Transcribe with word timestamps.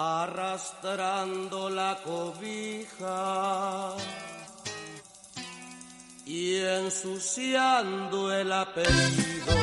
arrastrando 0.00 1.68
la 1.68 1.98
cobija 2.04 3.94
y 6.24 6.54
ensuciando 6.54 8.32
el 8.32 8.52
apellido. 8.52 9.56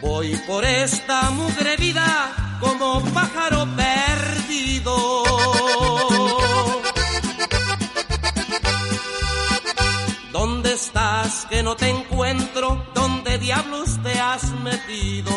Voy 0.00 0.34
por 0.46 0.64
esta 0.64 1.28
mugre 1.28 1.76
vida 1.76 2.56
como 2.58 3.02
pájaro 3.12 3.68
perdido. 3.76 5.24
¿Dónde 10.32 10.72
estás 10.72 11.44
que 11.50 11.62
no 11.62 11.76
te 11.76 11.90
encuentro? 11.90 12.82
¿Dónde 13.42 13.54
diablos 13.54 13.98
te 14.04 14.20
has 14.20 14.52
metido? 14.60 15.32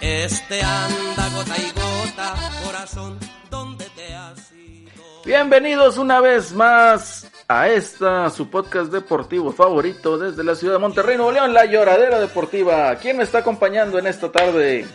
Este 0.00 0.60
anda 0.60 1.28
gota 1.28 1.54
y 1.56 1.70
gota, 1.70 2.34
corazón, 2.64 3.18
¿dónde 3.48 3.86
te 3.94 4.12
has 4.12 4.50
ido? 4.50 4.90
Bienvenidos 5.24 5.96
una 5.96 6.20
vez 6.20 6.52
más 6.52 7.30
a 7.46 7.68
esta, 7.68 8.30
su 8.30 8.50
podcast 8.50 8.90
deportivo 8.90 9.52
favorito 9.52 10.18
desde 10.18 10.42
la 10.42 10.56
ciudad 10.56 10.74
de 10.74 10.80
Monterrey, 10.80 11.16
Nuevo 11.16 11.30
León, 11.30 11.54
La 11.54 11.64
Lloradera 11.64 12.18
Deportiva. 12.18 12.96
¿Quién 12.96 13.18
me 13.18 13.22
está 13.22 13.38
acompañando 13.38 14.00
en 14.00 14.08
esta 14.08 14.32
tarde? 14.32 14.88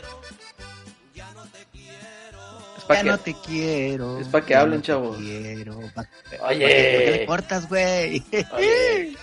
Es 2.89 2.95
pa' 2.95 2.95
Ya 2.95 3.03
que- 3.03 3.09
no 3.09 3.17
te 3.19 3.35
quiero. 3.45 4.19
es 4.19 4.27
pa' 4.29 4.41
que 4.41 4.55
hablen, 4.55 4.79
no 4.79 4.83
chavos. 4.83 5.17
quiero. 5.17 5.79
Pa- 5.93 6.07
Oye. 6.47 6.57
¿Por 6.95 7.03
qué 7.05 7.11
le 7.19 7.25
cortas, 7.27 7.69
güey? 7.69 8.23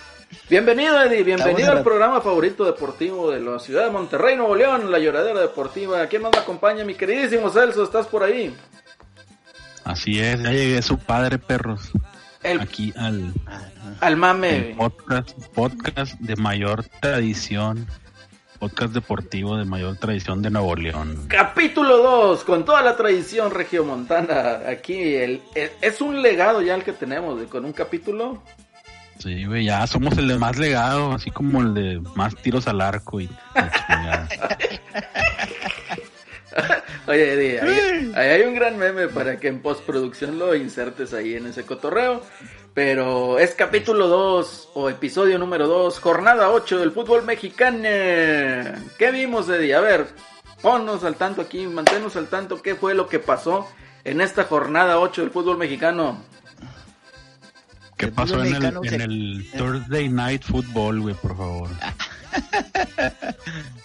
Bienvenido, 0.49 1.03
Eddie. 1.03 1.25
Bienvenido 1.25 1.73
al 1.73 1.83
programa 1.83 2.21
favorito 2.21 2.65
deportivo 2.65 3.31
de 3.33 3.41
la 3.41 3.59
ciudad 3.59 3.87
de 3.87 3.91
Monterrey, 3.91 4.37
Nuevo 4.37 4.55
León, 4.55 4.91
La 4.93 5.01
Lloradera 5.01 5.41
Deportiva. 5.41 6.07
¿Quién 6.07 6.23
más 6.23 6.33
me 6.33 6.39
acompaña? 6.39 6.85
Mi 6.85 6.95
queridísimo 6.95 7.51
Celso, 7.51 7.83
¿estás 7.83 8.07
por 8.07 8.23
ahí? 8.23 8.55
Así 9.85 10.21
es, 10.21 10.41
ya 10.43 10.51
llegué 10.53 10.81
su 10.83 10.99
padre, 10.99 11.39
perros. 11.39 11.91
El, 12.45 12.61
Aquí 12.61 12.93
al, 12.97 13.33
al 13.47 13.97
al 14.01 14.17
mame. 14.17 14.75
podcast, 14.79 15.31
podcast 15.55 16.15
de 16.21 16.37
mayor 16.37 16.85
tradición, 17.01 17.89
podcast 18.59 18.93
deportivo 18.95 19.57
de 19.57 19.65
mayor 19.65 19.97
tradición 19.97 20.43
de 20.43 20.51
Nuevo 20.51 20.75
León. 20.77 21.27
Capítulo 21.29 21.99
2, 21.99 22.45
con 22.45 22.65
toda 22.65 22.83
la 22.83 22.97
tradición 22.97 23.51
regiomontana. 23.51 24.61
Aquí 24.69 25.15
el, 25.15 25.43
el- 25.55 25.71
es 25.81 26.01
un 26.01 26.23
legado 26.23 26.63
ya 26.63 26.75
el 26.75 26.83
que 26.83 26.93
tenemos, 26.93 27.43
con 27.49 27.65
un 27.65 27.73
capítulo. 27.73 28.43
Sí, 29.19 29.45
güey, 29.47 29.65
ya 29.65 29.87
somos 29.87 30.17
el 30.19 30.29
de 30.29 30.39
más 30.39 30.59
legado, 30.59 31.13
así 31.13 31.31
como 31.31 31.61
el 31.63 31.73
de 31.75 32.03
más 32.15 32.35
tiros 32.37 32.67
al 32.69 32.81
arco 32.83 33.21
y 33.21 33.29
la 33.55 33.71
chingada. 33.71 34.29
Oye, 37.07 37.33
Eddie, 37.35 37.61
ahí, 37.61 38.13
ahí 38.17 38.29
hay 38.31 38.43
un 38.43 38.55
gran 38.55 38.79
meme 38.79 39.09
para 39.09 39.39
que 39.39 39.49
en 39.49 39.61
postproducción 39.61 40.39
lo 40.39 40.55
insertes 40.55 41.13
ahí 41.15 41.35
en 41.35 41.47
ese 41.47 41.65
cotorreo. 41.65 42.23
Pero 42.77 43.39
es 43.39 43.55
capítulo 43.55 44.07
2 44.07 44.69
o 44.75 44.91
episodio 44.91 45.39
número 45.39 45.67
2, 45.67 45.99
jornada 45.99 46.51
8 46.51 46.79
del 46.81 46.93
fútbol 46.93 47.25
mexicano. 47.25 47.79
¿Qué 48.99 49.11
vimos, 49.11 49.49
Eddie? 49.49 49.75
A 49.75 49.81
ver, 49.81 50.07
ponnos 50.61 51.03
al 51.03 51.15
tanto 51.15 51.41
aquí, 51.41 51.67
manténnos 51.67 52.17
al 52.17 52.29
tanto 52.29 52.61
qué 52.61 52.75
fue 52.75 52.95
lo 52.95 53.09
que 53.09 53.19
pasó 53.19 53.67
en 54.05 54.21
esta 54.21 54.45
jornada 54.45 54.99
8 54.99 55.23
del 55.23 55.31
fútbol 55.31 55.57
mexicano. 55.57 56.23
¿Qué 57.97 58.09
pasó 58.09 58.45
en 58.45 58.63
el 58.63 59.51
Thursday 59.57 60.11
Night 60.11 60.43
Football, 60.43 61.01
güey, 61.01 61.15
por 61.15 61.35
favor? 61.35 61.71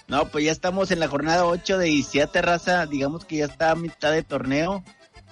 No, 0.09 0.25
pues 0.25 0.44
ya 0.44 0.52
estamos 0.52 0.92
en 0.92 1.00
la 1.00 1.08
jornada 1.08 1.45
8 1.45 1.78
de 1.78 1.86
17 1.86 2.42
raza. 2.42 2.86
Digamos 2.86 3.23
que 3.23 3.38
ya 3.38 3.45
está 3.45 3.72
a 3.72 3.75
mitad 3.75 4.12
de 4.12 4.23
torneo. 4.23 4.84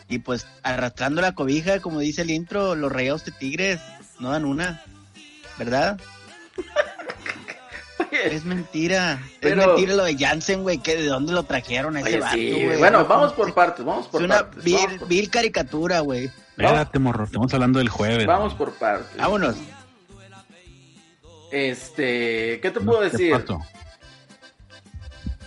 Y 0.09 0.19
pues 0.19 0.47
arrastrando 0.63 1.21
la 1.21 1.33
cobija, 1.35 1.79
como 1.79 1.99
dice 1.99 2.23
el 2.23 2.31
intro, 2.31 2.75
los 2.75 2.91
rayados 2.91 3.23
de 3.25 3.31
Tigres 3.31 3.79
no 4.19 4.31
dan 4.31 4.43
una. 4.45 4.83
¿Verdad? 5.57 5.99
Es 8.11 8.43
mentira. 8.43 9.21
Pero- 9.39 9.61
Es 9.61 9.67
mentira 9.67 9.93
lo 9.93 10.03
de 10.05 10.17
Jansen, 10.17 10.63
güey. 10.63 10.79
que 10.79 10.95
¿De 10.95 11.05
dónde 11.05 11.31
lo 11.31 11.43
trajeron 11.43 11.95
a 11.95 11.99
ese 11.99 12.09
oye, 12.09 12.19
vato, 12.19 12.33
sí, 12.35 12.51
güey? 12.65 12.77
bueno, 12.79 12.99
No, 12.99 13.05
vamos 13.05 13.33
¿cómo 13.33 13.45
por 13.45 13.53
partes, 13.53 13.85
vamos 13.85 14.05
Es 14.05 14.11
por 14.11 14.23
una 14.23 14.35
partes. 14.39 14.63
vil, 14.63 14.75
vamos 14.77 14.93
por- 14.99 15.07
vil 15.07 15.29
caricatura, 15.29 15.99
güey. 15.99 16.25
Espérate, 16.51 16.97
morro, 16.99 17.25
estamos 17.25 17.53
hablando 17.53 17.77
del 17.79 17.89
jueves. 17.89 18.25
Vamos 18.25 18.55
por 18.55 18.73
partes. 18.73 19.15
Vámonos. 19.17 19.55
Este, 21.51 22.59
¿qué 22.61 22.71
te 22.71 22.79
puedo 22.79 22.99
¿Qué 23.01 23.09
decir? 23.09 23.31
pasó? 23.31 23.59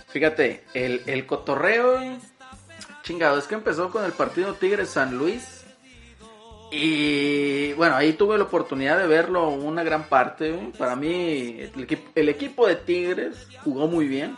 Fíjate, 0.09 0.63
el, 0.73 1.01
el 1.07 1.25
cotorreo, 1.25 2.19
chingado, 3.03 3.37
es 3.37 3.45
que 3.45 3.53
empezó 3.55 3.91
con 3.91 4.03
el 4.05 4.13
partido 4.13 4.55
Tigres 4.55 4.89
San 4.89 5.17
Luis. 5.17 5.59
Y 6.71 7.73
bueno, 7.73 7.95
ahí 7.95 8.13
tuve 8.13 8.37
la 8.39 8.45
oportunidad 8.45 8.97
de 8.97 9.05
verlo 9.05 9.47
una 9.49 9.83
gran 9.83 10.05
parte. 10.09 10.71
Para 10.79 10.95
mí, 10.95 11.57
el, 11.59 11.71
equi- 11.87 12.01
el 12.15 12.29
equipo 12.29 12.65
de 12.65 12.75
Tigres 12.77 13.47
jugó 13.63 13.87
muy 13.87 14.07
bien. 14.07 14.35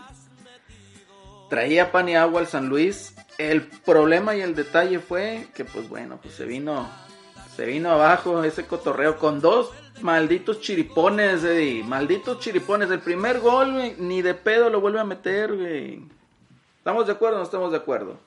Traía 1.50 1.94
pan 1.94 2.10
y 2.10 2.16
agua 2.16 2.42
al 2.42 2.48
San 2.48 2.68
Luis. 2.68 3.16
El 3.38 3.62
problema 3.62 4.36
y 4.36 4.42
el 4.42 4.54
detalle 4.54 5.00
fue 5.00 5.48
que, 5.56 5.64
pues 5.64 5.88
bueno, 5.88 6.20
pues 6.22 6.34
se 6.34 6.46
vino, 6.46 6.90
se 7.56 7.66
vino 7.66 7.92
abajo 7.92 8.44
ese 8.44 8.66
cotorreo 8.66 9.18
con 9.18 9.40
dos 9.40 9.70
malditos 10.02 10.60
chiripones, 10.60 11.44
Eddie. 11.44 11.84
Malditos 11.84 12.40
chiripones. 12.40 12.92
El 12.92 13.00
primer 13.00 13.40
gol, 13.40 13.94
ni 13.98 14.22
de 14.22 14.34
pedo 14.34 14.70
lo 14.70 14.82
vuelve 14.82 15.00
a 15.00 15.06
meter, 15.06 15.56
güey. 15.56 16.04
¿Estamos 16.80 17.08
de 17.08 17.14
acuerdo 17.14 17.38
o 17.38 17.40
no 17.40 17.46
estamos 17.46 17.72
de 17.72 17.78
acuerdo? 17.78 18.18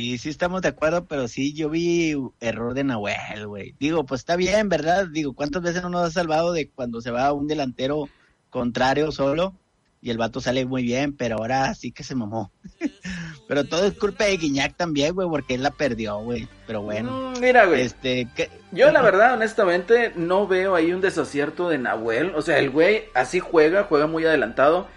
Sí, 0.00 0.16
sí 0.16 0.30
estamos 0.30 0.62
de 0.62 0.68
acuerdo, 0.68 1.04
pero 1.04 1.28
sí, 1.28 1.52
yo 1.52 1.68
vi 1.68 2.16
error 2.40 2.72
de 2.72 2.84
Nahuel, 2.84 3.46
güey. 3.46 3.74
Digo, 3.78 4.06
pues 4.06 4.22
está 4.22 4.34
bien, 4.34 4.70
¿verdad? 4.70 5.06
Digo, 5.12 5.34
¿cuántas 5.34 5.60
veces 5.60 5.82
no 5.82 5.90
nos 5.90 6.02
ha 6.06 6.10
salvado 6.10 6.52
de 6.54 6.70
cuando 6.70 7.02
se 7.02 7.10
va 7.10 7.34
un 7.34 7.46
delantero 7.46 8.08
contrario 8.48 9.12
solo 9.12 9.54
y 10.00 10.08
el 10.08 10.16
vato 10.16 10.40
sale 10.40 10.64
muy 10.64 10.82
bien, 10.84 11.14
pero 11.14 11.36
ahora 11.36 11.74
sí 11.74 11.92
que 11.92 12.02
se 12.02 12.14
mamó. 12.14 12.50
pero 13.46 13.64
todo 13.64 13.84
es 13.84 13.92
culpa 13.92 14.24
de 14.24 14.38
Guiñac 14.38 14.74
también, 14.74 15.14
güey, 15.14 15.28
porque 15.28 15.54
él 15.56 15.62
la 15.62 15.70
perdió, 15.70 16.18
güey. 16.20 16.48
Pero 16.66 16.80
bueno, 16.80 17.34
Mm, 17.36 17.40
mira, 17.40 17.66
güey. 17.66 17.82
este, 17.82 18.26
¿qué? 18.34 18.48
Yo 18.72 18.90
la 18.92 19.02
verdad, 19.02 19.34
honestamente, 19.34 20.12
no 20.16 20.46
veo 20.46 20.76
ahí 20.76 20.94
un 20.94 21.02
desacierto 21.02 21.68
de 21.68 21.76
Nahuel. 21.76 22.32
O 22.34 22.40
sea, 22.40 22.58
el 22.58 22.70
güey 22.70 23.04
así 23.12 23.38
juega, 23.38 23.84
juega 23.84 24.06
muy 24.06 24.24
adelantado. 24.24 24.88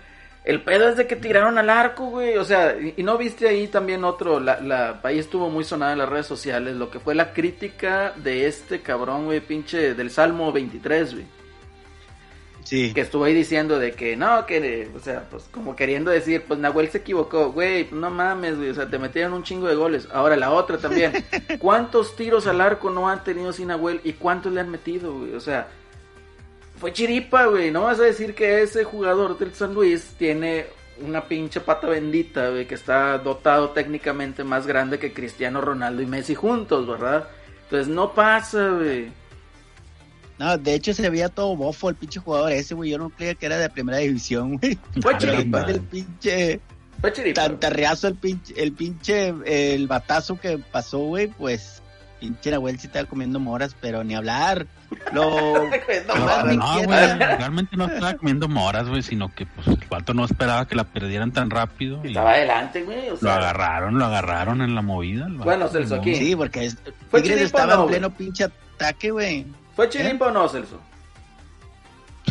El 0.43 0.61
pedo 0.61 0.89
es 0.89 0.97
de 0.97 1.07
que 1.07 1.15
tiraron 1.15 1.57
al 1.57 1.69
arco, 1.69 2.05
güey. 2.05 2.37
O 2.37 2.43
sea, 2.43 2.75
y, 2.79 2.95
y 2.97 3.03
no 3.03 3.17
viste 3.17 3.47
ahí 3.47 3.67
también 3.67 4.03
otro, 4.03 4.39
la, 4.39 4.59
la, 4.59 4.99
ahí 5.03 5.19
estuvo 5.19 5.49
muy 5.49 5.63
sonada 5.63 5.93
en 5.93 5.99
las 5.99 6.09
redes 6.09 6.25
sociales, 6.25 6.75
lo 6.75 6.89
que 6.89 6.99
fue 6.99 7.15
la 7.15 7.33
crítica 7.33 8.13
de 8.17 8.47
este 8.47 8.81
cabrón, 8.81 9.25
güey, 9.25 9.39
pinche, 9.39 9.93
del 9.93 10.09
Salmo 10.09 10.51
23, 10.51 11.13
güey. 11.13 11.25
Sí. 12.63 12.93
Que 12.93 13.01
estuvo 13.01 13.25
ahí 13.25 13.33
diciendo 13.33 13.77
de 13.77 13.91
que, 13.91 14.15
no, 14.15 14.45
que, 14.45 14.89
o 14.95 14.99
sea, 14.99 15.27
pues 15.29 15.43
como 15.51 15.75
queriendo 15.75 16.11
decir, 16.11 16.43
pues 16.47 16.59
Nahuel 16.59 16.89
se 16.89 16.99
equivocó, 16.99 17.51
güey, 17.51 17.89
no 17.91 18.09
mames, 18.09 18.57
güey, 18.57 18.69
o 18.69 18.73
sea, 18.73 18.89
te 18.89 18.97
metieron 18.97 19.33
un 19.33 19.43
chingo 19.43 19.67
de 19.67 19.75
goles. 19.75 20.07
Ahora 20.13 20.35
la 20.35 20.51
otra 20.51 20.77
también, 20.77 21.13
¿cuántos 21.59 22.15
tiros 22.15 22.47
al 22.47 22.61
arco 22.61 22.89
no 22.89 23.09
han 23.09 23.23
tenido 23.23 23.51
sin 23.51 23.67
Nahuel 23.67 23.99
y 24.03 24.13
cuántos 24.13 24.53
le 24.53 24.61
han 24.61 24.69
metido, 24.69 25.13
güey? 25.13 25.35
O 25.35 25.41
sea, 25.41 25.67
fue 26.83 26.91
chiripa, 26.91 27.45
güey, 27.45 27.71
no 27.71 27.83
vas 27.83 27.97
a 28.01 28.03
decir 28.03 28.35
que 28.35 28.61
ese 28.61 28.83
jugador 28.83 29.39
del 29.39 29.53
San 29.53 29.73
Luis 29.73 30.15
tiene 30.17 30.65
una 30.99 31.29
pinche 31.29 31.61
pata 31.61 31.87
bendita, 31.87 32.49
güey, 32.49 32.67
que 32.67 32.75
está 32.75 33.17
dotado 33.19 33.69
técnicamente 33.69 34.43
más 34.43 34.67
grande 34.67 34.99
que 34.99 35.13
Cristiano 35.13 35.61
Ronaldo 35.61 36.01
y 36.01 36.07
Messi 36.07 36.35
juntos, 36.35 36.85
¿verdad? 36.85 37.29
Entonces 37.63 37.87
no 37.87 38.13
pasa, 38.13 38.67
güey. 38.67 39.13
No, 40.37 40.57
de 40.57 40.73
hecho 40.73 40.93
se 40.93 41.09
veía 41.09 41.29
todo 41.29 41.55
bofo 41.55 41.87
el 41.87 41.95
pinche 41.95 42.19
jugador 42.19 42.51
ese, 42.51 42.75
güey. 42.75 42.89
Yo 42.89 42.97
no 42.97 43.09
creía 43.11 43.35
que 43.35 43.45
era 43.45 43.57
de 43.57 43.69
primera 43.69 43.99
división, 43.99 44.57
güey. 44.57 44.77
Fue 45.01 45.17
chiripa. 45.19 45.61
El 45.61 45.79
pinche... 45.79 46.59
fue 46.99 47.13
chiripa. 47.13 47.43
tan 47.43 47.61
tarreazo 47.61 48.09
el 48.09 48.15
pinche, 48.15 48.61
el 48.61 48.73
pinche, 48.73 49.33
el 49.45 49.87
batazo 49.87 50.37
que 50.37 50.57
pasó, 50.57 50.99
güey, 50.99 51.27
pues, 51.27 51.81
pinche 52.23 52.51
Nahuel 52.51 52.79
sí 52.79 52.87
estaba 52.87 53.05
comiendo 53.05 53.37
moras, 53.37 53.75
pero 53.81 54.01
ni 54.05 54.15
hablar. 54.15 54.65
Lo, 55.13 55.67
No 56.05 56.53
No, 56.53 56.83
güey, 56.83 57.17
realmente 57.17 57.75
no 57.75 57.85
estaba 57.85 58.13
comiendo 58.13 58.47
moras, 58.47 58.87
güey, 58.87 59.03
sino 59.03 59.27
que 59.33 59.45
pues 59.45 59.67
el 59.67 59.85
vato 59.89 60.13
no 60.13 60.23
esperaba 60.23 60.65
que 60.65 60.75
la 60.75 60.85
perdieran 60.85 61.33
tan 61.33 61.49
rápido 61.49 61.99
y 62.03 62.09
Estaba 62.09 62.31
adelante, 62.31 62.83
güey. 62.83 63.09
O 63.09 63.17
lo 63.19 63.31
agarraron, 63.31 63.99
lo 63.99 64.05
agarraron 64.05 64.61
en 64.61 64.73
la 64.73 64.81
movida. 64.81 65.27
Bueno, 65.29 65.67
Celso, 65.67 65.95
aquí. 65.95 66.15
Sí, 66.15 66.33
porque 66.33 66.65
es, 66.65 66.77
¿Fue 67.09 67.19
estaba 67.19 67.75
no, 67.75 67.81
en 67.83 67.89
pleno 67.89 68.09
pinche 68.11 68.45
ataque, 68.45 69.11
güey. 69.11 69.45
¿Fue 69.75 69.89
chiripa 69.89 70.27
o 70.27 70.31
no, 70.31 70.47
Celso? 70.47 70.79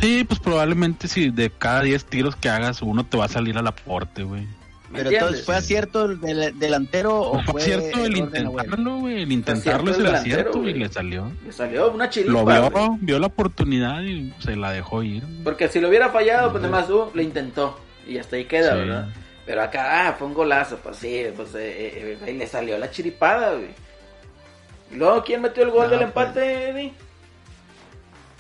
Sí, 0.01 0.25
pues 0.25 0.41
probablemente 0.41 1.07
si 1.07 1.29
de 1.29 1.51
cada 1.51 1.83
10 1.83 2.07
tiros 2.07 2.37
que 2.37 2.49
hagas, 2.49 2.81
uno 2.81 3.05
te 3.05 3.19
va 3.19 3.27
a 3.27 3.29
salir 3.29 3.59
al 3.59 3.67
aporte, 3.67 4.23
güey. 4.23 4.47
¿Me 4.93 4.99
Pero 4.99 5.11
entonces, 5.11 5.45
¿fue 5.47 5.57
acierto 5.57 6.05
el 6.05 6.21
del- 6.21 6.59
delantero 6.59 7.19
o 7.19 7.35
Fue 7.45 7.53
fue 7.53 7.61
cierto 7.63 8.05
el 8.05 8.17
intentarlo, 8.19 8.99
güey. 8.99 9.23
El 9.23 9.33
intentarlo 9.33 9.91
es 9.91 9.97
acierto 9.97 10.11
el 10.11 10.15
acierto 10.15 10.69
y 10.69 10.75
le 10.75 10.89
salió. 10.91 11.33
Le 11.47 11.53
salió 11.53 11.91
una 11.91 12.11
chiripa. 12.11 12.33
Lo 12.33 12.45
vio, 12.45 12.71
güey. 12.71 12.89
vio 13.01 13.19
la 13.19 13.27
oportunidad 13.29 14.03
y 14.03 14.35
se 14.41 14.55
la 14.55 14.71
dejó 14.71 15.03
ir. 15.03 15.23
Porque 15.43 15.69
si 15.69 15.81
lo 15.81 15.89
hubiera 15.89 16.11
fallado, 16.11 16.51
pues 16.53 16.63
además 16.63 16.91
uh, 16.91 17.11
lo 17.15 17.23
intentó. 17.23 17.81
Y 18.07 18.19
hasta 18.19 18.37
ahí 18.37 18.45
queda, 18.45 18.73
Sí. 18.73 18.79
¿verdad? 18.81 19.09
Pero 19.47 19.63
acá, 19.63 20.09
ah, 20.09 20.13
fue 20.19 20.29
un 20.29 20.35
golazo, 20.35 20.77
pues 20.83 20.97
sí, 20.99 21.25
pues 21.35 21.55
eh, 21.55 21.59
eh, 21.65 22.19
eh, 22.27 22.33
le 22.35 22.47
salió 22.47 22.79
la 22.79 22.91
chiripada, 22.91 23.55
güey. 23.55 23.71
Y 24.93 24.97
luego, 24.97 25.25
¿quién 25.25 25.41
metió 25.41 25.63
el 25.65 25.71
gol 25.71 25.85
No, 25.85 25.97
del 25.97 26.11
pues. 26.11 26.27
empate, 26.27 26.69
Eddie? 26.69 26.93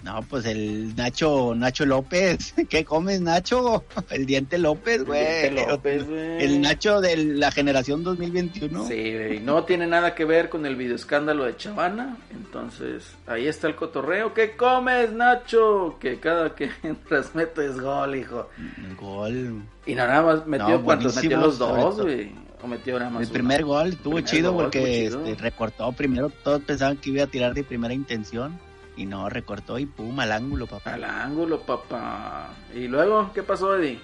No, 0.02 0.20
pues 0.22 0.44
el 0.46 0.96
Nacho, 0.96 1.54
Nacho 1.54 1.86
López. 1.86 2.54
¿Qué 2.68 2.84
comes, 2.84 3.20
Nacho? 3.20 3.84
El 4.10 4.26
Diente 4.26 4.58
López, 4.58 5.04
güey. 5.04 5.42
Diente 5.42 5.66
López, 5.68 6.08
güey. 6.08 6.42
El 6.44 6.60
Nacho 6.60 7.00
de 7.00 7.16
la 7.16 7.52
generación 7.52 8.02
2021. 8.02 8.86
Sí, 8.88 9.12
güey, 9.12 9.38
no 9.40 9.62
tiene 9.62 9.86
nada 9.86 10.14
que 10.16 10.24
ver 10.24 10.48
con 10.48 10.66
el 10.66 10.74
videoescándalo 10.74 11.44
de 11.44 11.56
Chavana. 11.56 12.16
Entonces, 12.32 13.14
ahí 13.28 13.46
está 13.46 13.68
el 13.68 13.76
cotorreo. 13.76 14.34
¿Qué 14.34 14.56
comes, 14.56 15.12
Nacho? 15.12 15.96
Que 16.00 16.18
cada 16.18 16.54
que 16.56 16.70
entras 16.82 17.34
metes 17.36 17.78
gol, 17.80 18.16
hijo. 18.16 18.48
Gol. 19.00 19.62
Y 19.86 19.94
nada 19.94 20.20
más 20.22 20.46
metió 20.46 20.68
No, 20.68 20.82
cuántos, 20.82 21.14
metió 21.16 21.38
los 21.38 21.58
dos, 21.58 22.00
güey. 22.00 22.32
O 22.60 22.66
metió 22.66 22.98
nada 22.98 23.10
más 23.10 23.22
El 23.22 23.26
uno? 23.28 23.34
primer 23.34 23.64
gol 23.64 23.88
estuvo 23.88 24.20
chido 24.20 24.52
gol, 24.52 24.64
porque 24.64 25.04
chido. 25.08 25.24
este, 25.26 25.42
recortó 25.42 25.92
primero. 25.92 26.30
Todos 26.42 26.60
pensaban 26.62 26.96
que 26.96 27.10
iba 27.10 27.24
a 27.24 27.26
tirar 27.28 27.54
de 27.54 27.62
primera 27.64 27.94
intención. 27.94 28.58
Y 28.96 29.06
no, 29.06 29.28
recortó 29.28 29.78
y 29.78 29.86
pum, 29.86 30.18
al 30.20 30.32
ángulo, 30.32 30.66
papá. 30.66 30.94
Al 30.94 31.04
ángulo, 31.04 31.60
papá. 31.62 32.50
Y 32.74 32.88
luego, 32.88 33.30
¿qué 33.32 33.42
pasó, 33.42 33.74
Eddie? 33.76 33.98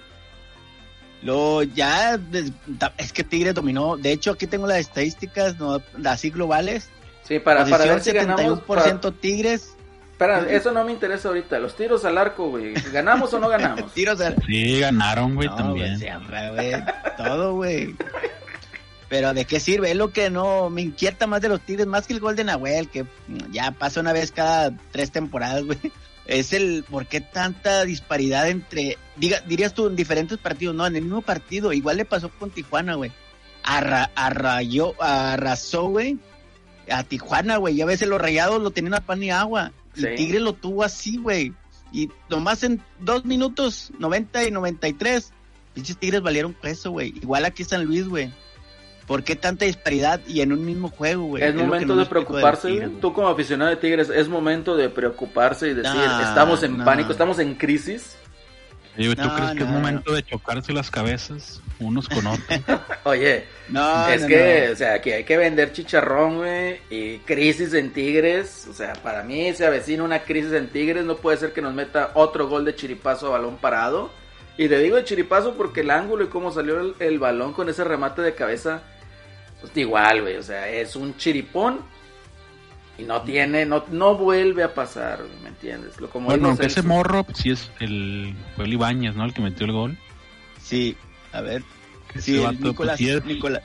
Luego 1.22 1.62
ya, 1.64 2.18
es 2.96 3.12
que 3.12 3.24
Tigres 3.24 3.54
dominó. 3.54 3.96
De 3.96 4.12
hecho, 4.12 4.30
aquí 4.32 4.46
tengo 4.46 4.66
las 4.66 4.78
estadísticas, 4.78 5.58
no, 5.58 5.82
así 6.04 6.30
globales. 6.30 6.88
Sí, 7.24 7.38
para, 7.40 7.66
para 7.66 7.84
ver 7.84 8.00
si 8.00 8.10
Posición 8.12 8.36
ganamos. 8.36 8.60
71% 8.60 8.66
para- 8.66 9.16
Tigres. 9.20 9.74
Espera, 10.12 10.50
eso 10.50 10.72
no 10.72 10.84
me 10.84 10.92
interesa 10.92 11.28
ahorita. 11.28 11.58
Los 11.60 11.76
tiros 11.76 12.04
al 12.04 12.18
arco, 12.18 12.48
güey. 12.50 12.72
¿Ganamos 12.92 13.32
o 13.34 13.38
no 13.38 13.48
ganamos? 13.50 13.92
Tiros 13.92 14.20
al- 14.20 14.36
Sí, 14.46 14.80
ganaron, 14.80 15.34
güey, 15.34 15.48
No, 15.48 15.54
también. 15.56 15.98
siempre, 15.98 16.50
güey, 16.50 16.72
todo, 17.16 17.54
güey. 17.54 17.94
Pero 19.08 19.32
¿de 19.32 19.44
qué 19.44 19.58
sirve? 19.58 19.90
Es 19.90 19.96
lo 19.96 20.12
que 20.12 20.28
no 20.30 20.68
me 20.70 20.82
inquieta 20.82 21.26
más 21.26 21.40
de 21.40 21.48
los 21.48 21.60
Tigres, 21.60 21.86
más 21.86 22.06
que 22.06 22.12
el 22.12 22.20
gol 22.20 22.36
de 22.36 22.44
Nahuel, 22.44 22.88
que 22.88 23.06
ya 23.50 23.70
pasa 23.72 24.00
una 24.00 24.12
vez 24.12 24.32
cada 24.32 24.76
tres 24.90 25.10
temporadas, 25.10 25.64
güey. 25.64 25.78
Es 26.26 26.52
el 26.52 26.84
por 26.88 27.06
qué 27.06 27.22
tanta 27.22 27.84
disparidad 27.86 28.50
entre, 28.50 28.98
diga, 29.16 29.40
dirías 29.46 29.72
tú, 29.72 29.86
en 29.86 29.96
diferentes 29.96 30.36
partidos, 30.36 30.74
no, 30.74 30.86
en 30.86 30.94
el 30.94 31.02
mismo 31.02 31.22
partido, 31.22 31.72
igual 31.72 31.96
le 31.96 32.04
pasó 32.04 32.28
con 32.28 32.50
Tijuana, 32.50 32.96
güey. 32.96 33.10
Arra, 33.62 34.10
arrayó, 34.14 34.94
arrasó, 35.02 35.88
güey, 35.88 36.18
a 36.90 37.02
Tijuana, 37.02 37.56
güey. 37.56 37.76
Ya 37.76 37.86
ves, 37.86 38.06
los 38.06 38.20
rayados 38.20 38.60
lo 38.62 38.70
tenían 38.72 38.94
a 38.94 39.00
pan 39.00 39.22
y 39.22 39.30
agua. 39.30 39.72
Y 39.96 40.02
Sí. 40.02 40.08
Tigre 40.16 40.40
lo 40.40 40.52
tuvo 40.52 40.84
así, 40.84 41.16
güey. 41.16 41.54
Y 41.92 42.10
nomás 42.28 42.62
en 42.62 42.82
dos 43.00 43.24
minutos, 43.24 43.90
90 43.98 44.44
y 44.44 44.50
93, 44.50 45.32
pinches 45.72 45.96
Tigres 45.96 46.20
valieron 46.20 46.52
peso, 46.52 46.90
güey. 46.90 47.08
Igual 47.22 47.46
aquí 47.46 47.64
San 47.64 47.84
Luis, 47.84 48.06
güey. 48.06 48.30
¿Por 49.08 49.24
qué 49.24 49.34
tanta 49.34 49.64
disparidad 49.64 50.20
y 50.28 50.42
en 50.42 50.52
un 50.52 50.64
mismo 50.64 50.88
juego, 50.90 51.24
güey? 51.24 51.42
es 51.42 51.54
momento 51.54 51.94
no 51.94 52.00
de 52.00 52.06
preocuparse. 52.06 52.88
Tú 53.00 53.12
como 53.12 53.26
aficionado 53.28 53.70
de 53.70 53.76
Tigres, 53.76 54.10
es 54.10 54.28
momento 54.28 54.76
de 54.76 54.88
preocuparse 54.90 55.68
y 55.68 55.74
decir, 55.74 55.92
No, 55.92 56.20
estamos 56.20 56.62
en 56.62 56.78
no. 56.78 56.84
pánico, 56.84 57.10
estamos 57.10 57.38
en 57.40 57.54
crisis. 57.56 58.16
Güey, 58.96 59.14
¿Tú 59.14 59.22
No, 59.22 59.34
crees 59.36 59.50
que 59.52 59.58
es 59.62 59.66
no, 59.66 59.72
momento 59.72 60.12
de 60.12 60.22
chocarse 60.24 60.72
las 60.72 60.90
cabezas 60.90 61.60
unos 61.78 62.08
con 62.08 62.26
otros? 62.26 62.60
Oye, 63.04 63.44
No, 63.68 64.08
es 64.08 64.22
no, 64.22 64.26
que, 64.28 64.64
no. 64.66 64.72
o 64.72 64.76
sea, 64.76 65.00
que 65.00 65.14
hay 65.14 65.24
que 65.24 65.36
vender 65.36 65.72
chicharrón, 65.72 66.38
güey, 66.38 66.80
y 66.90 67.18
crisis 67.18 67.72
en 67.74 67.92
Tigres. 67.92 68.66
O 68.68 68.74
sea, 68.74 68.92
para 68.94 69.22
mí 69.22 69.54
se 69.54 69.64
avecina 69.64 70.02
una 70.02 70.24
crisis 70.24 70.52
en 70.52 70.68
Tigres. 70.68 71.04
No 71.04 71.16
puede 71.16 71.36
ser 71.38 71.52
que 71.52 71.62
nos 71.62 71.72
meta 71.74 72.10
otro 72.14 72.48
gol 72.48 72.64
de 72.64 72.74
chiripazo 72.74 73.28
a 73.28 73.30
balón 73.38 73.56
parado. 73.56 74.10
Y 74.56 74.68
te 74.68 74.80
digo 74.80 74.96
de 74.96 75.04
chiripazo 75.04 75.54
porque 75.54 75.82
el 75.82 75.90
ángulo 75.92 76.24
y 76.24 76.26
cómo 76.26 76.50
salió 76.50 76.80
el, 76.80 76.94
el 76.98 77.20
balón 77.20 77.52
con 77.52 77.68
ese 77.68 77.84
remate 77.84 78.22
de 78.22 78.34
cabeza, 78.34 78.82
pues 79.60 79.76
igual, 79.76 80.22
güey. 80.22 80.36
O 80.36 80.42
sea, 80.42 80.68
es 80.68 80.96
un 80.96 81.16
chiripón 81.16 81.80
y 82.98 83.02
no 83.04 83.22
tiene, 83.22 83.64
no, 83.64 83.84
no 83.90 84.16
vuelve 84.16 84.62
a 84.64 84.74
pasar, 84.74 85.20
¿me 85.42 85.48
entiendes? 85.50 86.00
Lo, 86.00 86.10
como 86.10 86.26
bueno, 86.26 86.48
aunque 86.48 86.66
ese 86.66 86.82
morro, 86.82 87.24
pues, 87.24 87.38
sí 87.38 87.50
es 87.50 87.70
el. 87.80 88.34
Fue 88.56 88.64
el 88.64 88.72
Ibáñez, 88.72 89.14
¿no? 89.14 89.24
El 89.24 89.32
que 89.34 89.40
metió 89.42 89.66
el 89.66 89.72
gol. 89.72 89.98
Sí, 90.60 90.96
a 91.32 91.40
ver. 91.40 91.62
Sí, 92.18 92.36
el 92.36 92.42
vato, 92.42 92.56
pues, 92.58 92.70
Nicolás, 92.72 92.98
sí 92.98 93.10
es- 93.10 93.24
Nicolás, 93.24 93.62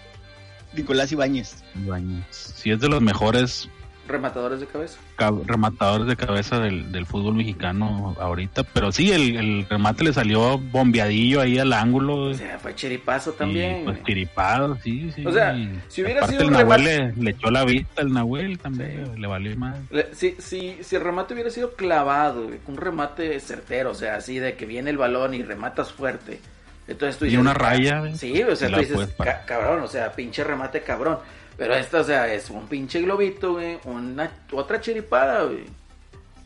Nicolás 0.74 1.12
Ibáñez. 1.12 1.64
Ibáñez. 1.76 2.26
Sí 2.30 2.72
es 2.72 2.80
de 2.80 2.90
los 2.90 3.02
mejores 3.02 3.70
Rematadores 4.08 4.60
de 4.60 4.66
cabeza. 4.68 4.98
cab- 5.18 5.44
rematadores 5.46 6.08
de 6.08 6.18
cabeza 6.18 6.60
del, 6.60 6.92
del 6.92 7.06
fútbol 7.06 7.36
mexicano 7.36 8.16
ahorita. 8.20 8.64
Pero 8.64 8.92
sí, 8.92 9.12
el, 9.14 9.38
el 9.38 9.66
remate 9.70 10.04
le 10.04 10.12
salió 10.12 10.58
bombeadillo 10.58 11.40
ahí 11.40 11.58
al 11.58 11.72
ángulo. 11.72 12.16
O 12.32 12.34
sea, 12.34 12.60
fue 12.60 12.76
chiripazo 12.76 13.32
también, 13.32 13.82
y, 13.82 13.84
pues 13.86 14.04
tiripado, 14.04 14.78
sí, 14.84 15.10
sí. 15.16 15.26
O 15.26 15.32
sea, 15.32 15.56
y 15.56 15.80
si 15.88 16.04
hubiera 16.04 16.28
sido 16.28 16.42
el 16.42 16.48
un 16.48 16.54
Nahuel 16.54 16.82
remate- 16.82 17.14
le, 17.16 17.24
le 17.24 17.32
echó 17.32 17.50
la 17.50 17.64
vista, 17.64 18.02
el 18.02 18.12
Nahuel 18.12 18.60
también, 18.60 19.22
le 19.22 19.26
valió 19.28 19.56
más. 19.56 19.78
Le- 19.90 20.14
Si, 20.14 20.36
si, 20.40 20.78
si 20.82 20.96
el 20.98 21.02
remate 21.02 21.34
hubiera 21.34 21.50
sido 21.50 21.72
clavado, 21.76 22.50
un 22.68 22.76
remate 22.78 23.40
certero, 23.40 23.92
o 23.92 23.96
sea, 23.96 24.16
así 24.18 24.38
de 24.38 24.56
que 24.56 24.66
viene 24.66 24.90
el 24.90 24.98
balón 24.98 25.34
y 25.34 25.44
rematas 25.44 25.94
fuerte. 25.94 26.42
Entonces 26.90 27.18
tú 27.18 27.24
Y 27.24 27.30
dices, 27.30 27.40
una 27.42 27.54
"Ca- 27.54 27.60
raya, 27.60 28.00
güey, 28.02 28.18
Sí, 28.18 28.44
o 28.44 28.54
sea, 28.58 28.68
y 28.68 28.74
tú 28.74 28.80
dices, 28.80 28.96
puedes 28.96 29.12
parar. 29.14 29.40
"Ca- 29.40 29.46
cabrón, 29.46 29.80
o 29.84 29.88
sea, 29.88 30.12
pinche 30.12 30.44
remate 30.44 30.82
cabrón. 30.82 31.20
Pero 31.58 31.76
esta, 31.76 32.02
o 32.02 32.04
sea, 32.04 32.34
es 32.34 32.50
un 32.50 32.68
pinche 32.68 33.02
globito, 33.02 33.54
güey, 33.54 33.78
una, 33.86 34.32
otra 34.52 34.82
chiripada, 34.82 35.44
güey. 35.44 35.66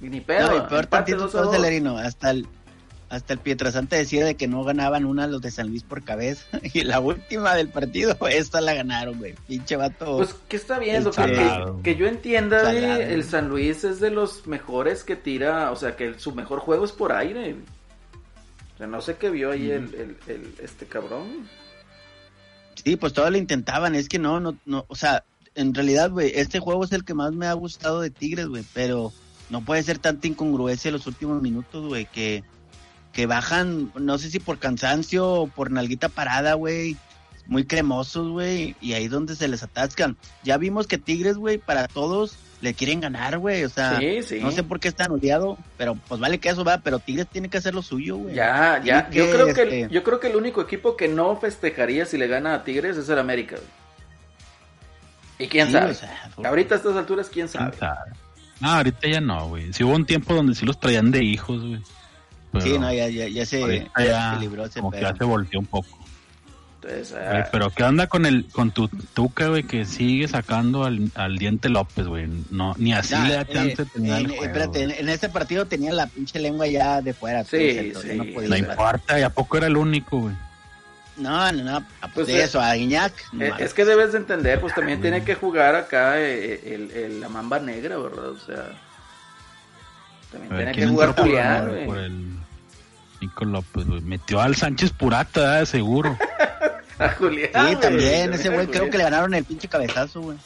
Y 0.02 0.10
ni 0.10 0.22
pedo. 0.22 0.50
No, 0.50 0.58
y 0.58 0.70
peor 0.70 0.86
tantito 0.88 1.28
todo. 1.30 1.52
Celerino, 1.52 1.98
hasta 1.98 2.32
el 2.32 2.48
hasta 3.10 3.32
el 3.32 3.40
Pietrasante 3.40 3.96
decía 3.96 4.26
de 4.26 4.36
que 4.36 4.50
no 4.50 4.66
ganaban 4.66 5.06
una 5.06 5.28
los 5.28 5.40
de 5.42 5.50
San 5.50 5.70
Luis 5.70 5.82
por 5.82 6.04
cabeza 6.04 6.46
y 6.74 6.84
la 6.84 7.00
última 7.00 7.56
del 7.56 7.70
partido 7.70 8.18
esta 8.30 8.60
la 8.60 8.74
ganaron, 8.74 9.18
güey. 9.18 9.34
Pinche 9.48 9.78
vato. 9.78 10.18
Pues, 10.18 10.36
¿qué 10.50 10.58
está 10.58 10.78
viendo? 10.78 11.12
Que, 11.12 11.72
que 11.84 11.96
yo 11.96 12.06
entienda, 12.06 12.60
Salado. 12.66 13.02
el 13.02 13.24
San 13.24 13.48
Luis 13.48 13.86
es 13.86 14.02
de 14.02 14.12
los 14.12 14.46
mejores 14.46 15.06
que 15.06 15.16
tira, 15.16 15.72
o 15.72 15.78
sea, 15.78 15.96
que 15.96 16.20
su 16.20 16.36
mejor 16.36 16.60
juego 16.60 16.84
es 16.84 16.92
por 16.92 17.14
aire. 17.14 17.54
güey. 17.54 17.64
O 18.76 18.78
sea, 18.78 18.88
no 18.88 19.00
sé 19.02 19.16
qué 19.16 19.30
vio 19.30 19.52
ahí 19.52 19.72
el, 19.72 19.86
el, 19.96 20.18
el- 20.28 20.54
este 20.62 20.86
cabrón. 20.86 21.48
Sí, 22.88 22.96
pues 22.96 23.12
todos 23.12 23.30
lo 23.30 23.38
intentaban, 23.38 23.96
es 23.96 24.08
que 24.08 24.18
no, 24.18 24.40
no, 24.40 24.56
no, 24.66 24.86
o 24.88 24.96
sea, 24.96 25.26
en 25.56 25.74
realidad, 25.74 26.10
güey, 26.10 26.32
este 26.34 26.62
juego 26.62 26.86
es 26.86 26.94
el 26.94 27.04
que 27.04 27.14
más 27.14 27.34
me 27.34 27.46
ha 27.46 27.52
gustado 27.52 28.00
de 28.00 28.10
Tigres, 28.10 28.48
güey, 28.48 28.64
pero 28.74 29.12
no 29.50 29.60
puede 29.60 29.84
ser 29.84 30.00
tanta 30.00 30.26
incongruencia 30.26 30.88
en 30.88 30.94
los 30.94 31.06
últimos 31.06 31.42
minutos, 31.42 31.86
güey, 31.86 32.06
que, 32.06 32.46
que 33.12 33.26
bajan, 33.26 33.92
no 34.00 34.18
sé 34.18 34.30
si 34.30 34.40
por 34.40 34.58
cansancio 34.58 35.30
o 35.30 35.48
por 35.48 35.70
nalguita 35.70 36.08
parada, 36.08 36.54
güey, 36.54 36.96
muy 37.46 37.66
cremosos, 37.66 38.30
güey, 38.30 38.78
y 38.80 38.94
ahí 38.94 39.10
donde 39.10 39.36
se 39.36 39.50
les 39.50 39.64
atascan. 39.64 40.16
Ya 40.46 40.58
vimos 40.58 40.88
que 40.88 40.98
Tigres, 40.98 41.36
güey, 41.36 41.58
para 41.58 41.90
todos 41.90 42.38
le 42.62 42.74
quieren 42.74 43.00
ganar, 43.00 43.38
güey, 43.38 43.64
o 43.64 43.70
sea, 43.70 44.00
Sí, 44.00 44.24
sí. 44.24 44.40
no 44.42 44.52
sé 44.52 44.64
por 44.64 44.80
qué 44.80 44.88
están 44.88 45.12
odiado, 45.12 45.58
pero 45.78 45.96
pues 46.08 46.20
vale 46.20 46.40
que 46.40 46.50
eso 46.50 46.64
va, 46.64 46.80
pero 46.80 46.98
Tigres 47.00 47.28
tiene 47.28 47.50
que 47.50 47.58
hacer 47.60 47.76
lo 47.76 47.82
suyo, 47.84 48.18
güey. 48.18 48.34
Ya, 48.36 48.82
ya. 48.84 49.10
Tiene 49.10 49.28
Yo 49.28 49.34
creo 49.34 49.46
que, 49.54 49.62
este, 49.62 49.82
el, 49.84 49.90
yo 49.90 50.04
creo 50.04 50.20
que 50.20 50.28
el 50.28 50.36
único 50.36 50.62
equipo 50.62 50.98
que 50.98 51.08
no 51.08 51.38
festejaría 51.38 52.06
si 52.06 52.18
le 52.18 52.28
gana 52.28 52.56
a 52.56 52.64
Tigres 52.64 52.98
es 52.98 53.08
el 53.10 53.20
América. 53.20 53.56
güey. 53.58 53.68
¿Y 55.40 55.48
quién 55.48 55.68
sí, 55.68 55.74
sabe? 55.74 55.92
o 55.92 55.94
sea, 55.94 56.30
Ahorita 56.46 56.76
a 56.76 56.78
estas 56.78 56.96
alturas, 56.96 57.30
¿quién 57.30 57.48
sabe? 57.48 57.70
¿Quién 57.70 57.80
sabe? 57.80 58.12
No, 58.60 58.70
ahorita 58.72 59.08
ya 59.08 59.22
no, 59.22 59.50
güey. 59.50 59.72
Si 59.72 59.84
hubo 59.84 59.94
un 59.94 60.06
tiempo 60.06 60.34
donde 60.34 60.56
sí 60.56 60.66
los 60.66 60.80
traían 60.80 61.12
de 61.12 61.24
hijos, 61.24 61.62
güey. 61.64 61.80
Sí, 62.60 62.80
no, 62.80 62.92
ya, 62.92 63.08
ya, 63.08 63.28
ya 63.28 63.46
se, 63.46 63.88
ya 63.96 64.04
ya 64.04 64.34
se 64.34 64.40
libró 64.40 64.66
ese 64.66 64.80
como 64.80 64.90
que 64.92 65.02
ya 65.02 65.16
se 65.16 65.24
volteó 65.24 65.60
un 65.60 65.68
poco. 65.68 66.00
Entonces, 66.88 67.18
ah, 67.18 67.48
pero 67.52 67.70
¿qué 67.72 67.84
onda 67.84 68.08
con 68.08 68.26
el 68.26 68.46
con 68.46 68.72
tu 68.72 68.88
tuca, 68.88 69.48
güey, 69.48 69.64
que 69.64 69.84
sigue 69.86 70.28
sacando 70.28 70.86
al, 70.86 71.12
al 71.16 71.38
diente 71.38 71.68
López, 71.70 72.08
güey? 72.08 72.28
No, 72.50 72.74
ni 72.78 72.94
así 72.94 73.10
Ya, 73.12 73.24
le 73.28 73.34
da 73.34 73.42
eh, 73.42 73.48
chance 73.52 73.84
de 73.84 73.86
tener 73.90 74.12
en, 74.12 74.18
el 74.20 74.28
juego. 74.30 74.44
espérate, 74.46 74.84
en, 74.84 74.92
en 74.92 75.10
este 75.10 75.28
partido 75.30 75.66
tenía 75.66 75.92
la 75.92 76.08
pinche 76.08 76.40
lengua 76.40 76.66
ya 76.68 77.02
de 77.02 77.14
fuera. 77.14 77.44
Sí, 77.44 77.92
pues, 77.94 78.04
sí. 78.06 78.16
No, 78.16 78.24
podía 78.34 78.50
No 78.50 78.56
jugar. 78.56 78.60
importa, 78.72 79.20
¿y 79.20 79.24
a 79.24 79.30
poco 79.30 79.58
era 79.58 79.68
el 79.68 79.76
único, 79.78 80.20
güey? 80.22 80.36
no, 81.18 81.52
no, 81.52 81.64
no, 81.64 81.78
ah, 81.78 81.84
Pues, 82.02 82.12
pues 82.14 82.28
de 82.28 82.40
eh, 82.40 82.44
eso, 82.44 82.62
a 82.62 82.78
Iñak. 82.78 83.12
no 83.34 83.44
eh, 83.44 83.54
es 83.60 83.74
que 83.74 83.84
debes 83.86 84.12
de 84.14 84.20
entender, 84.20 84.62
pues 84.62 84.74
también 84.76 85.02
tiene 85.02 85.24
que 85.24 85.34
jugar 85.36 85.76
acá 85.76 86.20
eh, 86.22 86.62
el, 86.76 86.92
el- 86.92 87.20
la 87.20 87.28
mamba 87.28 87.60
negra, 87.60 87.98
¿verdad? 87.98 88.30
O 88.30 88.40
sea, 88.40 88.66
también 90.32 90.50
ver, 90.52 90.58
tiene 90.60 90.72
¿quién 90.74 90.86
que 90.88 90.94
jugar 90.94 91.16
Julián, 91.20 91.72
por 91.86 91.98
el 91.98 92.26
Nico 93.20 93.46
López, 93.46 93.88
güey? 93.88 94.02
Metió 94.02 94.40
al 94.40 94.56
Sánchez 94.56 94.92
Purata, 94.92 95.60
¿eh? 95.62 95.66
seguro. 95.66 96.16
A 97.00 97.10
Julián. 97.10 97.50
Sí, 97.54 97.60
güey, 97.62 97.76
también, 97.80 98.34
ese 98.34 98.50
güey 98.50 98.68
creo 98.68 98.90
que 98.90 98.98
le 98.98 99.04
ganaron 99.04 99.34
el 99.34 99.44
pinche 99.44 99.68
cabezazo, 99.68 100.22
güey. 100.22 100.38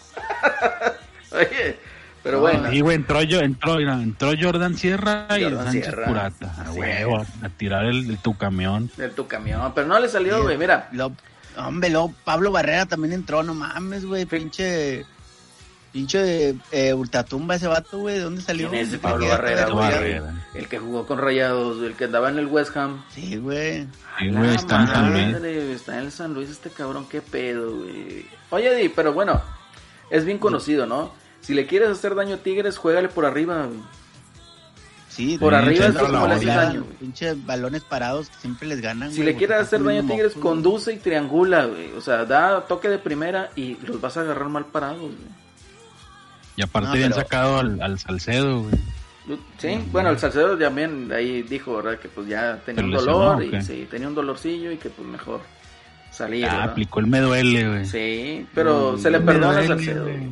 Oye, 1.31 1.77
pero 2.24 2.38
No, 2.38 2.41
bueno. 2.41 2.70
Sí, 2.70 2.81
güey, 2.81 2.96
entró, 2.98 3.22
yo, 3.24 3.39
entró, 3.39 3.79
entró 3.79 4.31
Jordan 4.39 4.75
Sierra 4.77 5.27
y 5.31 5.43
el 5.43 5.43
Jordan 5.55 5.63
Sánchez 5.65 5.84
Sierra. 5.86 6.08
Purata. 6.08 6.55
A 6.65 6.72
huevo, 6.72 7.17
a 7.41 7.50
tirar 7.50 7.86
el, 7.86 8.10
el 8.10 8.17
tu 8.17 8.38
camión. 8.38 8.91
De 8.98 9.10
tu 9.10 9.27
camión, 9.27 9.72
pero 9.74 9.88
no 9.88 10.00
le 10.00 10.10
salió, 10.10 10.38
Sí. 10.38 10.41
güey, 10.43 10.58
mira. 10.58 10.89
Lo- 10.91 11.13
Hombre, 11.58 11.89
luego 11.89 12.13
Pablo 12.24 12.51
Barrera 12.51 12.86
también 12.86 13.13
entró, 13.13 13.43
no 13.43 13.53
mames, 13.53 14.05
güey, 14.05 14.25
pinche... 14.25 15.05
Pinche 15.91 16.55
eh, 16.71 16.93
Ultratumba 16.93 17.55
ese 17.55 17.67
vato, 17.67 18.00
güey, 18.00 18.15
¿de 18.15 18.21
dónde 18.21 18.41
salió? 18.41 18.69
¿Quién 18.69 18.88
es 18.88 18.98
Pablo 18.98 19.27
Barrera, 19.27 19.62
era 19.63 19.69
güey? 19.71 19.91
Barrera. 19.91 20.48
El 20.53 20.67
que 20.69 20.79
jugó 20.79 21.05
con 21.05 21.17
Rayados, 21.17 21.83
el 21.83 21.95
que 21.95 22.05
andaba 22.05 22.29
en 22.29 22.39
el 22.39 22.48
West 22.48 22.75
Ham. 22.77 23.03
Sí, 23.13 23.36
güey. 23.38 23.88
Sí, 24.17 24.29
güey, 24.29 24.55
está 24.55 24.81
en 24.81 24.88
San 24.88 25.13
Luis. 25.13 25.31
madre, 25.33 25.74
Está 25.74 25.98
en 25.98 26.05
el 26.05 26.12
San 26.12 26.33
Luis 26.33 26.50
este 26.50 26.69
cabrón, 26.69 27.07
qué 27.10 27.21
pedo, 27.21 27.75
güey. 27.75 28.25
Oye, 28.51 28.74
Di, 28.75 28.88
pero 28.89 29.12
bueno, 29.13 29.41
es 30.10 30.24
bien 30.24 30.38
conocido, 30.38 30.86
¿no? 30.86 31.12
Si 31.41 31.53
le 31.53 31.67
quieres 31.67 31.89
hacer 31.89 32.15
daño 32.15 32.36
a 32.36 32.38
Tigres, 32.38 32.77
juégale 32.77 33.10
por 33.10 33.25
arriba, 33.25 33.65
güey. 33.65 33.79
Sí, 35.10 35.38
Por 35.38 35.53
arriba 35.53 35.88
es 35.88 35.95
como 35.95 36.07
le 36.07 36.17
balones, 36.19 36.38
haces 36.38 36.55
daño, 36.55 36.83
güey. 36.86 36.95
Pinches 36.98 37.45
balones 37.45 37.83
parados 37.83 38.29
que 38.29 38.36
siempre 38.38 38.65
les 38.69 38.79
ganan, 38.79 39.12
Si 39.12 39.24
le 39.24 39.36
quieres 39.36 39.57
hacer 39.57 39.83
daño 39.83 40.03
a 40.03 40.07
Tigres, 40.07 40.33
conduce 40.36 40.93
y 40.93 40.98
triangula, 41.00 41.65
güey. 41.65 41.91
O 41.98 42.00
sea, 42.01 42.24
da 42.24 42.65
toque 42.65 42.88
de 42.88 42.98
primera 42.98 43.50
y 43.57 43.75
los 43.86 44.00
vas 44.00 44.15
a 44.15 44.21
agarrar 44.21 44.48
mal 44.48 44.67
parados, 44.67 45.01
güey. 45.01 45.41
Y 46.55 46.62
aparte 46.63 46.88
No, 46.88 46.93
habían 46.93 47.12
pero- 47.12 47.22
sacado 47.22 47.60
al, 47.60 47.81
al 47.81 48.00
Salcedo, 48.00 48.62
güey. 48.63 48.75
Sí, 49.60 49.79
bueno, 49.91 50.10
el 50.10 50.20
Salcedo 50.20 50.58
también 50.58 51.10
ahí 51.13 51.43
dijo, 51.43 51.77
¿verdad? 51.77 52.00
Que 52.00 52.10
pues 52.10 52.27
ya 52.27 52.60
tenía 52.65 52.81
¿Se 52.81 52.86
un 52.86 52.91
dolor 52.91 53.43
y 53.43 53.62
sí, 53.62 53.88
tenía 53.89 54.08
un 54.08 54.15
dolorcillo 54.15 54.72
y 54.72 54.77
que 54.77 54.89
pues 54.89 55.08
mejor 55.08 55.41
salir, 56.12 56.46
Ah, 56.46 56.53
¿verdad? 56.53 56.70
aplicó 56.72 57.00
el 57.00 57.08
me 57.08 57.20
duele, 57.22 57.67
güey. 57.70 57.86
Sí, 57.86 58.46
pero 58.53 58.98
se 58.98 59.10
le 59.12 59.20
perdona 59.22 59.50
a 59.50 59.53
duele, 59.53 59.67
Salcedo. 59.67 60.03
güey. 60.03 60.27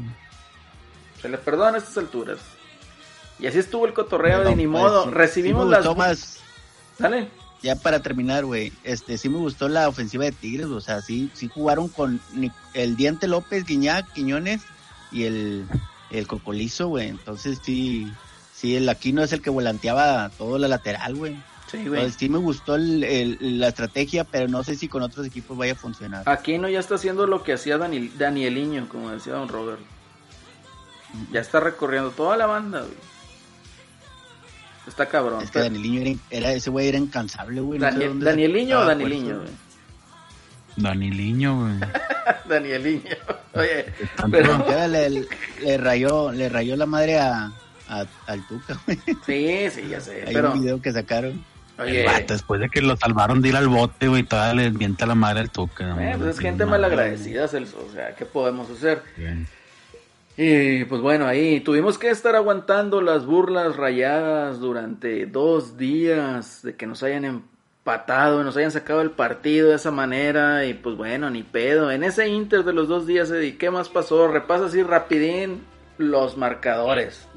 Se 1.21 1.29
le 1.29 1.37
perdona 1.37 1.75
a 1.75 1.77
estas 1.77 1.97
alturas. 1.97 2.39
Y 3.39 3.47
así 3.47 3.59
estuvo 3.59 3.85
el 3.85 3.93
cotorreo 3.93 4.39
de 4.39 4.49
No, 4.49 4.55
ni 4.57 4.67
pues, 4.67 4.81
modo. 4.83 5.03
sí, 5.05 5.09
Recibimos 5.11 5.65
sí 5.65 5.71
las... 5.71 5.95
más, 5.97 6.39
Dale. 6.97 7.29
ya 7.61 7.75
para 7.77 8.01
terminar, 8.01 8.43
güey, 8.43 8.73
este, 8.83 9.17
sí 9.17 9.29
me 9.29 9.37
gustó 9.37 9.69
la 9.69 9.87
ofensiva 9.87 10.25
de 10.25 10.31
Tigres, 10.33 10.65
o 10.67 10.81
sea, 10.81 11.01
sí, 11.01 11.29
sí 11.33 11.47
jugaron 11.47 11.87
con 11.87 12.19
el 12.73 12.95
Diente 12.97 13.27
López, 13.27 13.65
Guiñac, 13.65 14.11
Quiñones 14.11 14.61
y 15.11 15.23
el, 15.23 15.65
el 16.11 16.27
Cocolizo, 16.27 16.87
güey, 16.87 17.07
entonces 17.09 17.59
sí, 17.61 18.11
sí, 18.55 18.75
el 18.75 18.87
Aquino 18.89 19.23
es 19.23 19.31
el 19.33 19.41
que 19.41 19.49
volanteaba 19.49 20.29
todo 20.37 20.57
la 20.57 20.67
lateral, 20.67 21.15
güey. 21.15 21.35
Sí, 21.69 21.85
güey. 21.87 22.11
Sí 22.11 22.29
me 22.29 22.39
gustó 22.39 22.73
el- 22.75 23.03
el- 23.03 23.59
la 23.59 23.67
estrategia, 23.67 24.23
pero 24.23 24.47
no 24.47 24.63
sé 24.63 24.75
si 24.75 24.87
con 24.87 25.03
otros 25.03 25.27
equipos 25.27 25.55
vaya 25.55 25.73
a 25.73 25.75
funcionar. 25.75 26.27
Aquino 26.27 26.67
ya 26.67 26.79
está 26.79 26.95
haciendo 26.95 27.27
lo 27.27 27.43
que 27.43 27.53
hacía 27.53 27.77
Dani, 27.77 28.07
Danieliño, 28.09 28.89
como 28.89 29.11
decía 29.11 29.33
don 29.33 29.47
Robert. 29.49 29.79
Ya 31.31 31.41
está 31.41 31.59
recorriendo 31.59 32.09
toda 32.11 32.37
la 32.37 32.47
banda, 32.47 32.81
güey. 32.81 32.93
Está 34.87 35.05
cabrón. 35.07 35.43
es 35.43 35.51
que 35.51 35.59
Daniliño 35.59 36.01
era, 36.01 36.11
era- 36.31 36.53
ese 36.53 36.71
güey 36.71 36.87
era 36.87 36.97
incansable, 36.97 37.61
güey. 37.61 37.79
no 37.79 37.85
sé 37.91 37.91
Daniel- 37.99 38.19
¿Danieliño 38.19 38.79
o 38.79 38.85
fuerza. 38.85 38.97
güey? 39.35 39.68
Daniliño, 40.75 41.59
güey. 41.61 41.73
Danieliño. 42.47 43.15
Oye, 43.53 43.85
pero... 44.31 44.67
Ya 44.69 44.87
le, 44.87 45.09
le 45.63 45.77
rayó, 45.77 46.31
le 46.31 46.49
rayó 46.49 46.75
la 46.75 46.85
madre 46.85 47.19
a, 47.19 47.51
a- 47.87 48.05
al 48.27 48.47
Tuca, 48.47 48.79
güey. 48.85 48.99
Sí, 49.25 49.69
sí, 49.71 49.87
ya 49.89 49.99
sé. 49.99 50.23
Hay 50.27 50.33
Pero, 50.33 50.53
un 50.53 50.61
video 50.61 50.81
que 50.81 50.91
sacaron. 50.91 51.43
oye, 51.77 52.05
vato, 52.05 52.33
después 52.33 52.61
de 52.61 52.69
que 52.69 52.81
lo 52.81 52.95
salvaron 52.97 53.41
de 53.41 53.49
ir 53.49 53.55
al 53.55 53.67
bote, 53.67 54.07
güey, 54.07 54.23
todavía 54.23 54.63
le 54.63 54.71
mienta 54.71 55.05
la 55.05 55.15
madre 55.15 55.41
al 55.41 55.49
toque. 55.51 55.83
eh, 55.83 56.15
pues 56.17 56.29
es 56.35 56.39
gente 56.39 56.65
malagradecida, 56.65 57.47
Celso. 57.47 57.85
O 57.89 57.91
sea, 57.93 58.15
¿qué 58.15 58.25
podemos 58.25 58.69
hacer? 58.69 59.01
Güey. 59.17 59.45
Y 60.41 60.85
pues 60.85 61.01
bueno, 61.01 61.27
ahí 61.27 61.59
tuvimos 61.59 61.97
que 61.97 62.09
estar 62.09 62.33
aguantando 62.35 63.01
las 63.01 63.25
burlas 63.25 63.75
rayadas 63.75 64.59
durante 64.59 65.25
dos 65.25 65.77
días 65.77 66.61
de 66.63 66.75
que 66.75 66.87
nos 66.87 67.03
hayan 67.03 67.43
empatado, 67.79 68.43
nos 68.43 68.57
hayan 68.57 68.71
sacado 68.71 69.01
el 69.01 69.11
partido 69.11 69.69
de 69.69 69.75
esa 69.75 69.89
manera 69.89 70.65
y 70.65 70.73
pues 70.73 70.95
bueno, 70.95 71.29
ni 71.29 71.43
pedo. 71.43 71.91
En 71.91 72.03
ese 72.03 72.27
inter 72.27 72.63
de 72.63 72.73
los 72.73 72.87
dos 72.87 73.07
días, 73.07 73.31
Eddie, 73.31 73.57
¿qué 73.57 73.71
más 73.71 73.89
pasó? 73.89 74.27
Repasa 74.27 74.65
así 74.65 74.83
rapidín 74.83 75.63
los 75.97 76.37
marcadores. 76.37 77.27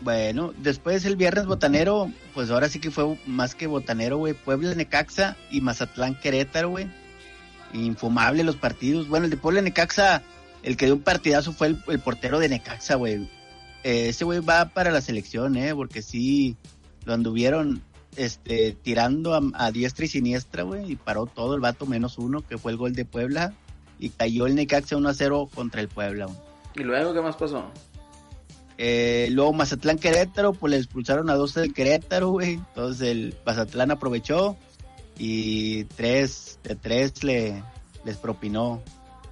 Bueno, 0.00 0.52
después 0.56 1.04
el 1.04 1.16
viernes 1.16 1.46
botanero, 1.46 2.10
pues 2.34 2.50
ahora 2.50 2.68
sí 2.68 2.80
que 2.80 2.90
fue 2.90 3.18
más 3.26 3.54
que 3.54 3.66
botanero, 3.66 4.16
güey. 4.16 4.32
Puebla, 4.32 4.74
Necaxa 4.74 5.36
y 5.50 5.60
Mazatlán, 5.60 6.18
Querétaro, 6.18 6.70
güey. 6.70 6.88
Infumable 7.72 8.44
los 8.44 8.56
partidos. 8.56 9.08
Bueno, 9.08 9.24
el 9.24 9.30
de 9.30 9.36
Puebla, 9.36 9.60
Necaxa, 9.60 10.22
el 10.62 10.76
que 10.76 10.86
dio 10.86 10.94
un 10.94 11.02
partidazo 11.02 11.52
fue 11.52 11.68
el, 11.68 11.82
el 11.88 11.98
portero 11.98 12.38
de 12.38 12.48
Necaxa, 12.48 12.94
güey. 12.94 13.28
Eh, 13.84 14.08
ese 14.08 14.24
güey 14.24 14.40
va 14.40 14.66
para 14.70 14.90
la 14.90 15.00
selección, 15.00 15.56
eh, 15.56 15.74
porque 15.74 16.02
sí 16.02 16.56
lo 17.04 17.14
anduvieron 17.14 17.82
este, 18.18 18.76
tirando 18.82 19.34
a, 19.34 19.40
a 19.54 19.70
diestra 19.70 20.04
y 20.04 20.08
siniestra, 20.08 20.64
güey, 20.64 20.92
y 20.92 20.96
paró 20.96 21.26
todo 21.26 21.54
el 21.54 21.60
vato 21.60 21.86
menos 21.86 22.18
uno, 22.18 22.46
que 22.46 22.58
fue 22.58 22.72
el 22.72 22.78
gol 22.78 22.94
de 22.94 23.04
Puebla, 23.04 23.54
y 23.98 24.10
cayó 24.10 24.46
el 24.46 24.54
Necaxa 24.54 24.96
1 24.96 25.08
a 25.08 25.14
0 25.14 25.48
contra 25.54 25.80
el 25.80 25.88
Puebla. 25.88 26.28
¿Y 26.74 26.82
luego 26.82 27.14
qué 27.14 27.20
más 27.20 27.36
pasó? 27.36 27.70
Eh, 28.80 29.28
luego 29.32 29.52
Mazatlán 29.52 29.98
Querétaro, 29.98 30.52
pues 30.52 30.70
le 30.70 30.76
expulsaron 30.76 31.30
a 31.30 31.34
12 31.34 31.60
del 31.60 31.74
Querétaro, 31.74 32.30
güey. 32.30 32.54
Entonces 32.54 33.08
el 33.08 33.36
Mazatlán 33.44 33.90
aprovechó 33.90 34.56
y 35.18 35.84
tres 35.84 36.60
de 36.62 36.76
tres 36.76 37.24
le 37.24 37.62
les 38.04 38.16
propinó. 38.16 38.80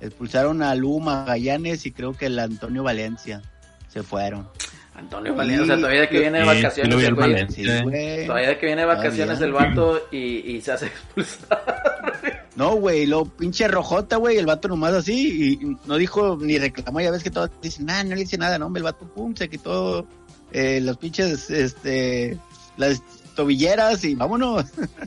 Expulsaron 0.01 0.63
a 0.63 0.75
Lu 0.75 0.99
Magallanes 0.99 1.87
y 1.87 1.93
creo 1.93 2.13
que 2.13 2.27
el 2.27 2.39
Antonio 2.39 2.83
Valencia 2.83 3.41
se 3.89 4.03
fueron. 4.03 4.49
Antonio 4.97 5.35
Valencia, 5.35 5.63
o 5.63 5.67
sea, 5.67 5.77
todavía 5.77 6.01
de 6.03 6.09
que 6.09 6.19
viene 6.21 6.39
de 6.39 6.45
sí 6.45 6.63
vacaciones 6.63 7.05
el 7.05 7.15
güey. 7.15 7.33
Valencia. 7.33 7.65
Sí, 7.65 7.79
Sí. 7.79 7.83
güey. 7.85 8.27
Todavía 8.27 8.49
de 8.49 8.59
que 8.59 8.67
viene 8.67 8.81
de 8.83 8.87
vacaciones 8.87 9.39
Todavía. 9.39 9.47
el 9.47 9.53
vato 9.75 10.03
y, 10.11 10.19
y 10.57 10.61
se 10.63 10.73
hace 10.73 10.87
expulsar. 11.17 12.47
No, 12.57 12.75
güey, 12.77 13.05
lo 13.07 13.27
pinche 13.27 13.69
rojota, 13.69 14.17
güey, 14.17 14.39
el 14.39 14.47
vato 14.47 14.69
nomás 14.69 14.95
así 14.95 15.59
y 15.61 15.77
no 15.87 15.97
dijo 15.97 16.39
ni 16.41 16.59
reclamó, 16.59 17.01
ya 17.03 17.11
ves 17.11 17.23
que 17.23 17.31
todos 17.31 17.51
dicen, 17.61 17.85
nah, 17.87 18.03
no 18.03 18.15
le 18.15 18.23
hice 18.23 18.39
nada, 18.39 18.59
no, 18.59 18.67
hombre, 18.67 18.81
el 18.81 18.85
vato, 18.85 19.07
pum, 19.07 19.35
se 19.37 19.49
quitó 19.51 20.07
eh, 20.53 20.81
los 20.81 20.97
pinches, 20.97 21.51
este, 21.51 22.39
las 22.79 23.03
tobilleras 23.35 24.03
y 24.05 24.15
vámonos. 24.15 24.65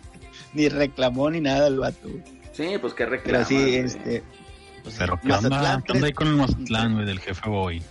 ni 0.53 0.69
reclamó 0.69 1.29
ni 1.31 1.41
nada 1.41 1.67
el 1.67 1.79
vato. 1.79 2.07
Sí, 2.53 2.75
pues 2.79 2.93
qué 2.93 3.05
Pero 3.05 3.17
reclama. 3.17 3.45
sí, 3.45 3.75
este, 3.75 4.21
pues, 4.83 4.95
Pero 4.99 5.19
¿qué 5.21 5.31
onda, 5.33 5.49
Mazatlán, 5.49 5.81
¿qué 5.83 5.91
onda 5.93 6.07
ahí 6.07 6.13
con 6.13 6.27
el 6.27 6.35
Mazatlán, 6.35 6.93
güey, 6.93 7.05
del 7.07 7.19
jefe 7.19 7.49
Boy? 7.49 7.81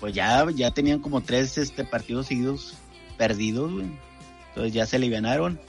Pues 0.00 0.14
ya, 0.14 0.46
ya 0.54 0.70
tenían 0.72 1.00
como 1.00 1.20
tres 1.20 1.58
este 1.58 1.84
partidos 1.84 2.26
seguidos 2.26 2.74
perdidos, 3.16 3.70
güey. 3.72 3.86
Entonces 4.48 4.72
ya 4.72 4.86
se 4.86 4.96
alivianaron 4.96 5.60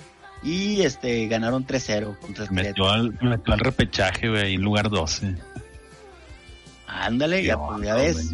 y 0.43 0.81
este 0.81 1.27
ganaron 1.27 1.67
3-0 1.67 2.17
contra 2.17 2.45
el 2.45 2.51
metió 2.51 2.89
al, 2.89 3.11
metió 3.21 3.53
al 3.53 3.59
repechaje, 3.59 4.29
güey, 4.29 4.55
en 4.55 4.61
lugar 4.61 4.89
12. 4.89 5.35
Ándale, 6.87 7.43
ya, 7.43 7.57
pues, 7.57 7.81
ya 7.85 7.95
ves. 7.95 8.33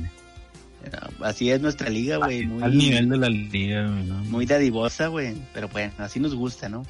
Así 1.22 1.51
es 1.51 1.60
nuestra 1.62 1.89
liga, 1.89 2.18
güey. 2.18 2.46
Muy, 2.46 2.63
Al 2.63 2.77
nivel 2.77 3.10
de 3.10 3.18
la 3.18 3.30
liga, 3.30 3.86
güey, 3.88 4.04
¿no? 4.04 4.16
muy 4.25 4.46
dadivosa, 4.46 5.08
güey. 5.08 5.36
Pero 5.54 5.68
bueno, 5.68 5.94
así 5.98 6.20
nos 6.20 6.34
gusta, 6.34 6.70
¿no? 6.70 6.84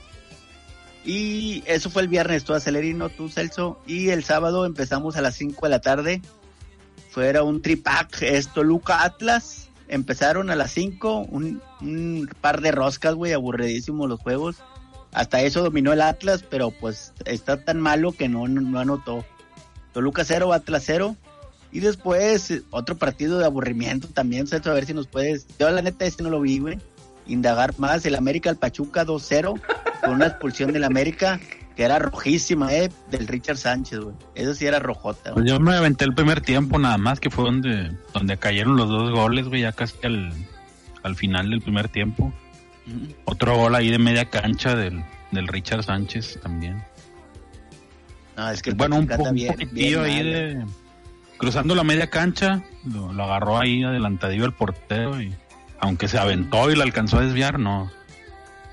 Y 1.03 1.63
eso 1.65 1.89
fue 1.89 2.01
el 2.01 2.09
viernes, 2.09 2.43
tú 2.43 2.53
Acelerino, 2.53 3.09
tú 3.09 3.29
Celso. 3.29 3.79
Y 3.87 4.09
el 4.09 4.23
sábado 4.23 4.65
empezamos 4.65 5.15
a 5.15 5.21
las 5.21 5.35
5 5.35 5.65
de 5.65 5.69
la 5.69 5.79
tarde. 5.79 6.21
Fuera 7.17 7.41
un 7.41 7.63
tripack, 7.63 8.21
es 8.21 8.53
Toluca 8.53 9.03
Atlas. 9.03 9.69
Empezaron 9.87 10.51
a 10.51 10.55
las 10.55 10.69
5, 10.69 11.21
un, 11.31 12.29
par 12.41 12.61
de 12.61 12.71
roscas, 12.71 13.15
güey, 13.15 13.33
aburridísimos 13.33 14.07
los 14.07 14.19
juegos. 14.19 14.57
Hasta 15.13 15.41
eso 15.41 15.63
dominó 15.63 15.93
el 15.93 16.01
Atlas, 16.01 16.45
pero 16.47 16.69
pues 16.69 17.13
está 17.25 17.65
tan 17.65 17.81
malo 17.81 18.11
que 18.11 18.29
no, 18.29 18.47
no, 18.47 18.61
no 18.61 18.77
anotó. 18.77 19.25
Toluca 19.93 20.25
0, 20.25 20.53
Atlas 20.53 20.83
0. 20.85 21.15
Y 21.71 21.79
después 21.79 22.61
otro 22.69 22.99
partido 22.99 23.39
de 23.39 23.45
aburrimiento 23.45 24.07
también, 24.09 24.45
Celso, 24.45 24.69
a 24.69 24.75
ver 24.75 24.85
si 24.85 24.93
nos 24.93 25.07
puedes... 25.07 25.47
Yo 25.57 25.71
la 25.71 25.81
neta 25.81 26.05
este 26.05 26.21
no 26.21 26.29
lo 26.29 26.39
vi, 26.39 26.59
güey. 26.59 26.77
Indagar 27.25 27.73
más, 27.79 28.05
el 28.05 28.13
América 28.13 28.51
al 28.51 28.57
Pachuca 28.57 29.07
2-0, 29.07 29.59
con 30.01 30.11
una 30.11 30.27
expulsión 30.27 30.71
del 30.71 30.83
América 30.83 31.39
que 31.77 31.83
era 31.83 31.99
rojísima, 31.99 32.73
eh, 32.73 32.89
del 33.11 33.27
Richard 33.27 33.57
Sánchez, 33.57 33.99
güey. 33.99 34.15
Eso 34.35 34.53
sí 34.55 34.65
era 34.65 34.79
rojota, 34.79 35.31
Pues 35.33 35.45
güey. 35.45 35.47
yo 35.47 35.59
me 35.59 35.75
aventé 35.75 36.03
el 36.05 36.13
primer 36.15 36.41
tiempo 36.41 36.79
nada 36.79 36.97
más, 36.97 37.19
que 37.19 37.29
fue 37.29 37.45
donde, 37.45 37.91
donde 38.13 38.35
cayeron 38.37 38.75
los 38.75 38.89
dos 38.89 39.11
goles, 39.11 39.47
güey, 39.47 39.61
ya 39.61 39.71
casi 39.71 39.95
al, 40.03 40.33
al 41.03 41.15
final 41.15 41.49
del 41.51 41.61
primer 41.61 41.87
tiempo. 41.87 42.33
Otro 43.25 43.55
gol 43.55 43.75
ahí 43.75 43.89
de 43.91 43.99
media 43.99 44.25
cancha 44.25 44.75
del, 44.75 45.03
del 45.31 45.47
Richard 45.47 45.83
Sánchez 45.83 46.39
también. 46.41 46.83
No, 48.35 48.49
es 48.49 48.61
que 48.61 48.71
el 48.71 48.75
bueno, 48.75 48.97
un, 48.97 49.07
Pachuca 49.07 49.17
po- 49.17 49.21
está 49.23 49.29
un 49.29 49.35
bien- 49.35 49.53
poquitillo 49.53 50.03
bien 50.03 50.15
ahí 50.17 50.23
mal, 50.23 50.33
de... 50.33 50.65
Cruzando 51.37 51.75
la 51.75 51.83
media 51.83 52.09
cancha, 52.09 52.63
lo, 52.91 53.13
lo 53.13 53.23
agarró 53.23 53.59
ahí 53.59 53.83
adelantadillo 53.83 54.45
el 54.45 54.53
portero 54.53 55.21
y 55.21 55.31
aunque 55.79 56.07
se 56.07 56.17
aventó 56.17 56.71
y 56.71 56.75
la 56.75 56.83
alcanzó 56.83 57.19
a 57.19 57.21
desviar, 57.21 57.59
no, 57.59 57.91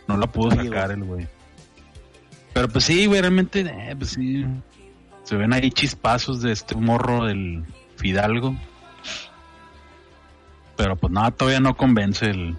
no 0.08 0.16
la 0.16 0.26
pudo 0.28 0.56
Oye, 0.58 0.68
sacar 0.70 0.90
el 0.92 1.04
güey. 1.04 1.28
Pero 2.54 2.68
pues 2.68 2.84
sí, 2.84 3.06
güey, 3.06 3.20
realmente, 3.20 3.60
eh, 3.60 3.94
pues 3.98 4.10
sí, 4.12 4.46
se 5.24 5.36
ven 5.36 5.52
ahí 5.52 5.70
chispazos 5.70 6.40
de 6.40 6.52
este 6.52 6.74
morro 6.76 7.26
del 7.26 7.64
Fidalgo. 7.96 8.56
Pero 10.76 10.96
pues 10.96 11.12
nada, 11.12 11.30
todavía 11.30 11.60
no 11.60 11.76
convence 11.76 12.26
el, 12.30 12.56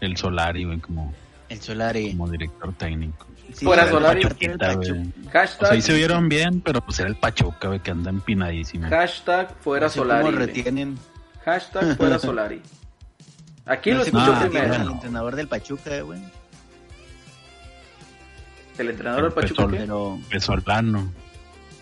el 0.00 0.16
Solari, 0.16 0.64
güey, 0.64 0.78
como... 0.80 1.12
El 1.48 1.60
Solari. 1.60 2.10
como 2.12 2.28
director 2.30 2.72
técnico. 2.74 3.26
Sí, 3.52 3.64
Fuera 3.64 3.84
el 3.84 3.90
Solari. 3.90 4.22
El. 4.22 5.12
O 5.28 5.30
sea, 5.30 5.70
ahí 5.70 5.82
se 5.82 5.92
vieron 5.94 6.28
bien, 6.28 6.60
pero 6.60 6.80
pues 6.80 6.98
era 6.98 7.08
el 7.08 7.16
Pachuca, 7.16 7.68
güey, 7.68 7.80
que 7.80 7.90
anda 7.92 8.10
empinadísimo. 8.10 8.88
hashtag 8.88 9.54
fuera 9.60 9.86
No 9.86 9.90
sé 9.90 9.98
Solari. 9.98 10.30
retienen. 10.30 10.98
Hashtag 11.44 11.96
fuera 11.96 12.18
Solari. 12.20 12.60
Aquí 13.66 13.90
No 13.92 13.98
lo 13.98 14.04
retienen 14.04 14.50
primero. 14.50 14.74
al 14.74 14.90
entrenador 14.90 15.36
del 15.36 15.46
Pachuca, 15.48 16.00
güey. 16.00 16.20
El 18.78 18.90
entrenador 18.90 19.22
del 19.24 19.32
Pachuca. 19.32 19.68
Pesolano. 20.28 21.12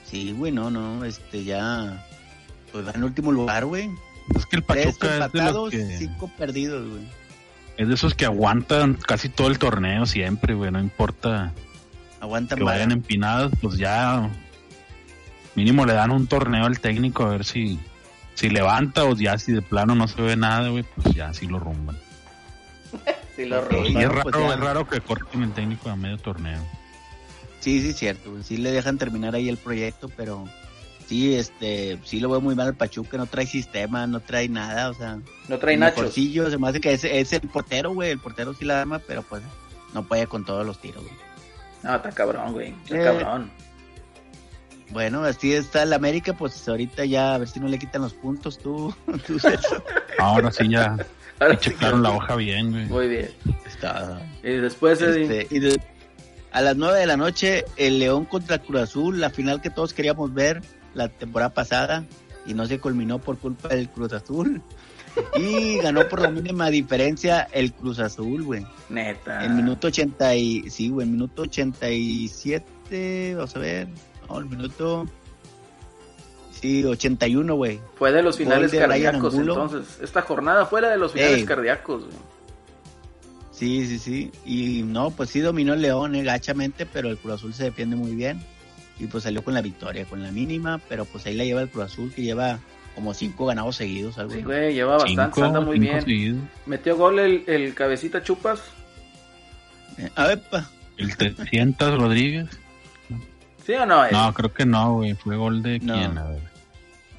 sí, 0.05 0.33
güey, 0.33 0.53
no, 0.53 0.71
no, 0.71 1.05
este 1.05 1.45
ya. 1.45 2.07
Pues 2.71 2.87
va 2.87 2.93
en 2.93 3.05
último 3.05 3.33
lugar, 3.33 3.65
güey. 3.65 3.91
Es 4.35 4.47
que 4.47 4.57
el 4.57 4.65
Tres 4.65 4.97
Pachuca 4.99 5.27
es 5.27 5.33
de, 5.33 5.53
los 5.53 5.71
que, 5.71 5.99
cinco 5.99 6.31
perdidos, 6.39 6.89
güey. 6.89 7.03
es 7.77 7.89
de 7.89 7.95
esos 7.95 8.15
que 8.15 8.25
aguantan 8.25 8.95
casi 8.95 9.29
todo 9.29 9.49
el 9.49 9.59
torneo 9.59 10.07
siempre, 10.07 10.55
güey. 10.55 10.71
No 10.71 10.81
importa 10.81 11.53
Aguantan 12.21 12.59
que 12.59 12.65
vayan 12.65 12.93
empinados, 12.93 13.53
pues 13.61 13.77
ya 13.79 14.31
mínimo 15.57 15.85
le 15.85 15.93
dan 15.93 16.13
un 16.13 16.29
torneo 16.29 16.67
al 16.67 16.79
técnico 16.79 17.25
a 17.25 17.31
ver 17.31 17.45
si 17.45 17.81
si 18.35 18.49
levanta 18.49 19.05
o 19.05 19.15
ya 19.17 19.37
si 19.39 19.53
de 19.53 19.61
plano 19.61 19.97
no 19.97 20.07
se 20.07 20.23
ve 20.23 20.37
nada, 20.37 20.69
güey, 20.69 20.85
pues 20.85 21.15
ya 21.15 21.35
sí 21.35 21.47
lo 21.47 21.59
rumban. 21.59 21.97
Sí, 23.35 23.47
lo. 23.47 23.63
Y 23.71 23.95
bueno, 23.95 24.01
es 24.01 24.09
raro, 24.11 24.23
pues 24.25 24.37
ya. 24.37 24.55
es 24.55 24.61
raro 24.61 24.87
que 24.87 25.01
corten 25.01 25.43
el 25.43 25.53
técnico 25.53 25.89
a 25.89 25.97
medio 25.97 26.19
torneo. 26.19 26.61
Sí, 27.63 27.81
sí, 27.81 27.93
cierto. 27.95 28.31
Sí 28.43 28.57
le 28.59 28.71
dejan 28.73 28.99
terminar 28.99 29.35
ahí 29.35 29.49
el 29.49 29.57
proyecto, 29.57 30.11
pero 30.17 30.47
sí, 31.07 31.35
este, 31.35 31.99
sí 32.05 32.21
lo 32.21 32.29
veo 32.29 32.41
muy 32.41 32.55
mal 32.55 32.67
al 32.67 32.75
Pachuca, 32.75 33.17
no 33.17 33.27
trae 33.27 33.47
sistema, 33.47 34.07
no 34.07 34.21
trae 34.21 34.49
nada, 34.49 34.91
o 34.91 34.95
sea, 34.95 35.19
No 35.49 35.59
trae 35.59 35.77
mejorcillo, 35.77 36.51
se 36.51 36.59
me 36.59 36.69
hace 36.69 36.81
que 36.81 36.93
es, 36.93 37.05
es 37.05 37.33
el 37.33 37.41
portero, 37.49 37.95
güey, 37.95 38.11
el 38.11 38.19
portero 38.19 38.53
sí 38.55 38.65
la 38.65 38.81
arma, 38.81 38.99
pero 38.99 39.23
pues 39.23 39.43
no 39.95 40.03
puede 40.07 40.27
con 40.27 40.45
todos 40.45 40.67
los 40.67 40.79
tiros, 40.81 41.03
güey. 41.03 41.15
No, 41.85 41.97
está 41.97 42.11
cabrón, 42.13 42.53
güey. 42.53 42.75
Está 42.85 42.97
Eh. 43.01 43.05
cabrón. 43.05 43.51
Bueno, 44.91 45.23
así 45.25 45.55
está 45.55 45.85
el 45.85 45.93
América, 45.95 46.35
pues 46.35 46.69
ahorita 46.69 47.05
ya 47.07 47.35
a 47.35 47.39
ver 47.39 47.49
si 47.49 47.59
no 47.61 47.67
le 47.69 47.79
quitan 47.79 48.03
los 48.03 48.13
puntos 48.13 48.59
tú. 48.59 48.95
Ahora 50.19 50.51
sí 50.53 50.69
ya 50.69 50.97
Ahora 51.41 51.55
sí 51.55 51.71
checaron 51.71 52.03
que- 52.03 52.09
la 52.09 52.15
hoja 52.15 52.37
bien, 52.37 52.71
güey. 52.71 52.85
Muy 52.87 53.09
bien. 53.09 53.31
Está. 53.67 54.21
Y 54.43 54.51
después, 54.51 55.01
Este, 55.01 55.47
y 55.51 55.59
de- 55.61 55.81
a 56.53 56.61
las 56.61 56.77
9 56.77 56.99
de 56.99 57.07
la 57.07 57.17
noche, 57.17 57.65
el 57.77 57.99
León 57.99 58.25
contra 58.27 58.59
Cruz 58.59 58.83
Azul, 58.83 59.21
la 59.21 59.31
final 59.31 59.61
que 59.61 59.71
todos 59.71 59.95
queríamos 59.95 60.33
ver 60.35 60.63
la 60.95 61.09
temporada 61.09 61.55
pasada 61.55 62.05
y 62.47 62.55
no 62.55 62.67
se 62.67 62.79
culminó 62.79 63.19
por 63.19 63.39
culpa 63.39 63.69
del 63.69 63.89
Cruz 63.89 64.13
Azul. 64.13 64.63
Y 65.37 65.79
ganó 65.79 66.09
por 66.09 66.21
la 66.21 66.31
mínima 66.31 66.71
diferencia 66.71 67.47
el 67.53 67.73
Cruz 67.73 67.99
Azul, 67.99 68.43
güey. 68.43 68.67
neta. 68.89 69.45
En 69.45 69.57
minuto 69.57 69.89
80 69.89 70.35
y... 70.37 70.71
Sí, 70.71 70.89
güey, 70.89 71.07
en 71.07 71.13
minuto 71.13 71.43
87, 71.43 73.35
vamos 73.37 73.57
a 73.57 73.59
ver. 73.59 73.89
No, 74.29 74.39
el 74.39 74.47
minuto... 74.47 75.07
Sí, 76.53 76.85
81, 76.85 77.55
güey. 77.55 77.81
Fue 77.97 78.13
de 78.13 78.23
los 78.23 78.37
finales 78.39 78.71
de 78.71 78.79
cardíacos, 78.79 79.35
entonces. 79.35 79.99
Esta 80.01 80.23
jornada 80.23 80.65
fuera 80.65 80.89
de 80.91 80.97
los 80.97 81.13
finales 81.13 81.39
Ey. 81.39 81.45
cardíacos, 81.45 82.05
güey. 82.05 82.32
Sí, 83.63 83.87
sí, 83.87 83.99
sí. 84.01 84.33
Y 84.45 84.83
no, 84.83 85.11
pues 85.13 85.31
sí 85.31 85.39
dominó 85.39 85.75
el 85.75 85.83
León 85.83 86.17
eh, 86.17 86.25
gachamente, 86.25 86.85
pero 86.85 87.09
el 87.11 87.17
Cruz 87.17 87.35
Azul 87.35 87.55
se 87.55 87.63
defiende 87.65 87.95
muy 87.95 88.13
bien. 88.17 88.43
Y 88.99 89.07
pues 89.07 89.23
salió 89.23 89.45
con 89.45 89.55
la 89.55 89.63
victoria, 89.63 90.05
con 90.05 90.21
la 90.21 90.33
mínima, 90.33 90.81
pero 90.89 91.05
pues 91.05 91.25
ahí 91.27 91.35
la 91.35 91.45
lleva 91.45 91.63
el 91.63 91.69
Cruz 91.69 91.85
Azul, 91.85 92.13
que 92.13 92.23
lleva 92.23 92.59
como 92.97 93.15
cinco 93.15 93.47
ganados 93.47 93.77
seguidos, 93.77 94.19
algo 94.19 94.33
Sí, 94.35 94.43
güey, 94.43 94.75
lleva 94.75 94.95
bastante, 94.99 95.37
Cinco, 95.37 95.45
anda 95.47 95.61
muy 95.61 95.79
bien. 95.79 96.01
seguidos. 96.03 96.41
Metió 96.67 96.97
gol 96.97 97.21
el, 97.21 97.45
el 97.47 97.73
cabecita 97.73 98.21
chupas. 98.25 98.61
Eh, 99.99 100.11
A 100.17 100.27
ver, 100.27 100.41
pa. 100.43 100.69
El 100.97 101.17
300 101.17 101.99
Rodríguez. 102.01 102.49
¿Sí 103.65 103.75
o 103.75 103.87
no? 103.87 104.05
Eddie? 104.05 104.17
No, 104.19 104.35
creo 104.35 104.53
que 104.53 104.67
no, 104.67 104.95
güey. 104.97 105.15
Fue 105.15 105.37
gol 105.37 105.63
de 105.63 105.79
No. 105.79 105.95
quién, 105.95 106.19
a 106.19 106.25
ver. 106.25 106.41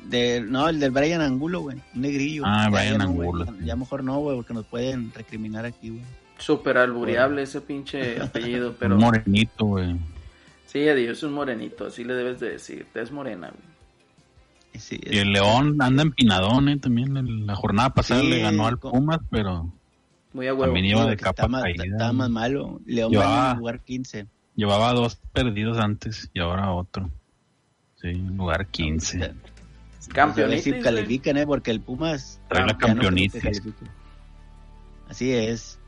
De, 0.04 0.42
no, 0.42 0.68
el 0.68 0.80
del 0.82 0.92
Brian 0.92 1.22
Angulo, 1.22 1.62
güey. 1.62 1.78
Un 1.96 2.02
negrillo. 2.02 2.44
Ah, 2.46 2.66
Ya, 2.66 2.70
Brian 2.70 3.14
güey, 3.14 3.28
Angulo. 3.30 3.46
Ya, 3.64 3.76
mejor 3.78 4.04
no, 4.04 4.20
güey, 4.20 4.36
porque 4.36 4.54
nos 4.54 4.66
pueden 4.66 5.10
recriminar 5.16 5.66
aquí, 5.66 5.90
güey. 5.90 6.02
Súper 6.38 6.78
albureable 6.78 7.44
ese 7.44 7.62
pinche 7.62 8.22
apellido, 8.22 8.76
pero... 8.78 8.98
Morenito, 8.98 9.66
güey. 9.66 9.96
Sí, 10.66 10.80
Eddie, 10.80 11.12
es 11.12 11.22
un 11.24 11.34
morenito, 11.34 11.86
así 11.88 12.04
le 12.04 12.14
debes 12.16 12.40
de 12.40 12.52
decir. 12.52 12.86
Es 12.96 13.12
morena, 13.12 13.50
güey. 13.50 13.74
Sí, 14.82 15.00
Y 15.04 15.20
el 15.20 15.32
León 15.32 15.80
anda 15.80 16.02
empinadón, 16.02 16.68
¿eh? 16.68 16.78
También 16.80 17.16
en 17.16 17.46
la 17.46 17.56
jornada 17.56 17.92
pasada 17.92 18.22
Sí, 18.22 18.30
le 18.30 18.40
ganó 18.40 18.66
al 18.66 18.80
Pumas, 18.80 19.20
pero 19.30 19.72
Muy 20.34 20.48
a 20.48 20.54
huevo. 20.54 20.66
también 20.66 20.86
iba 20.88 21.06
de 21.06 21.16
capa 21.16 21.30
está 21.44 21.48
más, 21.48 21.62
caída. 21.62 21.84
está 21.86 22.12
más 22.12 22.30
malo. 22.32 22.80
León 22.88 23.12
va 23.16 23.52
en 23.52 23.58
lugar 23.60 23.80
15. 23.82 24.26
Llevaba 24.56 24.94
dos 24.94 25.18
perdidos 25.32 25.78
antes 25.78 26.30
y 26.34 26.40
ahora 26.40 26.72
otro. 26.72 27.12
Sí, 28.02 28.14
lugar 28.14 28.66
15. 28.68 29.18
A 29.18 29.20
ver 29.28 29.36
si 30.00 30.10
Campeonitis, 30.12 30.68
güey. 30.72 30.82
califican, 30.82 31.38
¿eh? 31.38 31.46
Porque 31.46 31.70
el 31.70 31.80
Pumas... 31.80 32.42
Trae 32.50 32.66
la 32.66 32.74
no. 32.96 33.10
Así 35.08 35.32
es. 35.32 35.80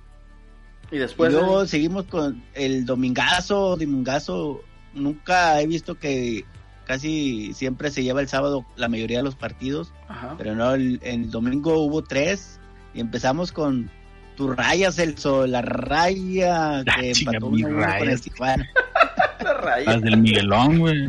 Y 0.91 0.97
después... 0.97 1.31
y 1.31 1.35
luego 1.35 1.65
seguimos 1.65 2.05
con 2.05 2.43
el 2.53 2.85
domingazo, 2.85 3.75
domingazo. 3.77 4.61
Nunca 4.93 5.59
he 5.61 5.67
visto 5.67 5.95
que 5.95 6.45
casi 6.85 7.53
siempre 7.53 7.89
se 7.91 8.03
lleva 8.03 8.21
el 8.21 8.27
sábado 8.27 8.65
la 8.77 8.87
mayoría 8.87 9.17
de 9.17 9.23
los 9.23 9.35
partidos, 9.35 9.91
Ajá. 10.07 10.35
pero 10.37 10.55
no, 10.55 10.73
el, 10.73 10.99
el 11.03 11.31
domingo 11.31 11.79
hubo 11.79 12.03
tres 12.03 12.59
y 12.93 12.99
empezamos 13.01 13.51
con 13.51 13.89
tu 14.37 14.51
raya, 14.51 14.91
Celso, 14.91 15.47
la 15.47 15.61
raya 15.61 16.83
que 16.83 17.09
Ah, 17.09 17.13
chinga, 17.13 17.31
empató 17.33 17.49
mis 17.51 17.65
1 17.65 17.77
1 17.77 17.87
con 17.99 18.09
el. 18.09 18.21
Tijuana, 18.21 18.69
La 19.43 19.53
raya. 19.53 19.91
Las 19.93 20.01
del 20.01 20.17
Miguelón, 20.17 20.79
güey. 20.79 21.07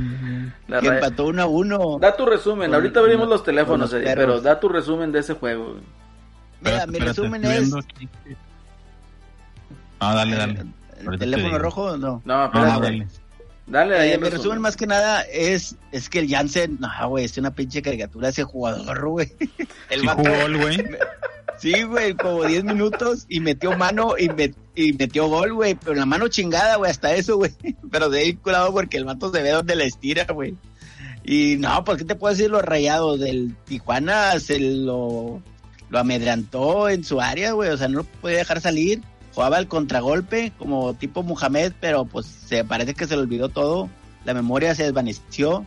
La 0.69 0.81
que 0.81 0.89
raya. 0.89 1.01
empató 1.07 1.27
1 1.27 1.49
1. 1.49 1.99
Da 2.01 2.17
tu 2.17 2.25
resumen, 2.27 2.69
Con- 2.71 2.75
ahorita 2.77 3.01
abrimos 3.01 3.29
los 3.29 3.43
teléfonos, 3.45 3.93
los 3.93 4.03
pero 4.03 4.41
da 4.41 4.59
tu 4.59 4.69
resumen 4.69 5.13
de 5.13 5.21
ese 5.21 5.35
juego. 5.35 5.73
güey. 5.73 5.83
Mira, 6.61 6.87
mi 6.87 6.99
resumen 6.99 7.45
es 7.45 7.73
aquí 7.75 8.09
que- 8.25 8.37
Ah, 9.99 10.15
dale, 10.15 10.37
dale. 10.37 10.65
el 11.11 11.19
teléfono 11.19 11.59
rojo, 11.59 11.97
no. 11.97 12.23
No, 12.25 12.45
espérate. 12.47 12.73
no, 12.73 12.81
dale. 12.81 13.07
Dale 13.69 13.99
ahí 13.99 14.11
Eh, 14.11 14.15
el 14.15 14.21
mi 14.21 14.29
resumen 14.29 14.61
más 14.61 14.77
que 14.77 14.87
nada 14.87 15.23
es, 15.23 15.75
es 15.91 16.09
que 16.09 16.21
el 16.21 16.29
Jansen, 16.31 16.79
no, 16.81 16.89
güey, 17.09 17.25
es 17.25 17.37
una 17.39 17.51
pinche 17.53 17.83
caricatura 17.83 18.29
ese 18.29 18.45
jugador, 18.45 19.09
güey. 19.09 19.33
El 19.91 20.01
Sí 20.03 20.07
jugó 20.07 20.59
güey. 20.61 20.85
Sí, 21.59 21.85
güey, 21.85 22.13
como 22.15 22.45
10 22.45 22.65
minutos 22.65 23.25
y 23.31 23.41
metió 23.41 23.75
mano 23.79 24.19
y, 24.19 24.29
met- 24.29 24.55
y 24.75 24.93
metió 24.93 25.27
gol, 25.29 25.55
güey. 25.55 25.75
Pero 25.75 25.95
la 25.95 26.05
mano 26.05 26.29
chingada, 26.29 26.77
güey, 26.77 26.91
hasta 26.91 27.15
eso, 27.15 27.39
güey. 27.39 27.53
Pero 27.91 28.11
de 28.11 28.21
ahí 28.21 28.35
curado 28.35 28.73
porque 28.75 28.99
el 28.99 29.07
vato 29.07 29.33
se 29.33 29.41
ve 29.43 29.51
donde 29.53 29.75
la 29.75 29.85
estira, 29.85 30.25
güey. 30.27 30.55
Y 31.25 31.57
no, 31.59 31.83
pues, 31.83 31.97
¿qué 31.97 32.05
te 32.05 32.15
puedo 32.15 32.35
decir? 32.35 32.51
Los 32.51 32.61
rayados 32.63 33.19
del 33.21 33.57
Tijuana 33.65 34.39
se 34.39 34.61
lo, 34.61 35.41
lo 35.89 35.99
amedrantó 35.99 36.91
en 36.91 37.05
su 37.05 37.23
área, 37.23 37.53
güey. 37.53 37.71
O 37.71 37.77
sea, 37.79 37.89
no 37.89 37.99
lo 38.01 38.05
podía 38.05 38.37
dejar 38.39 38.61
salir. 38.61 39.01
Jugaba 39.37 39.59
al 39.59 39.69
contragolpe 39.69 40.53
como 40.59 40.95
tipo 40.95 41.23
Mohamed, 41.23 41.75
pero 41.79 42.07
pues 42.07 42.25
se 42.27 42.65
parece 42.65 42.95
que 42.95 43.07
se 43.07 43.15
le 43.17 43.23
olvidó 43.23 43.51
todo. 43.51 43.89
La 44.25 44.33
memoria 44.35 44.75
se 44.75 44.83
desvaneció. 44.85 45.65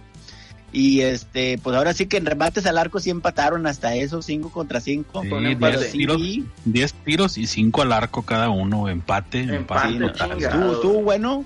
Y 0.71 1.01
este, 1.01 1.58
pues 1.60 1.75
ahora 1.77 1.93
sí 1.93 2.08
que 2.08 2.17
en 2.17 2.25
remates 2.25 2.65
al 2.65 2.77
arco 2.79 2.99
sí 2.99 3.10
empataron 3.12 3.65
hasta 3.67 3.95
eso, 3.95 4.21
5 4.23 4.49
contra 4.51 4.79
5. 4.82 5.21
Sí, 5.23 5.29
Con 5.29 5.38
un 5.39 5.43
diez 5.45 5.53
empate. 5.53 5.86
tiros, 5.91 6.17
Sí, 6.21 6.45
10 6.65 6.93
tiros 7.05 7.38
y 7.38 7.45
5 7.47 7.82
al 7.84 7.93
arco 7.93 8.23
cada 8.23 8.49
uno. 8.49 8.89
Empate, 8.89 9.41
Empate, 9.41 9.55
empate. 9.55 9.89
Sí, 9.93 9.97
no, 9.99 10.10
chinga. 10.13 10.49
estuvo, 10.49 10.73
estuvo 10.73 11.01
bueno, 11.03 11.45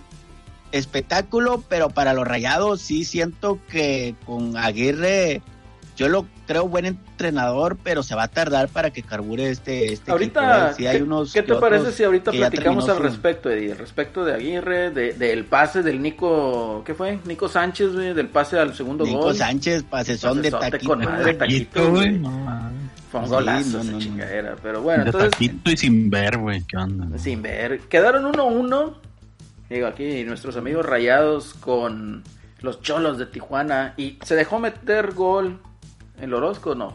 espectáculo, 0.72 1.64
pero 1.70 1.90
para 1.90 2.14
los 2.14 2.28
rayados 2.28 2.82
sí 2.82 3.06
siento 3.06 3.60
que 3.70 4.16
con 4.26 4.58
Aguirre, 4.58 5.42
yo 5.96 6.10
lo 6.10 6.26
creo 6.48 6.68
buen 6.68 6.86
entrenador, 6.86 7.78
pero 7.84 8.04
se 8.04 8.16
va 8.16 8.24
a 8.24 8.28
tardar 8.28 8.68
para 8.70 8.92
que 8.92 9.04
carbure 9.04 9.50
este, 9.50 9.94
este 9.94 10.12
Ahorita. 10.12 10.74
Sí, 10.74 10.88
hay 10.88 10.98
¿qué, 10.98 11.04
unos 11.04 11.32
qué 11.34 11.42
que 11.44 11.54
te 11.54 11.60
parece 11.60 11.92
si 11.92 12.04
ahorita 12.04 12.32
platicamos 12.32 12.90
al 12.90 12.98
su- 12.98 13.04
respecto, 13.04 13.50
Eddie? 13.50 13.74
Respecto 13.76 14.26
de 14.26 14.34
Aguirre, 14.34 14.90
de, 14.92 15.14
del 15.14 15.46
pase 15.46 15.84
del 15.84 16.02
Nico, 16.02 16.84
¿qué 16.86 16.94
fue? 16.94 17.20
Nico 17.26 17.48
Sánchez, 17.48 17.94
güey, 17.94 18.14
del 18.14 18.28
pase 18.28 18.58
al 18.60 18.74
segundo 18.74 19.06
Nico 19.06 19.20
gol. 19.20 19.36
Sánchez, 19.36 19.84
pasezón 19.84 20.42
de 20.42 20.52
Pasesote 20.52 20.72
taquito, 20.72 20.90
con 20.90 21.00
madre, 21.06 21.22
güey. 21.24 21.38
taquito, 21.38 21.90
güey. 21.92 22.20
Fue 23.12 23.20
un 23.20 23.26
Sí, 23.28 23.32
golazo 23.32 23.70
no, 23.78 23.82
esa 23.82 23.84
no, 23.84 23.92
no. 23.92 24.00
chingadera. 24.00 24.56
Pero 24.64 24.82
bueno, 24.82 25.04
de 25.04 25.10
entonces, 25.10 25.32
taquito 25.32 25.72
y 25.72 25.78
sin 25.78 26.10
ver, 26.10 26.38
güey. 26.40 26.64
¿Qué 26.64 26.78
onda? 26.78 27.18
sin 27.20 27.42
ver, 27.44 27.80
quedaron 27.82 28.26
1-1. 28.34 28.94
Digo, 29.70 29.88
aquí 29.88 30.24
nuestros 30.24 30.58
amigos 30.58 30.86
rayados 30.86 31.54
con 31.56 32.24
los 32.62 32.82
cholos 32.82 33.18
de 33.18 33.26
Tijuana. 33.28 33.94
Y 33.98 34.18
se 34.24 34.36
dejó 34.36 34.60
meter 34.60 35.14
gol 35.14 35.60
el 36.24 36.34
Orozco, 36.34 36.76
¿no? 36.76 36.94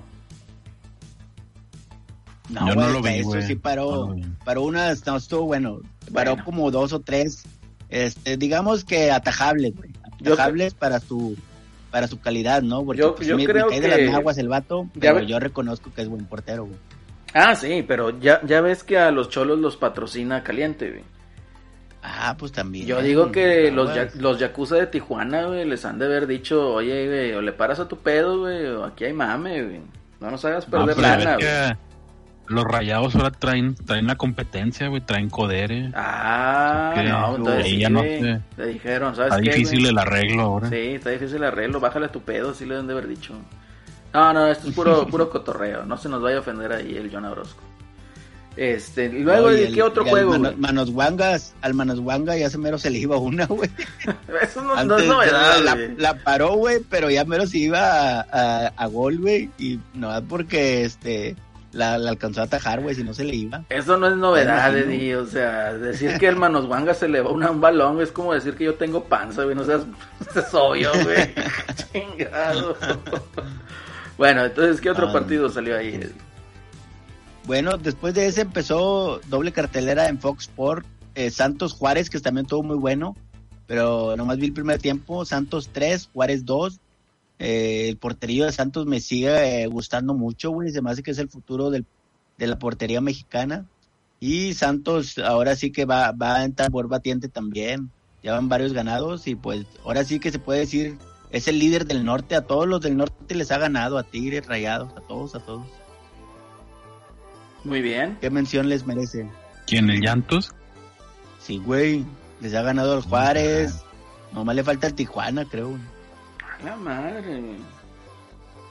No, 2.51 2.67
Yo 2.67 2.75
no 2.75 2.81
güey, 2.83 2.93
lo 2.93 2.99
hasta 2.99 3.11
vi, 3.11 3.19
eso 3.19 3.29
güey. 3.29 3.43
sí 3.43 3.55
No 3.57 3.61
paró, 3.61 3.91
lo 4.09 4.17
paró 4.45 4.63
una, 4.63 4.95
no, 5.07 5.17
estuvo 5.17 5.43
bueno, 5.45 5.81
paró 6.15 6.31
Bueno. 6.33 6.45
como 6.45 6.71
dos 6.71 6.93
o 6.95 7.01
tres, 7.01 7.43
este, 7.91 8.37
digamos 8.39 8.85
que 8.85 9.11
atajables, 9.11 9.75
güey, 9.77 9.91
Yo 10.21 10.33
atajables 10.33 10.73
para 10.75 10.99
su, 11.01 11.37
para 11.91 12.07
su 12.09 12.19
calidad, 12.21 12.63
¿no? 12.63 12.85
Porque 12.85 13.01
Yo- 13.03 13.15
pues, 13.15 13.29
yo 13.29 13.37
me, 13.37 13.43
me 13.47 13.53
creo 13.53 13.69
de 13.69 13.87
las 13.89 14.13
naguas 14.13 14.39
el 14.39 14.49
vato, 14.49 14.89
pero 14.99 15.17
ve- 15.17 15.27
yo 15.27 15.39
reconozco 15.39 15.93
que 15.95 16.01
es 16.03 16.09
buen 16.09 16.25
portero, 16.25 16.65
güey. 16.65 16.79
Ah, 17.35 17.55
sí, 17.55 17.85
pero 17.87 18.19
ya, 18.19 18.41
ya 18.47 18.63
ves 18.63 18.83
que 18.83 18.99
a 18.99 19.11
los 19.11 19.29
cholos 19.29 19.59
los 19.59 19.77
patrocina 19.77 20.43
Caliente, 20.43 20.89
güey. 20.91 21.05
Ah, 22.03 22.37
pues 22.39 22.53
también. 22.53 22.87
Yo 22.87 23.03
digo 23.03 23.33
que 23.33 23.71
los, 23.71 23.95
ya- 23.95 24.09
los 24.19 24.39
yakuza 24.39 24.77
de 24.77 24.87
Tijuana, 24.87 25.45
güey, 25.47 25.65
les 25.65 25.85
han 25.85 25.99
de 25.99 26.07
haber 26.07 26.27
dicho, 26.27 26.73
oye, 26.75 27.07
güey, 27.07 27.33
o 27.33 27.43
le 27.43 27.53
paras 27.53 27.81
a 27.81 27.89
tu 27.89 27.99
pedo, 27.99 28.39
güey, 28.41 28.67
o 28.67 28.85
aquí 28.85 29.05
hay 29.05 29.13
mame, 29.13 29.63
güey. 29.63 29.81
No 30.21 30.31
nos 30.31 30.45
hagas 30.45 30.67
No, 30.69 30.79
perder 30.79 30.95
pues, 30.95 31.07
a 31.07 31.11
ver 31.17 31.25
lana, 31.25 31.35
güey. 31.37 31.47
que 31.47 31.77
los 32.55 32.65
rayados 32.65 33.15
ahora 33.17 33.31
traen, 33.31 33.75
traen 33.75 34.07
la 34.07 34.15
competencia, 34.17 34.89
güey, 34.89 35.01
traen 35.03 35.29
Codere. 35.29 35.91
Ah, 35.95 36.93
Que 36.95 37.03
no, 37.03 37.37
entonces 37.37 37.65
ahí 37.65 37.71
sí, 37.73 37.79
ya 37.79 37.91
no. 37.91 38.03
Le 38.03 38.67
dijeron, 38.67 39.15
¿sabes 39.17 39.33
Está 39.33 39.43
qué, 39.43 39.51
difícil 39.51 39.81
güey? 39.81 39.91
el 39.91 39.99
arreglo 39.99 40.43
ahora. 40.43 40.69
Sí, 40.71 40.77
está 40.77 41.11
difícil 41.11 41.37
el 41.39 41.45
arreglo, 41.45 41.79
bájale 41.81 42.07
a 42.07 42.13
tu 42.13 42.23
pedo, 42.23 42.55
sí 42.55 42.65
le 42.65 42.75
deben 42.75 42.87
de 42.87 42.93
haber 42.95 43.09
dicho. 43.09 43.35
No, 44.15 44.33
no, 44.33 44.47
esto 44.47 44.69
es 44.69 44.75
puro, 44.75 45.07
puro 45.11 45.29
cotorreo, 45.29 45.85
no 45.85 45.97
se 45.99 46.09
nos 46.09 46.23
vaya 46.23 46.39
a 46.39 46.41
ofender 46.41 46.73
ahí 46.73 46.97
el 46.97 47.11
John 47.13 47.27
Orozco. 47.27 47.63
Este, 48.61 49.05
y 49.05 49.21
luego, 49.23 49.47
Oye, 49.47 49.61
¿y 49.63 49.67
el- 49.67 49.75
¿qué 49.77 49.83
otro 49.85 50.03
al 50.03 50.09
juego, 50.11 50.37
güey? 50.37 50.57
Manos 50.57 50.91
Wangas, 50.91 51.55
al 51.63 51.75
Manos 51.75 52.01
Wanga 52.01 52.37
ya 52.37 52.51
se 52.51 52.59
mero 52.59 52.77
se 52.77 52.91
le 52.91 52.99
iba 52.99 53.17
una, 53.17 53.47
güey. 53.47 53.71
Eso 54.43 54.63
no, 54.63 54.83
no 54.85 54.99
es 54.99 55.07
novedad, 55.07 55.61
la, 55.63 55.75
güey. 55.75 55.97
la 55.97 56.15
paró, 56.25 56.55
güey, 56.57 56.81
pero 56.91 57.09
ya 57.09 57.25
mero 57.25 57.47
se 57.47 57.59
iba 57.59 58.19
a, 58.19 58.27
a, 58.33 58.67
a 58.77 58.87
gol, 58.89 59.19
güey. 59.19 59.49
Y 59.59 59.79
no 59.95 60.13
es 60.17 60.25
porque 60.29 60.83
este 60.85 61.37
la, 61.71 61.99
la 61.99 62.11
alcanzó 62.11 62.41
a 62.41 62.45
atajar, 62.45 62.81
güey, 62.81 62.97
si 62.97 63.05
no 63.05 63.15
se 63.15 63.23
le 63.23 63.37
iba. 63.37 63.63
Eso 63.69 63.97
no 63.97 64.09
es 64.09 64.17
novedad, 64.17 64.73
imagino. 64.73 64.93
Eddie, 64.93 65.17
o 65.17 65.27
sea, 65.27 65.75
decir 65.75 66.17
que 66.19 66.27
el 66.27 66.35
Manoswanga 66.35 66.95
se 66.95 67.07
le 67.07 67.21
va 67.21 67.31
una- 67.31 67.53
un 67.53 67.61
balón 67.61 68.01
es 68.01 68.11
como 68.11 68.35
decir 68.35 68.55
que 68.57 68.65
yo 68.65 68.75
tengo 68.75 69.05
panza, 69.05 69.45
güey, 69.45 69.55
no 69.55 69.63
seas, 69.63 69.83
es 70.35 70.53
obvio, 70.53 70.91
güey. 71.05 71.33
Chingado. 71.93 72.77
bueno, 74.17 74.45
entonces, 74.47 74.81
¿qué 74.81 74.91
otro 74.91 75.09
Ah. 75.11 75.13
partido 75.13 75.49
salió 75.49 75.77
ahí? 75.79 76.01
Bueno, 77.49 77.79
después 77.79 78.13
de 78.15 78.27
ese 78.27 78.43
empezó 78.43 79.21
doble 79.29 79.53
cartelera 79.53 80.09
en 80.09 80.19
Fox 80.21 80.45
Sport. 80.45 80.87
eh, 81.15 81.31
Santos 81.33 81.73
Juárez, 81.73 82.11
que 82.11 82.21
también 82.21 82.45
estuvo 82.45 82.63
muy 82.63 82.77
bueno. 82.77 83.17
Pero 83.67 84.17
nomás 84.17 84.37
vi 84.39 84.47
el 84.47 84.53
primer 84.53 84.79
tiempo. 84.81 85.25
Santos 85.25 85.71
3, 85.73 86.11
Juárez 86.13 86.45
2. 86.45 86.79
Eh, 87.41 87.89
el 87.89 87.97
porterillo 87.97 88.45
de 88.45 88.53
Santos 88.53 88.87
me 88.87 89.01
sigue 89.01 89.63
eh, 89.63 89.67
gustando 89.67 90.15
mucho, 90.15 90.51
güey. 90.51 90.71
Se 90.71 90.81
me 90.83 90.91
hace 90.93 91.03
que 91.03 91.11
es 91.11 91.19
el 91.19 91.29
futuro 91.29 91.71
del- 91.71 91.87
de 92.37 92.47
la 92.47 92.59
portería 92.59 93.01
mexicana. 93.01 93.65
Y 94.21 94.55
Santos 94.55 95.19
ahora 95.19 95.57
sí 95.57 95.73
que 95.73 95.87
va, 95.87 96.13
va 96.13 96.37
a 96.37 96.45
entrar 96.45 96.71
por 96.71 96.87
batiente 96.89 97.29
también. 97.29 97.91
Ya 98.23 98.33
van 98.33 98.49
varios 98.49 98.73
ganados 98.75 99.27
y 99.27 99.35
pues 99.37 99.65
ahora 99.85 100.05
sí 100.05 100.21
que 100.21 100.31
se 100.31 100.39
puede 100.39 100.61
decir 100.61 100.99
es 101.31 101.49
el 101.49 101.59
líder 101.59 101.87
del 101.87 102.05
norte. 102.05 102.37
A 102.37 102.43
todos 102.43 102.69
los 102.69 102.81
del 102.83 102.97
norte 102.97 103.35
les 103.35 103.51
ha 103.51 103.59
ganado, 103.59 103.97
a 103.99 104.03
Tigres, 104.05 104.47
Rayados, 104.47 104.93
a 104.97 105.01
todos, 105.01 105.35
a 105.35 105.41
todos. 105.41 105.67
Muy 107.65 107.81
bien. 107.83 108.17
¿Qué 108.21 108.31
mención 108.31 108.69
les 108.69 108.87
merece? 108.87 109.29
¿Quién, 109.67 109.91
el 109.91 110.01
Llantos? 110.01 110.53
Sí, 111.41 111.59
güey. 111.59 112.05
Les 112.41 112.55
ha 112.55 112.63
ganado 112.63 112.97
el 112.97 113.03
Juárez. 113.03 113.83
Nomás 114.33 114.57
le 114.57 114.65
falta 114.65 114.87
el 114.87 114.95
Tijuana, 114.95 115.45
creo. 115.45 115.77
A 116.61 116.65
la 116.65 116.77
madre. 116.77 117.57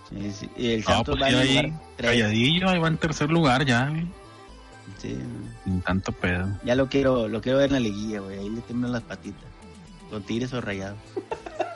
Sí, 0.09 0.31
sí. 0.31 0.49
Y 0.55 0.71
el 0.71 0.79
No, 0.81 0.85
Santos 0.85 1.17
pues 1.19 1.35
va 1.35 1.39
ahí, 1.39 1.73
calladillo, 1.97 2.69
ahí 2.69 2.79
va 2.79 2.87
en 2.87 2.97
tercer 2.97 3.29
lugar 3.29 3.65
ya, 3.65 3.89
güey. 3.89 4.07
Sí. 4.99 5.17
Sin 5.65 5.81
tanto 5.81 6.11
pedo. 6.13 6.47
Ya 6.63 6.75
lo 6.75 6.87
quiero, 6.87 7.27
lo 7.27 7.41
quiero 7.41 7.57
ver 7.57 7.67
en 7.67 7.73
la 7.73 7.79
liguilla, 7.81 8.21
güey. 8.21 8.39
Ahí 8.39 8.49
le 8.49 8.61
tiemblan 8.61 8.93
las 8.93 9.03
patitas. 9.03 9.43
Con 10.09 10.23
tigres 10.23 10.53
o 10.53 10.61
rayados. 10.61 10.97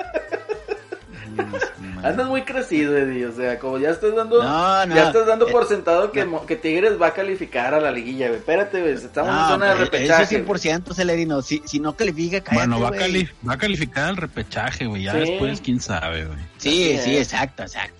Andas 2.03 2.27
muy 2.27 2.41
crecido, 2.43 2.97
Eddie, 2.97 3.25
o 3.27 3.31
sea, 3.31 3.59
como 3.59 3.77
ya 3.77 3.91
estás 3.91 4.15
dando, 4.15 4.41
No, 4.43 4.85
no. 4.87 4.95
ya 4.95 5.07
estás 5.07 5.27
dando 5.27 5.47
Eh, 5.47 5.51
por 5.51 5.67
sentado 5.67 6.11
que, 6.11 6.55
Tigres 6.55 6.99
va 6.99 7.07
a 7.07 7.13
calificar 7.13 7.73
a 7.75 7.79
la 7.79 7.91
liguilla, 7.91 8.27
güey. 8.27 8.39
Espérate, 8.39 8.81
güey, 8.81 8.93
estamos 8.93 9.29
en 9.31 9.47
zona 9.49 9.65
de 9.67 9.71
pero 9.73 9.85
repechaje. 9.85 10.23
Eso 10.23 10.35
es 10.53 10.63
100% 10.65 10.93
Celerino. 10.95 11.41
Si, 11.43 11.61
si 11.65 11.79
no 11.79 11.95
califica, 11.95 12.41
cállate, 12.41 12.55
bueno, 12.67 12.79
va 12.81 12.87
a, 12.87 12.89
güey. 12.91 12.99
cali- 13.01 13.29
va 13.47 13.53
a 13.53 13.57
calificar 13.57 14.09
el 14.09 14.17
repechaje, 14.17 14.85
güey. 14.87 15.03
Ya 15.03 15.13
Sí. 15.13 15.19
después, 15.19 15.61
quién 15.61 15.79
sabe, 15.79 16.25
güey. 16.25 16.39
Sí, 16.57 16.97
sí, 17.03 17.15
es. 17.17 17.31
exacto, 17.31 17.63
exacto. 17.63 17.95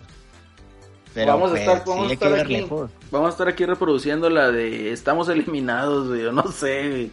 vamos 1.16 1.50
a 1.50 1.52
pues, 1.52 1.62
estar, 1.62 1.84
vamos 1.86 2.08
sí, 2.08 2.14
estar 2.14 2.34
aquí. 2.40 2.54
lejos. 2.54 2.90
Vamos 3.12 3.28
a 3.28 3.32
estar 3.32 3.48
aquí 3.50 3.66
reproduciendo 3.66 4.30
la 4.30 4.50
de 4.52 4.92
estamos 4.94 5.30
eliminados, 5.30 6.08
güey, 6.08 6.24
no 6.32 6.52
sé, 6.52 6.90
güey. 6.90 7.12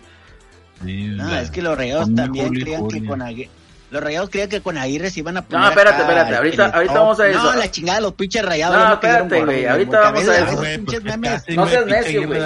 Sí, 0.84 1.08
No, 1.08 1.26
la- 1.28 1.42
es 1.42 1.50
que 1.50 1.60
los 1.60 1.76
ponme 1.76 2.14
también 2.16 2.46
Julio 2.48 2.62
creían 2.64 2.88
que 2.88 3.04
con 3.04 3.20
Aguirre... 3.22 3.50
Los 3.90 4.02
rayados 4.02 4.28
creían 4.28 4.50
que 4.50 4.60
con 4.60 4.76
Aguirre 4.76 5.08
se 5.10 5.20
iban 5.20 5.38
a 5.38 5.42
poner 5.42 5.60
No, 5.62 5.68
espérate, 5.70 6.02
espérate, 6.02 6.36
ahorita- 6.36 6.66
el 6.66 6.72
ahorita 6.74 6.92
top. 6.92 7.02
vamos 7.02 7.20
a 7.20 7.28
eso. 7.28 7.42
No, 7.42 7.54
la 7.54 7.70
chingada, 7.70 8.00
los 8.00 8.12
pinches 8.12 8.44
rayados. 8.44 8.76
No, 8.76 8.92
espérate, 8.92 9.44
güey, 9.44 9.66
ahorita 9.66 10.00
vamos 10.00 10.28
a 10.28 10.38
eso. 10.38 10.62
No 11.54 11.66
seas 11.66 11.86
necio, 11.86 12.26
güey. 12.26 12.40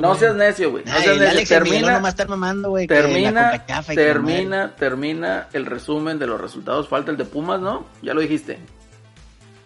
No 0.00 0.14
seas 0.16 0.34
necio, 0.34 0.70
güey. 0.72 0.84
No 0.84 0.98
seas 0.98 1.18
necio. 1.18 1.48
Termina, 1.48 1.92
nomás 1.92 2.10
estar 2.10 2.28
mamando, 2.28 2.70
güey, 2.70 2.86
termina, 2.88 3.64
termina, 3.94 4.74
termina 4.76 5.48
el 5.52 5.66
resumen 5.66 6.18
de 6.18 6.26
los 6.26 6.40
resultados. 6.40 6.88
Falta 6.88 7.10
el 7.12 7.16
de 7.16 7.24
Pumas, 7.26 7.60
¿no? 7.60 7.86
Ya 8.02 8.12
lo 8.14 8.20
dijiste. 8.20 8.58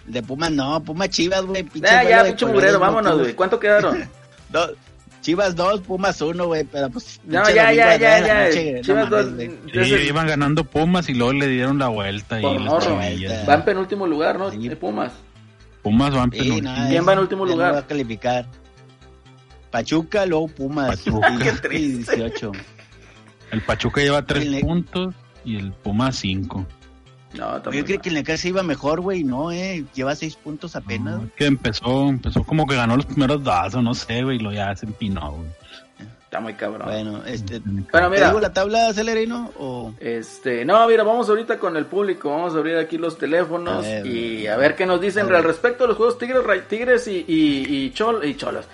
De 0.04 0.22
Pumas 0.22 0.50
no, 0.50 0.82
Pumas 0.84 1.08
Chivas, 1.08 1.42
güey. 1.42 1.62
duelo 1.62 2.08
ya, 2.08 2.22
de 2.22 2.30
pinche 2.34 2.46
no, 2.72 2.78
vámonos, 2.78 3.18
güey. 3.20 3.34
¿Cuánto 3.34 3.58
quedaron? 3.58 4.08
Chivas 5.26 5.56
2, 5.56 5.80
Pumas 5.80 6.20
1, 6.22 6.46
güey, 6.46 6.62
pero 6.62 6.88
pues... 6.88 7.20
No, 7.24 7.42
ya, 7.50 7.72
ya, 7.72 7.96
ya, 7.96 8.20
ya. 8.20 8.44
noche, 8.44 8.74
no 8.74 8.80
Chivas 8.82 9.34
güey. 9.34 9.48
Sí, 9.72 9.78
ese- 9.80 10.04
iban 10.06 10.28
ganando 10.28 10.62
Pumas 10.62 11.08
y 11.08 11.14
luego 11.14 11.32
le 11.32 11.48
dieron 11.48 11.80
la 11.80 11.88
vuelta. 11.88 12.40
Por 12.40 12.60
y 12.60 12.64
morro. 12.64 12.94
Va 12.96 13.54
en 13.54 13.64
penúltimo 13.64 14.06
lugar, 14.06 14.38
¿no? 14.38 14.52
Sí. 14.52 14.70
Pumas. 14.70 15.10
Pumas 15.82 16.14
van 16.14 16.30
Sí, 16.30 16.38
penúltimo. 16.38 16.70
no, 16.76 16.88
¿Quién 16.88 17.08
va 17.08 17.12
en 17.14 17.18
último 17.18 17.44
ya 17.44 17.48
no 17.50 17.56
lugar? 17.56 17.74
va 17.74 17.78
a 17.80 17.86
calificar. 17.88 18.46
Pachuca, 19.72 20.26
luego 20.26 20.46
Pumas. 20.48 20.96
Pachuca. 21.00 21.32
y- 21.34 21.38
Qué 21.42 21.52
triste. 21.52 22.16
18. 22.16 22.52
El 23.50 23.62
Pachuca 23.62 24.00
lleva 24.00 24.22
tres 24.24 24.44
El 24.44 24.52
Ne- 24.52 24.60
puntos 24.60 25.14
y 25.44 25.56
el 25.56 25.72
Pumas 25.72 26.14
cinco. 26.16 26.66
No, 27.34 27.62
Yo 27.70 27.84
creí 27.84 27.98
que 27.98 28.08
el 28.08 28.14
Necaxa 28.14 28.48
iba 28.48 28.62
mejor, 28.62 29.00
güey, 29.00 29.22
no, 29.24 29.52
eh. 29.52 29.84
Lleva 29.94 30.14
6 30.14 30.36
puntos 30.36 30.74
apenas. 30.76 31.18
No, 31.18 31.24
es 31.26 31.32
que 31.32 31.46
empezó, 31.46 32.08
empezó 32.08 32.44
como 32.44 32.66
que 32.66 32.76
ganó 32.76 32.96
los 32.96 33.06
primeros 33.06 33.42
dos, 33.42 33.74
o 33.74 33.82
no 33.82 33.94
sé, 33.94 34.22
güey, 34.22 34.36
y 34.36 34.40
lo 34.40 34.52
ya 34.52 34.74
se 34.76 34.86
empinó, 34.86 35.32
güey. 35.32 35.48
Está 36.24 36.40
muy 36.40 36.54
cabrón. 36.54 36.88
Bueno, 36.88 37.22
este... 37.24 37.60
Bueno, 37.60 37.84
¿Te 37.92 38.08
mira. 38.10 38.28
digo 38.28 38.40
la 38.40 38.52
tabla, 38.52 38.92
Celerino? 38.94 39.50
O... 39.58 39.92
Este, 40.00 40.64
no, 40.64 40.86
mira, 40.88 41.02
vamos 41.04 41.28
ahorita 41.28 41.58
con 41.58 41.76
el 41.76 41.86
público, 41.86 42.30
vamos 42.30 42.54
a 42.54 42.58
abrir 42.58 42.76
aquí 42.76 42.96
los 42.98 43.16
teléfonos 43.18 43.84
A 43.84 43.88
ver, 43.88 44.06
y 44.06 44.46
a 44.46 44.56
ver 44.56 44.74
qué 44.74 44.86
nos 44.86 45.00
dicen 45.00 45.32
al 45.34 45.44
respecto 45.44 45.84
de 45.84 45.88
los 45.88 45.96
juegos 45.96 46.18
Tigres, 46.18 46.42
Tigres 46.68 47.06
y, 47.08 47.24
y, 47.28 47.66
y, 47.86 47.92
Chol- 47.92 48.26
y 48.28 48.34
Cholos. 48.36 48.64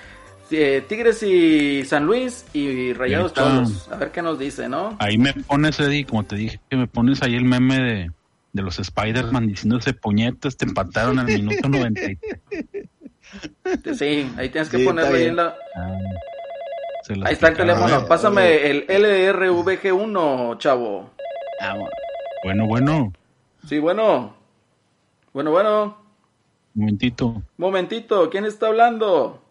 Sí, 0.49 0.57
eh, 0.59 0.85
Tigres 0.89 1.23
y 1.23 1.85
San 1.85 2.05
Luis 2.07 2.45
y 2.53 2.93
Rayados. 2.93 3.33
Cholos. 3.35 3.89
A 3.91 3.97
ver 3.97 4.11
qué 4.13 4.23
nos 4.23 4.39
dice, 4.39 4.69
¿no? 4.69 4.97
Ahí 4.99 5.19
me 5.19 5.33
pones, 5.35 5.79
Eddie, 5.81 6.05
como 6.07 6.25
te 6.25 6.37
dije, 6.37 6.61
que 6.71 6.77
me 6.77 6.87
pones 6.87 7.23
ahí 7.23 7.35
el 7.35 7.45
meme 7.45 7.77
de, 7.77 8.11
de 8.53 8.63
los 8.63 8.79
Spider-Man 8.79 9.49
diciéndose 9.49 9.95
puñetas, 9.95 10.57
te 10.57 10.65
empataron 10.67 11.19
al 11.19 11.27
minuto 11.27 11.69
93. 11.69 12.19
Sí, 13.97 14.31
ahí 14.37 14.51
tienes 14.51 14.69
que 14.69 14.77
Sí, 14.79 14.85
ponerlo 14.85 15.17
está 15.17 15.17
ahí 15.17 15.27
en 15.29 15.37
la... 15.37 15.55
Ah, 15.75 15.97
Ahí 17.25 17.33
está 17.33 17.49
el 17.49 17.57
teléfono, 17.57 18.07
pásame 18.07 18.71
el 18.71 18.87
LRVG1, 18.87 20.59
chavo. 20.59 21.11
Vamos. 21.61 21.89
Bueno, 22.45 22.67
bueno, 22.67 23.13
Sí, 23.67 23.79
bueno. 23.79 24.37
Bueno, 25.33 25.51
bueno. 25.51 25.97
momentito. 26.75 27.43
Momentito, 27.57 28.29
¿quién 28.29 28.45
está 28.45 28.67
hablando? 28.67 29.43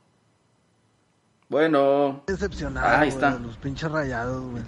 Bueno. 1.49 2.23
decepcionado, 2.27 2.97
Ahí 3.01 3.09
está. 3.09 3.31
los 3.39 3.57
pinches 3.57 3.91
rayados, 3.91 4.43
güey. 4.51 4.63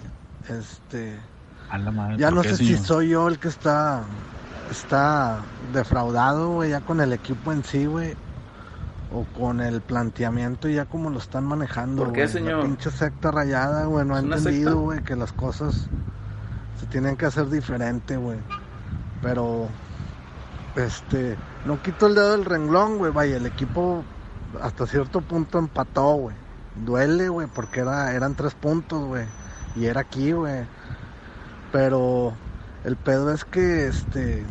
Este, 0.48 1.16
A 1.74 1.78
la 1.78 1.90
madre, 1.90 2.18
ya 2.18 2.28
¿por 2.28 2.36
no 2.36 2.42
sé 2.44 2.56
si 2.56 2.76
soy 2.76 3.08
yo 3.08 3.26
el 3.26 3.40
que 3.40 3.48
está 3.48 4.04
está 4.70 5.40
defraudado, 5.72 6.52
güey, 6.52 6.70
ya 6.70 6.80
con 6.82 7.00
el 7.00 7.12
equipo 7.12 7.52
en 7.52 7.64
sí, 7.64 7.86
güey, 7.86 8.14
o 9.12 9.24
con 9.36 9.60
el 9.60 9.80
planteamiento 9.80 10.68
y 10.68 10.74
ya 10.74 10.84
como 10.84 11.10
lo 11.10 11.18
están 11.18 11.44
manejando. 11.44 12.04
¿Por 12.04 12.12
qué, 12.12 12.28
señor? 12.28 12.58
La 12.58 12.64
pinche 12.64 12.92
secta 12.92 13.32
rayada, 13.32 13.86
güey, 13.86 14.06
no 14.06 14.14
ha 14.14 14.18
¿Es 14.18 14.24
una 14.24 14.36
entendido, 14.36 14.78
güey, 14.82 15.02
que 15.02 15.16
las 15.16 15.32
cosas 15.32 15.88
se 16.78 16.86
tienen 16.86 17.16
que 17.16 17.26
hacer 17.26 17.48
diferente, 17.50 18.18
güey. 18.18 18.38
Pero 19.20 19.66
este, 20.76 21.36
no 21.66 21.82
quito 21.82 22.06
el 22.06 22.14
dedo 22.14 22.30
del 22.32 22.44
renglón, 22.44 22.98
güey, 22.98 23.10
vaya, 23.10 23.36
el 23.36 23.46
equipo 23.46 24.04
hasta 24.62 24.86
cierto 24.86 25.22
punto 25.22 25.58
empató, 25.58 26.14
güey. 26.14 26.36
Duele, 26.86 27.28
güey, 27.30 27.48
porque 27.52 27.80
era, 27.80 28.12
eran 28.12 28.36
tres 28.36 28.54
puntos, 28.54 29.04
güey. 29.04 29.26
Y 29.74 29.86
era 29.86 30.02
aquí, 30.02 30.30
güey. 30.30 30.66
Pero 31.74 32.32
el 32.84 32.94
pedo 32.94 33.32
es 33.32 33.44
que, 33.44 33.88
este, 33.88 34.46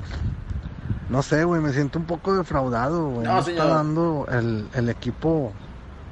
no 1.07 1.21
sé, 1.23 1.45
güey, 1.45 1.61
me 1.61 1.71
siento 1.71 1.97
un 1.97 2.03
poco 2.05 2.35
defraudado, 2.35 3.07
güey. 3.11 3.25
No, 3.25 3.35
No, 3.35 3.39
está 3.39 3.63
dando 3.65 4.25
el, 4.29 4.67
el 4.73 4.89
equipo, 4.89 5.53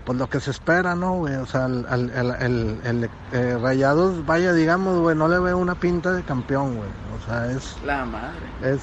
pues 0.05 0.17
lo 0.17 0.29
que 0.29 0.39
se 0.39 0.51
espera, 0.51 0.95
¿no, 0.95 1.15
güey? 1.15 1.35
O 1.35 1.45
sea, 1.45 1.65
el, 1.65 1.85
el, 1.91 2.09
el, 2.11 2.31
el- 2.31 2.79
el, 2.85 3.09
eh, 3.33 3.57
Rayados, 3.61 4.25
vaya, 4.25 4.53
digamos, 4.53 4.99
güey, 4.99 5.13
no 5.17 5.27
le 5.27 5.37
veo 5.39 5.57
una 5.57 5.75
pinta 5.75 6.13
de 6.13 6.23
campeón, 6.23 6.77
güey. 6.77 6.89
O 7.21 7.25
sea, 7.29 7.51
es, 7.51 7.75
La 7.85 8.05
madre. 8.05 8.39
es, 8.63 8.81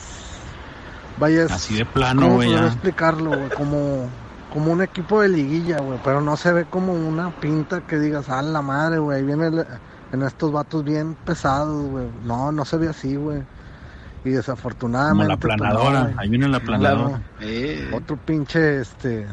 vaya, 1.19 1.45
es, 1.45 1.51
Así 1.51 1.77
de 1.79 1.87
plano, 1.87 2.21
¿Cómo 2.21 2.35
güey, 2.35 2.53
ya. 2.53 2.67
explicarlo, 2.67 3.31
güey? 3.31 3.49
Como, 3.57 4.07
como 4.53 4.71
un 4.71 4.83
equipo 4.83 5.23
de 5.23 5.31
liguilla, 5.31 5.79
güey. 5.81 5.99
Pero 6.05 6.21
no 6.21 6.37
se 6.37 6.53
ve 6.53 6.67
como 6.67 6.93
una 6.93 7.31
pinta 7.41 7.81
que 7.87 7.99
digas, 7.99 8.29
ah, 8.29 8.43
la 8.43 8.61
madre, 8.61 8.99
güey. 8.99 9.17
Ahí 9.17 9.25
viene 9.25 9.47
el, 9.47 9.67
en 10.13 10.23
estos 10.23 10.53
vatos 10.53 10.85
bien 10.85 11.15
pesados, 11.25 11.87
güey. 11.91 12.07
No, 12.25 12.51
no 12.53 12.65
se 12.65 12.77
ve 12.77 12.89
así, 12.89 13.17
güey. 13.17 13.43
Y 14.25 14.31
desafortunadamente. 14.31 15.25
Como 15.25 15.29
la 15.29 15.37
pues, 15.37 15.53
no, 15.53 15.57
planadora. 15.59 16.01
güey. 16.03 16.15
Ahí 16.19 16.29
viene 16.29 16.49
la 16.49 16.61
planadora. 16.61 17.09
Claro. 17.09 17.23
Eh, 17.41 17.91
Otro 17.95 18.17
pinche, 18.17 18.81
este. 18.81 19.27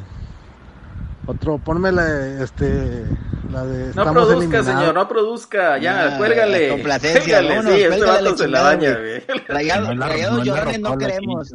Otro, 1.28 1.58
ponme 1.58 1.92
la, 1.92 2.44
este. 2.44 3.04
La 3.52 3.66
de. 3.66 3.94
No 3.96 4.04
produzca, 4.14 4.34
eliminados. 4.38 4.66
señor, 4.68 4.94
no 4.94 5.08
produzca. 5.08 5.78
Ya, 5.80 6.14
Ah, 6.14 6.18
cuélgale. 6.18 6.70
complacencia, 6.70 7.40
sí, 7.40 7.72
este 7.72 8.06
vato 8.06 8.38
se 8.38 8.48
la 8.48 8.62
baña, 8.62 8.92
güey. 8.92 9.24
Rayados, 9.48 9.96
No 9.96 10.08
rayados 10.08 10.46
no 10.80 10.98
queremos. 10.98 11.52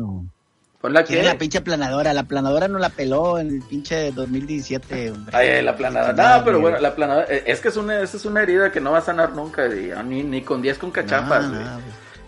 Pon 0.81 0.95
la 0.95 1.05
Tiene 1.05 1.23
que. 1.23 1.29
la 1.29 1.37
pinche 1.39 1.61
planadora. 1.61 2.15
La 2.15 2.23
planadora 2.23 2.67
no 2.69 2.79
la 2.79 2.89
peló 2.89 3.39
en 3.39 3.49
el 3.49 3.63
pinche 3.63 4.13
2017, 4.13 5.11
hombre. 5.11 5.37
Ay, 5.37 5.63
la 5.63 5.77
planadora. 5.77 6.13
Chingada, 6.15 6.39
No, 6.39 6.45
pero 6.45 6.61
bueno, 6.61 6.79
la 6.79 6.95
planadora. 6.95 7.27
eh, 7.29 7.43
Es 7.47 7.61
que 7.61 7.69
es 7.69 7.77
una, 7.77 8.01
esa 8.01 8.17
es 8.17 8.25
una 8.25 8.41
herida 8.43 8.73
que 8.73 8.81
no 8.81 8.93
va 8.93 8.99
a 8.99 9.03
sanar 9.03 9.35
nunca, 9.35 9.67
y- 9.67 9.93
ni, 10.07 10.23
ni 10.23 10.41
con 10.43 10.63
10 10.63 10.79
con 10.79 10.91
cachapas, 10.91 11.45
No, 11.45 11.51
güey. 11.51 11.63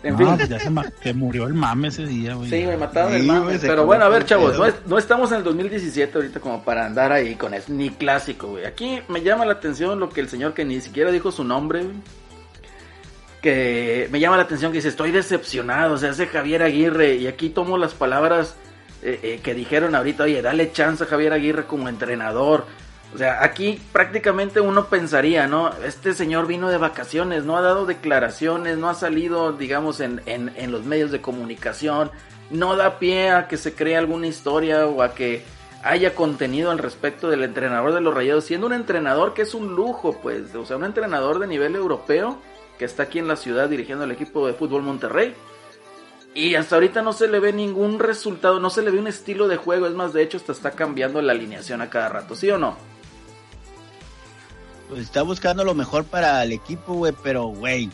En 0.05 0.13
No, 0.15 0.19
fin. 0.19 0.37
pues 0.37 0.49
ya 0.49 0.59
se, 0.59 0.69
se 1.03 1.15
murió 1.15 1.47
el 1.47 1.55
mame 1.55 1.87
ese 1.89 2.05
día, 2.05 2.35
güey. 2.35 2.51
Sí, 2.51 2.67
me 2.67 2.77
mataron 2.77 3.13
Sí, 3.13 3.19
el 3.21 3.23
mame. 3.27 3.59
Pero 3.61 3.87
bueno, 3.87 4.05
a 4.05 4.09
ver, 4.09 4.25
chavos, 4.27 4.59
no, 4.59 4.67
es- 4.67 4.75
no 4.85 4.99
estamos 4.99 5.31
en 5.31 5.39
el 5.39 5.45
2017 5.45 6.19
ahorita 6.19 6.41
como 6.41 6.63
para 6.65 6.85
andar 6.87 7.13
ahí 7.13 7.37
con 7.37 7.55
eso, 7.55 7.73
ni 7.73 7.89
clásico, 7.91 8.49
güey. 8.49 8.67
Aquí 8.67 9.01
me 9.09 9.23
llama 9.23 9.47
la 9.47 9.53
atención 9.53 10.01
lo 10.01 10.09
que 10.11 10.21
el 10.21 10.29
señor 10.29 10.55
que 10.55 10.65
ni 10.65 10.81
siquiera 10.81 11.11
dijo 11.13 11.31
su 11.31 11.45
nombre, 11.45 11.85
güey. 11.85 11.95
Que 13.43 14.09
me 14.11 14.21
llama 14.21 14.37
la 14.37 14.45
atención 14.45 14.73
que 14.73 14.79
dice, 14.79 14.89
estoy 14.89 15.11
decepcionado, 15.11 15.99
se 15.99 16.09
hace 16.09 16.27
Javier 16.27 16.63
Aguirre. 16.63 17.17
Y 17.17 17.27
aquí 17.27 17.51
tomo 17.51 17.77
las 17.77 17.93
palabras 17.93 18.55
eh, 19.03 19.19
eh, 19.23 19.41
que 19.43 19.53
dijeron 19.53 19.95
ahorita, 19.95 20.25
oye, 20.25 20.41
dale 20.41 20.71
chance 20.73 21.03
a 21.03 21.07
Javier 21.09 21.33
Aguirre 21.33 21.65
como 21.65 21.89
entrenador. 21.89 22.65
O 23.15 23.19
sea, 23.19 23.43
aquí 23.43 23.79
prácticamente 23.93 24.61
uno 24.61 24.87
pensaría, 24.87 25.47
¿no? 25.47 25.71
Este 25.85 26.15
señor 26.15 26.47
vino 26.47 26.71
de 26.71 26.79
vacaciones, 26.79 27.45
no 27.45 27.59
ha 27.59 27.61
dado 27.61 27.85
declaraciones, 27.85 28.79
no 28.79 28.89
ha 28.89 28.95
salido, 28.95 29.53
digamos, 29.53 30.01
en, 30.01 30.23
en, 30.25 30.53
en 30.57 30.73
los 30.73 30.85
medios 30.85 31.11
de 31.11 31.21
comunicación, 31.21 32.11
no 32.51 32.77
da 32.77 32.99
pie 32.99 33.31
a 33.31 33.49
que 33.49 33.59
se 33.59 33.75
cree 33.75 33.97
alguna 33.97 34.29
historia 34.29 34.87
o 34.87 35.03
a 35.03 35.15
que 35.15 35.45
haya 35.83 36.15
contenido 36.15 36.71
al 36.71 36.79
respecto 36.79 37.29
del 37.29 37.43
entrenador 37.43 37.93
de 37.93 38.01
los 38.01 38.15
Rayados, 38.15 38.45
siendo 38.45 38.69
un 38.69 38.73
entrenador 38.73 39.35
que 39.35 39.43
es 39.43 39.53
un 39.53 39.75
lujo, 39.75 40.19
pues, 40.23 40.55
o 40.55 40.65
sea, 40.65 40.77
un 40.77 40.85
entrenador 40.85 41.39
de 41.39 41.49
nivel 41.49 41.75
europeo 41.75 42.39
que 42.83 42.87
está 42.87 43.05
aquí 43.05 43.21
en 43.21 43.29
la 43.29 43.37
ciudad 43.37 43.69
dirigiendo 43.69 44.03
el 44.03 44.11
equipo 44.11 44.45
de 44.45 44.55
fútbol 44.55 44.83
Monterrey. 44.83 45.37
Y 46.35 46.57
hasta 46.57 46.75
ahorita 46.75 47.01
no 47.01 47.13
se 47.13 47.29
le 47.29 47.39
ve 47.39 47.53
ningún 47.53 48.01
resultado, 48.01 48.59
no 48.59 48.71
se 48.71 48.83
le 48.83 48.91
ve 48.91 48.99
un 48.99 49.07
estilo 49.07 49.47
de 49.47 49.57
juego, 49.57 49.87
es 49.87 49.93
más, 49.95 50.13
de 50.13 50.21
hecho, 50.25 50.37
hasta 50.37 50.51
está 50.51 50.73
cambiando 50.73 51.23
la 51.23 51.31
alineación 51.31 51.81
a 51.81 51.89
cada 51.89 52.09
rato, 52.09 52.35
¿sí 52.35 52.51
o 52.51 52.59
no? 52.59 52.77
Pues 54.89 55.03
está 55.03 55.23
buscando 55.23 55.63
lo 55.63 55.75
mejor 55.75 56.03
para 56.07 56.43
el 56.43 56.51
equipo, 56.51 56.95
güey, 56.95 57.15
pero, 57.23 57.45
güey, 57.45 57.89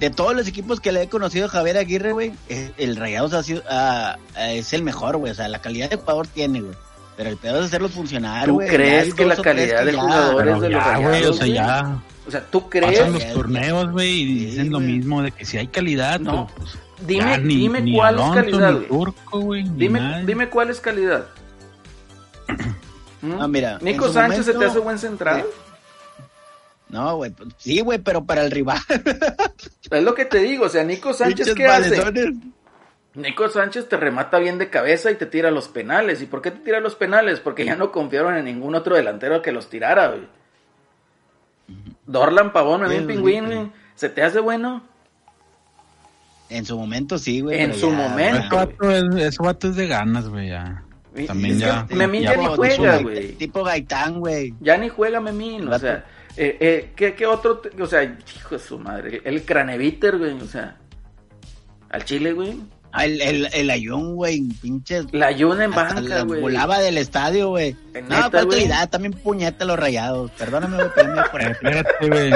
de 0.00 0.08
todos 0.08 0.34
los 0.34 0.48
equipos 0.48 0.80
que 0.80 0.92
le 0.92 1.02
he 1.02 1.08
conocido 1.10 1.44
a 1.44 1.50
Javier 1.50 1.76
Aguirre, 1.76 2.12
güey, 2.12 2.32
eh, 2.48 2.72
el 2.78 2.96
Rayados 2.96 3.34
ha 3.34 3.42
sido, 3.42 3.62
ah, 3.68 4.16
ah, 4.34 4.50
es 4.52 4.72
el 4.72 4.82
mejor, 4.82 5.18
güey, 5.18 5.32
o 5.32 5.34
sea, 5.34 5.46
la 5.48 5.60
calidad 5.60 5.90
de 5.90 5.96
jugador 5.96 6.26
tiene, 6.26 6.62
güey. 6.62 6.74
Pero 7.18 7.28
el 7.28 7.36
pedo 7.36 7.58
es 7.60 7.66
hacerlos 7.66 7.90
funcionar, 7.90 8.46
¿Tú 8.46 8.54
güey. 8.54 8.68
crees 8.68 9.08
Ya 9.08 9.10
hay 9.10 9.12
que 9.12 9.26
la 9.26 9.36
calidad 9.36 9.84
de 9.84 9.92
jugadores 9.92 10.60
de 10.62 10.68
los 10.70 10.82
o 10.82 10.86
Rayados, 10.86 11.36
sea, 11.36 11.44
güey? 11.46 11.52
ya 11.52 12.02
O 12.26 12.30
sea, 12.30 12.40
¿tú 12.44 12.68
crees? 12.68 12.98
pasan 13.00 13.12
los 13.14 13.32
torneos, 13.32 13.90
güey, 13.90 14.10
y 14.22 14.26
Sí, 14.38 14.44
dicen 14.46 14.70
lo 14.70 14.80
mismo 14.80 15.22
de 15.22 15.32
que 15.32 15.44
si 15.44 15.58
hay 15.58 15.66
calidad, 15.68 16.20
No. 16.20 16.46
pero, 16.46 16.58
pues, 16.58 16.78
Dime, 17.06 17.30
ya 17.32 17.38
ni- 17.38 17.56
dime 17.56 17.80
ni 17.80 17.94
cuál 17.96 18.14
es 18.20 18.30
calidad, 18.34 18.72
ni. 18.74 18.86
Turco, 18.86 19.54
Dime, 19.74 20.00
nadie. 20.00 20.26
dime 20.26 20.48
cuál 20.48 20.70
es 20.70 20.80
calidad. 20.80 21.26
¿Mm? 23.22 23.40
Ah, 23.40 23.48
mira, 23.48 23.78
Nico 23.80 24.08
Sánchez 24.08 24.44
se 24.46 24.54
te 24.54 24.64
hace 24.64 24.78
buen 24.78 24.98
central. 24.98 25.44
No, 26.88 27.16
güey, 27.16 27.30
pues, 27.30 27.48
sí, 27.56 27.80
güey, 27.80 27.98
pero 27.98 28.24
para 28.24 28.44
el 28.44 28.50
rival. 28.50 28.78
Es 29.90 30.02
lo 30.02 30.14
que 30.14 30.24
te 30.24 30.38
digo, 30.38 30.66
o 30.66 30.68
sea, 30.68 30.84
Nico 30.84 31.12
Sánchez, 31.12 31.54
¿qué 31.54 31.66
hace? 31.66 32.02
Nico 33.14 33.48
Sánchez 33.50 33.88
te 33.88 33.96
remata 33.98 34.38
bien 34.38 34.56
de 34.58 34.70
cabeza 34.70 35.10
y 35.10 35.16
te 35.16 35.26
tira 35.26 35.50
los 35.50 35.68
penales. 35.68 36.22
¿Y 36.22 36.26
por 36.26 36.40
qué 36.40 36.50
te 36.50 36.60
tira 36.60 36.80
los 36.80 36.94
penales? 36.94 37.40
Porque 37.40 37.64
ya 37.66 37.76
no 37.76 37.92
confiaron 37.92 38.36
en 38.36 38.46
ningún 38.46 38.74
otro 38.74 38.96
delantero 38.96 39.42
que 39.42 39.52
los 39.52 39.68
tirara, 39.68 40.08
güey. 40.08 40.22
Dorlan 42.06 42.52
Pavón, 42.52 42.88
bien 42.88 43.06
pingüín, 43.06 43.46
güey. 43.46 43.70
¿Se 43.94 44.08
te 44.08 44.22
hace 44.22 44.40
bueno? 44.40 44.82
En 46.48 46.66
su 46.66 46.76
momento 46.76 47.18
sí, 47.18 47.40
güey. 47.40 47.60
En 47.60 47.74
su 47.74 47.90
ya, 47.90 47.96
momento. 47.96 48.38
Ese 48.38 48.54
vato 48.56 48.90
es, 48.90 49.14
ese 49.16 49.42
vato 49.42 49.68
es 49.68 49.76
de 49.76 49.86
ganas, 49.86 50.28
güey, 50.28 50.48
ya. 50.48 50.82
También 51.26 51.58
ya. 51.58 51.86
que 51.86 51.94
Memín 51.94 52.22
ya 52.22 52.34
ya 52.34 52.36
ni 52.36 52.46
juega, 52.56 52.98
güey. 52.98 53.32
Tipo 53.32 53.62
Gaitán, 53.62 54.20
güey. 54.20 54.54
Ya 54.60 54.76
ni 54.76 54.88
juega 54.88 55.20
Memín, 55.20 55.68
o 55.68 55.78
sea, 55.78 56.04
eh, 56.36 56.56
eh, 56.60 56.92
¿qué, 56.96 57.14
qué 57.14 57.26
otro? 57.26 57.62
o 57.78 57.86
sea, 57.86 58.02
hijo 58.02 58.54
de 58.54 58.58
su 58.58 58.78
madre, 58.78 59.20
el 59.24 59.44
Craneviter, 59.44 60.18
güey, 60.18 60.32
o 60.40 60.46
sea, 60.46 60.78
al 61.90 62.04
Chile, 62.04 62.32
güey. 62.32 62.58
Ah, 62.92 63.06
el, 63.06 63.20
el, 63.22 63.48
el 63.54 63.70
Ayun, 63.70 64.14
güey, 64.16 64.42
pinche. 64.60 65.02
La 65.12 65.28
Ayuna 65.28 65.64
en 65.64 65.70
banca, 65.70 66.22
güey. 66.22 66.42
volaba 66.42 66.78
del 66.78 66.98
estadio, 66.98 67.48
güey. 67.48 67.74
No, 68.08 68.30
calidad, 68.30 68.90
también 68.90 69.14
puñeta 69.14 69.64
los 69.64 69.78
rayados. 69.78 70.30
Perdóname, 70.32 70.76
güey, 70.76 70.88
por 71.30 71.42
Espérate, 71.42 72.08
güey. 72.08 72.30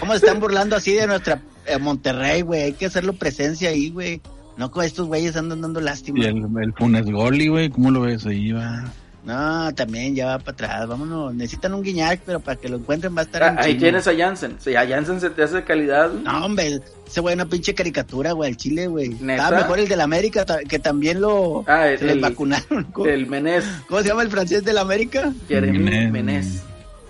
¿Cómo 0.00 0.12
se 0.12 0.18
están 0.18 0.40
burlando 0.40 0.74
así 0.76 0.92
de 0.92 1.06
nuestra 1.06 1.42
eh, 1.66 1.78
Monterrey, 1.78 2.40
güey? 2.40 2.62
Hay 2.62 2.72
que 2.72 2.86
hacerlo 2.86 3.12
presencia 3.12 3.68
ahí, 3.68 3.90
güey. 3.90 4.22
No 4.56 4.70
con 4.70 4.84
estos 4.84 5.06
güeyes 5.06 5.36
andan 5.36 5.60
dando 5.60 5.80
lástima. 5.80 6.18
Y 6.20 6.24
el, 6.28 6.38
el 6.62 6.72
Funes 6.72 7.04
Goli, 7.04 7.48
güey, 7.48 7.68
¿cómo 7.68 7.90
lo 7.90 8.02
ves 8.02 8.24
ahí, 8.24 8.52
va? 8.52 8.84
No, 9.24 9.74
también 9.74 10.14
ya 10.14 10.26
va 10.26 10.38
para 10.38 10.52
atrás. 10.52 10.86
Vámonos. 10.88 11.34
Necesitan 11.34 11.72
un 11.72 11.82
guiñac, 11.82 12.20
pero 12.26 12.40
para 12.40 12.56
que 12.60 12.68
lo 12.68 12.76
encuentren 12.76 13.16
va 13.16 13.22
a 13.22 13.24
estar 13.24 13.42
Ah, 13.42 13.48
en 13.48 13.58
ahí 13.58 13.74
tienes 13.76 14.06
a 14.06 14.14
Jansen. 14.14 14.56
Si 14.60 14.74
a 14.76 14.86
Jansen 14.86 15.18
se 15.20 15.30
te 15.30 15.42
hace 15.42 15.56
de 15.56 15.64
calidad. 15.64 16.12
No, 16.12 16.44
hombre, 16.44 16.80
ese 17.06 17.20
güey 17.20 17.34
una 17.34 17.46
pinche 17.46 17.74
caricatura, 17.74 18.32
güey, 18.32 18.50
al 18.50 18.56
Chile, 18.58 18.86
güey. 18.86 19.12
Estaba 19.12 19.56
mejor 19.58 19.78
el 19.80 19.88
del 19.88 20.02
América, 20.02 20.44
que 20.68 20.78
también 20.78 21.20
lo 21.22 21.64
Ah, 21.66 21.88
el- 21.88 21.98
se 21.98 22.04
les 22.04 22.14
el- 22.16 22.20
vacunaron. 22.20 22.84
¿Cómo, 22.92 23.06
el 23.06 23.26
Menés, 23.26 23.64
cómo 23.88 24.02
se 24.02 24.08
llama 24.08 24.22
el 24.22 24.28
francés 24.30 24.62
del 24.62 24.76
América? 24.78 25.32
Jeremy 25.48 26.10
Menés. 26.10 26.62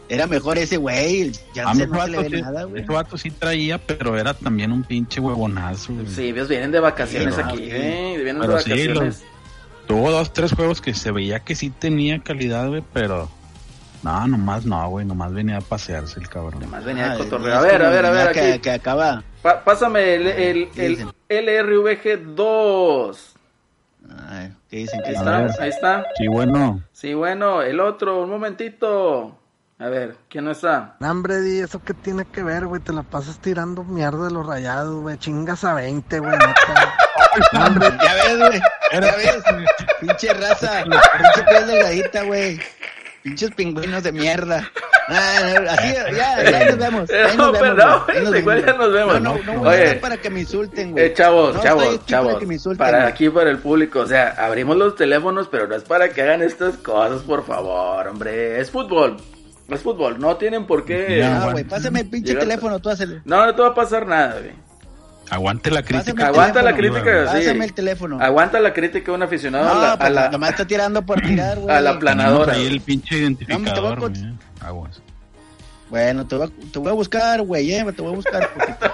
Era 0.09 0.27
mejor 0.27 0.59
ese 0.59 0.77
güey. 0.77 1.23
el 1.23 1.37
Jansen 1.55 1.91
no 1.91 2.05
se 2.05 2.11
le 2.11 2.19
ve 2.19 2.37
sí, 2.37 2.43
nada, 2.43 2.65
güey. 2.65 2.83
ese 2.83 2.93
vato 2.93 3.17
sí 3.19 3.31
traía, 3.31 3.79
pero 3.79 4.17
era 4.19 4.35
también 4.35 4.71
un 4.71 4.85
pinche 4.85 5.19
huevonazo, 5.19 5.95
güey. 5.95 6.07
Sí, 6.07 6.23
ellos 6.29 6.47
vienen 6.47 6.71
de 6.71 6.79
vacaciones 6.79 7.35
Sí, 7.35 7.41
aquí, 7.43 7.57
sí. 7.57 7.69
eh, 7.73 8.21
vienen 8.23 8.39
Pero 8.43 8.55
de 8.57 8.63
sí, 8.63 8.71
vacaciones. 8.71 9.23
Tuvo 9.87 10.11
dos, 10.11 10.33
tres 10.33 10.53
juegos 10.53 10.81
que 10.81 10.95
se 10.95 11.11
veía 11.11 11.41
que 11.41 11.55
sí 11.55 11.71
tenía 11.71 12.21
calidad, 12.23 12.69
güey, 12.69 12.83
pero... 12.93 13.29
No, 14.03 14.27
nomás 14.27 14.67
no, 14.67 14.87
güey, 14.91 15.07
nomás 15.07 15.33
venía 15.33 15.57
a 15.57 15.61
pasearse 15.63 16.21
el 16.21 16.29
cabrón. 16.29 16.57
Además 16.59 16.85
venía 16.85 17.07
Ah, 17.07 17.13
de 17.15 17.19
no 17.19 17.25
cotorreo. 17.25 17.49
es 17.55 17.55
A 17.59 17.61
ver, 17.63 17.83
a 17.83 17.89
ver, 17.91 18.05
a 18.07 18.11
ver, 18.11 18.33
que, 18.33 18.41
aquí. 18.53 18.59
que 18.61 18.71
acaba. 18.71 19.23
Pa- 19.43 19.65
pásame 19.65 20.15
el, 20.17 20.27
el, 20.27 20.71
¿Qué 20.71 20.87
el? 20.87 21.47
LRVG 21.47 22.35
2. 22.35 23.35
Ay, 24.29 24.53
¿Qué 24.69 24.77
dicen? 24.77 25.01
¿Qué 25.03 25.11
Ahí? 25.11 25.17
A 25.17 25.47
está, 25.47 25.63
ahí 25.63 25.69
está. 25.71 26.05
Sí, 26.19 26.29
bueno, 26.29 26.83
Sí, 26.93 27.15
bueno, 27.15 27.63
el 27.63 27.81
otro, 27.81 28.23
un 28.23 28.29
momentito. 28.29 29.39
A 29.79 29.89
ver, 29.89 30.17
¿quién 30.29 30.45
no 30.45 30.51
está? 30.51 30.97
Hombre, 31.01 31.41
Di, 31.41 31.61
¿eso 31.61 31.81
qué 31.83 31.95
tiene 31.95 32.27
que 32.27 32.43
ver, 32.43 32.67
güey? 32.67 32.83
Te 32.83 32.93
la 32.93 33.03
pasas 33.05 33.39
tirando 33.39 33.85
mierda 33.85 34.27
de 34.27 34.33
los 34.33 34.47
rayados, 34.47 35.01
güey. 35.01 35.17
Chingas 35.17 35.65
a 35.65 35.73
20, 35.73 36.19
güey, 36.19 36.33
hombre, 37.67 37.89
Ya 38.03 38.15
ves, 38.15 38.39
güey. 38.39 38.61
Ya 38.93 39.17
ves. 39.17 39.43
Pinche 40.01 40.35
raza. 40.35 40.85
Pinche 40.85 41.43
piel 41.49 41.67
delgadita, 41.67 42.23
güey. 42.23 42.61
Pinches 43.23 43.51
pingüinos 43.53 44.03
de 44.03 44.13
mierda. 44.13 44.71
Ah, 45.09 45.39
no, 45.63 45.71
así, 45.71 45.95
ya, 46.17 46.43
ya 46.51 46.65
nos 46.67 46.79
vemos. 46.79 47.11
No, 47.37 47.53
nos 47.53 47.61
vemos, 47.61 47.77
no, 47.77 48.05
güey, 48.05 48.17
ya 48.17 48.23
nos 48.23 48.37
igual 48.39 48.57
vemos. 48.63 48.67
ya 48.67 48.79
nos 48.79 48.93
vemos. 48.93 49.21
No, 49.21 49.35
no, 49.39 49.43
no 49.55 49.59
voy 49.61 49.69
Oye. 49.75 49.91
a 49.91 50.01
para 50.01 50.17
que 50.17 50.31
me 50.31 50.41
insulten, 50.41 50.93
güey. 50.93 51.05
Eh, 51.07 51.13
chavos, 51.15 51.55
No 51.55 51.63
chavos, 51.63 51.85
aquí 51.87 52.01
chavos. 52.07 52.29
Para 52.29 52.41
que 52.41 52.47
me 52.47 52.55
insulten, 52.55 52.79
para 52.79 52.99
güey. 52.99 53.11
aquí, 53.11 53.29
para 53.31 53.51
el 53.51 53.59
público. 53.59 54.01
O 54.01 54.07
sea, 54.07 54.31
abrimos 54.39 54.77
los 54.77 54.97
teléfonos, 54.97 55.49
pero 55.51 55.67
no 55.67 55.75
es 55.75 55.83
para 55.83 56.09
que 56.11 56.23
hagan 56.23 56.43
estas 56.43 56.77
cosas, 56.79 57.23
por 57.23 57.45
favor, 57.47 58.09
hombre. 58.09 58.61
Es 58.61 58.71
fútbol. 58.71 59.17
Es 59.69 59.81
fútbol. 59.83 60.19
No 60.19 60.37
tienen 60.37 60.67
por 60.67 60.85
qué. 60.85 61.23
Ah, 61.25 61.49
güey, 61.53 61.65
pásame 61.65 62.01
el 62.01 62.11
pinche 62.11 62.35
teléfono, 62.35 62.79
tú 62.79 62.89
hazle. 62.91 63.21
No, 63.25 63.45
no 63.45 63.55
te 63.55 63.61
va 63.63 63.69
a 63.69 63.75
pasar 63.75 64.07
nada, 64.07 64.39
güey. 64.41 64.53
Aguante 65.31 65.71
la 65.71 65.83
crítica. 65.83 66.27
Aguanta 66.29 66.63
la 66.63 66.75
crítica, 66.75 67.29
sí. 67.33 67.39
Pásame 67.39 67.65
el 67.65 67.73
teléfono. 67.75 68.19
Aguanta 68.21 68.61
la 68.61 68.73
crítica 68.73 69.07
de 69.07 69.13
un 69.13 69.23
aficionado 69.23 69.65
No, 69.67 69.71
a 69.73 69.83
la, 69.83 69.93
a 69.93 69.99
pues, 69.99 70.13
la- 70.13 70.29
nomás 70.31 70.51
está 70.51 70.67
tirando 70.67 71.05
por 71.05 71.21
tirar, 71.23 71.59
güey. 71.59 71.75
a 71.75 71.81
la 71.81 71.99
planadora. 71.99 72.55
Ahí 72.55 72.67
el 72.67 72.81
pinche 72.81 73.15
No, 73.29 73.37
te 73.37 73.45
voy 73.47 73.53
a 73.53 73.57
identificador. 73.57 74.13
Aguas. 74.61 75.01
Bueno, 75.91 76.27
te 76.27 76.37
voy, 76.37 76.47
a, 76.49 76.71
te 76.73 76.79
voy 76.79 76.89
a 76.89 76.93
buscar, 76.93 77.43
güey, 77.43 77.73
eh, 77.73 77.85
te 77.95 78.03
voy 78.03 78.13
a 78.13 78.17
buscar. 78.17 78.49
poquito. 78.55 78.91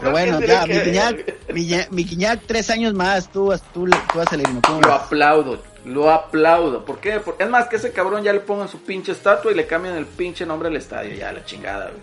Pero 0.00 0.10
bueno, 0.10 0.38
¿Qué 0.40 0.46
ya, 0.48 0.66
mi 0.66 0.74
Guiñac, 0.80 1.34
mi, 1.52 1.70
mi 1.90 2.04
Guiñac, 2.04 2.40
tres 2.44 2.68
años 2.70 2.92
más, 2.92 3.30
tú, 3.30 3.52
tú, 3.72 3.86
tú 3.88 4.18
vas 4.18 4.30
a 4.32 4.36
leer, 4.36 4.48
¿cómo 4.66 4.80
Lo 4.80 4.92
aplaudo, 4.92 5.62
lo 5.84 6.10
aplaudo. 6.10 6.84
¿Por 6.84 6.98
qué? 6.98 7.20
Porque 7.20 7.44
es 7.44 7.48
más 7.48 7.68
que 7.68 7.76
ese 7.76 7.92
cabrón 7.92 8.22
ya 8.24 8.32
le 8.32 8.40
pongan 8.40 8.68
su 8.68 8.82
pinche 8.82 9.12
estatua 9.12 9.52
y 9.52 9.54
le 9.54 9.66
cambian 9.66 9.96
el 9.96 10.06
pinche 10.06 10.44
nombre 10.44 10.68
al 10.68 10.76
estadio. 10.76 11.14
Ya, 11.14 11.32
la 11.32 11.44
chingada, 11.44 11.86
güey. 11.86 12.02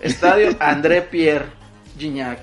Estadio 0.00 0.56
André 0.60 1.02
Pierre 1.02 1.46
Gignac. 1.98 2.38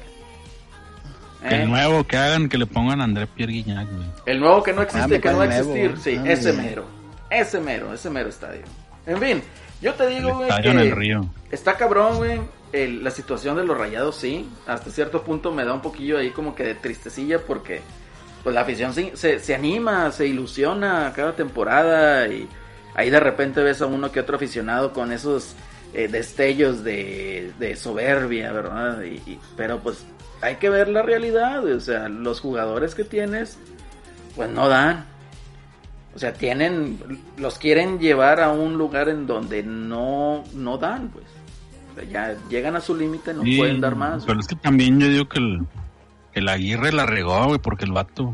Que 1.48 1.56
¿Eh? 1.56 1.62
el 1.64 1.70
nuevo 1.70 2.04
que 2.06 2.18
hagan, 2.18 2.50
que 2.50 2.58
le 2.58 2.66
pongan 2.66 3.00
a 3.02 3.06
André 3.06 3.28
Pierre 3.28 3.54
Guignac, 3.54 3.88
güey. 3.90 4.08
El 4.26 4.40
nuevo 4.42 4.62
que 4.62 4.74
no 4.74 4.82
existe, 4.82 5.16
Ah, 5.16 5.20
que 5.22 5.30
no 5.32 5.38
va 5.38 5.44
a 5.46 5.58
existir. 5.58 5.98
Sí, 6.02 6.18
Ah, 6.20 6.24
ese 6.32 6.54
mero. 6.54 6.86
Ese 7.30 7.60
mero, 7.60 7.94
ese 7.94 8.10
mero 8.10 8.30
estadio. 8.30 8.62
En 9.06 9.18
fin, 9.20 9.42
Yo 9.82 9.94
te 9.94 10.08
El 10.08 10.16
digo, 10.16 10.36
güey, 10.36 10.50
estadio 10.50 10.72
en 10.72 10.80
el 10.80 10.90
que 10.90 10.96
río. 10.96 11.26
está 11.52 11.78
cabrón, 11.78 12.18
güey. 12.18 12.42
La 13.02 13.10
situación 13.12 13.56
de 13.56 13.64
los 13.64 13.78
rayados, 13.78 14.16
sí. 14.18 14.48
Hasta 14.68 14.92
cierto 14.92 15.24
punto 15.24 15.52
me 15.54 15.64
da 15.64 15.74
un 15.74 15.82
poquillo 15.82 16.18
ahí 16.18 16.32
como 16.32 16.54
que 16.54 16.64
de 16.64 16.76
tristecilla 16.76 17.40
porque 17.40 17.82
pues 18.44 18.54
la 18.54 18.62
afición 18.62 18.94
se, 18.94 19.16
se, 19.16 19.40
se 19.40 19.56
anima, 19.56 20.12
se 20.12 20.28
ilusiona 20.28 21.12
cada 21.16 21.34
temporada 21.36 22.28
y 22.28 22.48
ahí 22.96 23.10
de 23.10 23.20
repente 23.20 23.62
ves 23.64 23.82
a 23.82 23.86
uno 23.86 24.12
que 24.12 24.20
otro 24.20 24.36
aficionado 24.36 24.92
con 24.94 25.12
esos 25.14 25.56
eh, 25.94 26.08
destellos 26.08 26.84
de, 26.84 27.52
de 27.60 27.76
soberbia, 27.76 28.52
¿verdad? 28.52 29.02
Y, 29.04 29.16
y- 29.30 29.40
pero 29.58 29.80
pues 29.80 30.06
hay 30.42 30.56
que 30.56 30.70
ver 30.70 30.88
la 30.88 31.02
realidad, 31.02 31.66
o 31.66 31.80
sea, 31.80 32.08
los 32.10 32.40
jugadores 32.40 32.96
que 32.96 33.04
tienes 33.04 33.58
pues 34.36 34.50
no 34.50 34.70
dan. 34.70 35.06
O 36.16 36.20
sea, 36.20 36.34
tienen, 36.34 37.00
los 37.38 37.60
quieren 37.60 38.00
llevar 38.00 38.40
a 38.42 38.52
un 38.52 38.78
lugar 38.78 39.10
en 39.10 39.28
donde 39.28 39.64
no, 39.64 40.44
no 40.54 40.78
dan, 40.78 41.10
pues. 41.10 41.26
O 41.92 41.96
sea, 41.96 42.04
ya 42.06 42.38
llegan 42.50 42.76
a 42.76 42.82
su 42.82 42.96
límite, 42.96 43.34
no 43.34 43.44
Sí, 43.44 43.58
pueden 43.58 43.80
dar 43.80 43.96
más. 43.96 44.26
Pero 44.26 44.40
es 44.40 44.48
que 44.48 44.56
también 44.56 45.00
yo 45.00 45.08
digo 45.08 45.28
que 45.30 45.40
el, 45.40 45.66
el 46.34 46.50
Aguirre 46.50 46.92
la 46.94 47.06
regó, 47.06 47.46
güey, 47.46 47.60
porque 47.60 47.86
el 47.86 47.92
vato. 47.92 48.34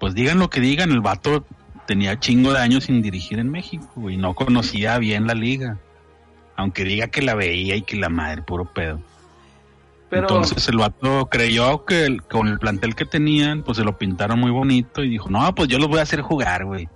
Pues 0.00 0.14
digan 0.14 0.38
lo 0.38 0.48
que 0.48 0.60
digan, 0.60 0.90
el 0.92 1.00
vato 1.00 1.44
tenía 1.88 2.20
chingo 2.20 2.52
de 2.52 2.58
años 2.58 2.84
sin 2.84 3.00
dirigir 3.00 3.38
en 3.38 3.50
México, 3.50 3.88
güey, 3.96 4.18
no 4.18 4.34
conocía 4.34 4.98
bien 4.98 5.26
la 5.26 5.32
liga. 5.34 5.78
Aunque 6.54 6.84
diga 6.84 7.06
que 7.08 7.22
la 7.22 7.34
veía 7.34 7.76
y 7.76 7.82
que 7.82 7.96
la 7.96 8.10
madre, 8.10 8.42
puro 8.42 8.66
pedo. 8.66 9.00
Pero, 10.10 10.22
Entonces 10.28 10.68
el 10.68 10.76
vato 10.76 11.26
creyó 11.30 11.84
que 11.86 12.04
el- 12.04 12.22
con 12.22 12.46
el 12.48 12.58
plantel 12.58 12.94
que 12.94 13.06
tenían, 13.06 13.62
pues 13.62 13.78
se 13.78 13.84
lo 13.84 13.96
pintaron 13.96 14.38
muy 14.38 14.50
bonito 14.50 15.02
y 15.02 15.08
dijo, 15.08 15.30
no, 15.30 15.54
pues 15.54 15.68
yo 15.68 15.78
los 15.78 15.88
voy 15.88 15.98
a 16.00 16.02
hacer 16.02 16.20
jugar, 16.20 16.66
güey. 16.66 16.88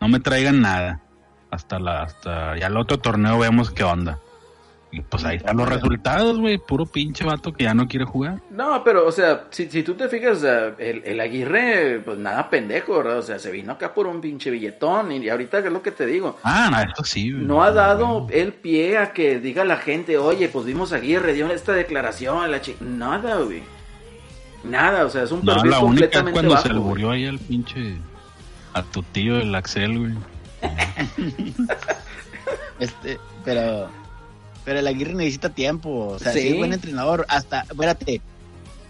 No 0.00 0.06
me 0.08 0.20
traigan 0.20 0.60
nada. 0.60 1.00
Hasta 1.50 1.78
la, 1.80 2.02
hasta 2.02 2.56
ya 2.58 2.68
el 2.68 2.76
otro 2.76 2.98
torneo 2.98 3.38
vemos 3.38 3.70
qué 3.72 3.82
onda. 3.82 4.18
Y 4.96 5.00
pues 5.02 5.22
ahí 5.26 5.36
están 5.36 5.58
los 5.58 5.68
resultados, 5.68 6.38
güey. 6.38 6.56
Puro 6.56 6.86
pinche 6.86 7.22
vato 7.22 7.52
que 7.52 7.64
ya 7.64 7.74
no 7.74 7.86
quiere 7.86 8.06
jugar. 8.06 8.40
no, 8.50 8.82
pero, 8.82 9.06
o 9.06 9.12
sea, 9.12 9.44
si, 9.50 9.68
si 9.68 9.82
tú 9.82 9.92
te 9.92 10.08
fijas, 10.08 10.42
el, 10.42 11.02
el 11.04 11.20
Aguirre, 11.20 12.00
pues 12.02 12.16
nada 12.16 12.48
pendejo, 12.48 12.96
¿verdad? 12.96 13.18
O 13.18 13.22
sea, 13.22 13.38
se 13.38 13.50
vino 13.50 13.72
acá 13.72 13.92
por 13.92 14.06
un 14.06 14.22
pinche 14.22 14.50
billetón 14.50 15.12
y 15.12 15.28
ahorita, 15.28 15.60
¿qué 15.60 15.66
es 15.68 15.72
lo 15.74 15.82
que 15.82 15.90
te 15.90 16.06
digo? 16.06 16.38
Ah, 16.42 16.70
no, 16.70 16.80
esto 16.80 17.04
sí, 17.04 17.30
güey. 17.30 17.44
No 17.44 17.62
ha 17.62 17.72
dado 17.72 18.26
el 18.30 18.54
pie 18.54 18.96
a 18.96 19.12
que 19.12 19.38
diga 19.38 19.66
la 19.66 19.76
gente, 19.76 20.16
oye, 20.16 20.48
pues 20.48 20.64
vimos 20.64 20.94
a 20.94 20.96
Aguirre, 20.96 21.34
dio 21.34 21.46
esta 21.52 21.72
declaración, 21.74 22.50
la 22.50 22.62
chi-". 22.62 22.76
Nada, 22.80 23.36
güey. 23.42 23.62
Nada, 24.64 25.04
o 25.04 25.10
sea, 25.10 25.24
es 25.24 25.30
un 25.30 25.44
No, 25.44 25.52
perfil 25.52 25.70
la 25.72 25.78
única 25.80 26.04
es 26.06 26.10
completamente 26.10 26.32
cuando 26.32 26.50
bajo, 26.54 26.62
se 26.68 26.72
le 26.72 26.80
murió 26.80 27.10
ahí 27.10 27.26
al 27.26 27.38
pinche. 27.38 27.96
A 28.72 28.82
tu 28.82 29.02
tío, 29.02 29.36
el 29.38 29.54
Axel, 29.54 29.98
güey. 29.98 30.14
Este, 32.78 33.18
pero, 33.44 33.88
pero 34.66 34.80
el 34.80 34.86
Aguirre 34.86 35.14
necesita 35.14 35.48
tiempo. 35.48 36.08
O 36.08 36.18
sea, 36.18 36.32
Sí. 36.32 36.40
sí. 36.40 36.48
es 36.48 36.56
buen 36.58 36.72
entrenador. 36.74 37.24
Hasta, 37.28 37.60
espérate, 37.62 38.20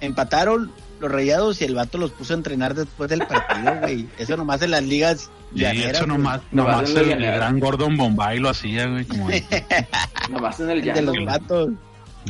empataron 0.01 0.73
los 0.99 1.13
rayados 1.13 1.61
y 1.61 1.65
el 1.65 1.75
vato 1.75 1.99
los 1.99 2.11
puso 2.11 2.33
a 2.33 2.37
entrenar 2.37 2.75
después 2.75 3.09
del 3.11 3.21
partido, 3.27 3.75
güey. 3.83 4.09
Eso 4.19 4.37
nomás 4.39 4.63
en 4.63 4.71
las 4.73 4.83
ligas 4.83 5.31
Y 5.55 5.61
llaneras, 5.61 5.93
eso 5.99 6.07
nomás, 6.07 6.41
Nomás 6.51 6.89
nomás 6.89 7.07
el, 7.09 7.21
gran 7.21 7.61
Gordon 7.61 7.97
Bombay 7.97 8.39
lo 8.39 8.49
hacía, 8.49 8.87
güey, 8.87 9.05
como 9.05 9.31
el, 9.31 9.45
Nomás 10.31 10.59
en 10.61 10.71
el 10.71 10.89
El 10.89 10.95
de 10.95 11.03
los 11.03 11.25
vatos. 11.25 11.69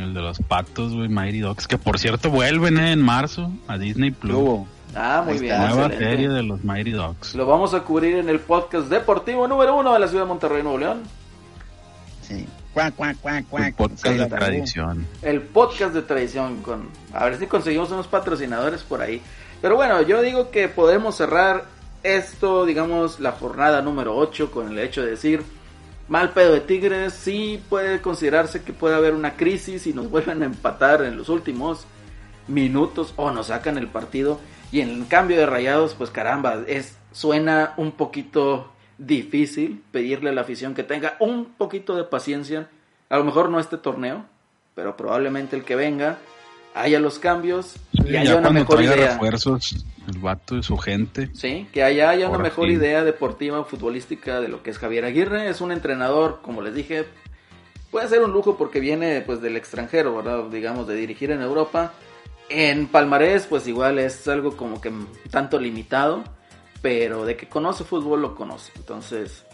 el 0.01 0.13
de 0.13 0.21
los 0.21 0.39
patos, 0.41 0.93
güey, 0.93 1.09
Mighty 1.09 1.39
Dogs. 1.39 1.69
Que 1.69 1.79
por 1.79 1.99
cierto 2.01 2.29
vuelven 2.31 2.79
eh, 2.79 2.91
en 2.93 3.01
marzo 3.01 3.53
a 3.69 3.79
Disney 3.79 4.11
Plus. 4.11 4.35
Hubo. 4.35 4.69
Ah, 4.97 5.23
muy 5.25 5.39
bien. 5.39 5.57
Nueva 5.59 5.87
excelente. 5.87 6.05
serie 6.05 6.29
de 6.31 6.43
los 6.43 6.65
Mighty 6.65 6.91
Dogs. 6.91 7.35
Lo 7.37 7.47
vamos 7.47 7.75
a 7.75 7.81
cubrir 7.81 8.17
en 8.17 8.29
el 8.29 8.41
podcast 8.41 8.89
deportivo 8.89 9.47
número 9.47 9.77
uno 9.77 9.93
de 9.93 9.99
la 10.01 10.09
ciudad 10.09 10.25
de 10.25 10.29
Monterrey, 10.29 10.63
Nuevo 10.65 10.79
León. 10.79 11.03
Sí. 12.23 12.47
Cuac, 12.77 12.95
cuac, 12.95 13.17
cuac, 13.23 13.49
cuac. 13.49 13.75
podcast 13.75 14.03
Se 14.03 14.13
de 14.13 14.25
acabó. 14.25 14.45
tradición. 14.45 15.07
El 15.23 15.41
podcast 15.41 15.95
de 15.95 16.03
tradición 16.03 16.61
con... 16.61 16.91
A 17.15 17.25
ver 17.25 17.39
si 17.39 17.47
conseguimos 17.47 17.91
unos 17.91 18.07
patrocinadores 18.07 18.83
por 18.83 19.01
ahí. 19.01 19.23
Pero 19.63 19.77
bueno, 19.77 20.03
yo 20.03 20.21
digo 20.21 20.51
que 20.51 20.69
podemos 20.69 21.17
cerrar 21.17 21.65
esto, 22.03 22.67
digamos, 22.67 23.19
la 23.19 23.33
jornada 23.33 23.81
número 23.81 24.15
8 24.15 24.51
con 24.51 24.71
el 24.71 24.79
hecho 24.79 25.03
de 25.03 25.13
decir... 25.13 25.43
Mal 26.09 26.35
pedo 26.35 26.53
de 26.53 26.61
Tigres, 26.61 27.15
sí 27.15 27.65
puede 27.71 28.03
considerarse 28.03 28.63
que 28.63 28.75
puede 28.75 28.95
haber 28.95 29.15
una 29.15 29.37
crisis 29.37 29.87
y 29.87 29.95
nos 29.95 30.11
vuelven 30.11 30.43
a 30.43 30.45
empatar 30.47 31.03
en 31.03 31.17
los 31.17 31.31
últimos 31.31 31.87
minutos 32.47 33.15
o 33.17 33.31
nos 33.31 33.47
sacan 33.47 33.79
el 33.79 33.89
partido. 33.89 34.39
Y 34.71 34.83
en 34.83 34.91
el 34.91 35.09
cambio 35.09 35.39
de 35.39 35.47
rayados, 35.47 35.95
pues 35.95 36.11
caramba, 36.11 36.59
es, 36.67 36.99
suena 37.11 37.73
un 37.79 37.93
poquito 37.93 38.71
difícil 38.99 39.83
pedirle 39.91 40.31
a 40.31 40.33
la 40.33 40.41
afición 40.43 40.75
que 40.75 40.83
tenga 40.83 41.17
un 41.21 41.47
poquito 41.57 41.97
de 41.97 42.05
paciencia. 42.05 42.69
A 43.09 43.19
lo 43.19 43.25
mejor 43.25 43.51
no 43.51 43.61
este 43.61 43.77
torneo, 43.79 44.25
pero 44.75 44.97
probablemente 44.97 45.57
el 45.57 45.65
que 45.65 45.77
venga 45.77 46.19
haya 46.75 47.01
los 47.01 47.19
cambios 47.19 47.77
y 47.93 48.03
Sí, 48.03 48.17
haya 48.17 48.25
ya 48.25 48.37
una 48.37 48.51
mejor 48.51 48.83
idea. 48.83 49.13
refuerzos, 49.13 49.85
el 50.13 50.19
vato 50.19 50.57
y 50.57 50.63
su 50.63 50.77
gente. 50.77 51.31
Sí, 51.35 51.67
que 51.73 51.83
haya, 51.83 52.11
haya 52.11 52.29
una 52.29 52.39
mejor 52.39 52.67
fin. 52.69 52.77
idea 52.77 53.03
deportiva, 53.05 53.65
futbolística 53.65 54.41
de 54.41 54.49
lo 54.49 54.63
que 54.63 54.71
es 54.71 54.79
Javier 54.79 55.05
Aguirre. 55.07 55.49
Es 55.49 55.61
un 55.61 55.73
entrenador, 55.73 56.41
como 56.43 56.61
les 56.63 56.75
dije, 56.75 57.07
puede 57.91 58.09
ser 58.09 58.23
un 58.23 58.33
lujo 58.33 58.57
porque 58.59 58.81
viene 58.81 59.23
pues 59.23 59.41
del 59.41 59.57
extranjero, 59.57 60.15
¿verdad? 60.17 60.45
Digamos, 60.51 60.87
de 60.87 60.97
dirigir 60.97 61.31
en 61.31 61.41
Europa. 61.41 61.95
En 62.49 62.87
Palmarés, 62.89 63.47
pues 63.47 63.67
igual 63.67 63.99
es 63.99 64.29
algo 64.29 64.57
como 64.57 64.81
que 64.81 64.93
tanto 65.31 65.59
limitado, 65.59 66.23
pero 66.83 67.25
de 67.25 67.37
que 67.37 67.49
conoce 67.49 67.85
fútbol 67.85 68.23
lo 68.23 68.35
conoce. 68.35 68.73
Entonces, 68.77 69.45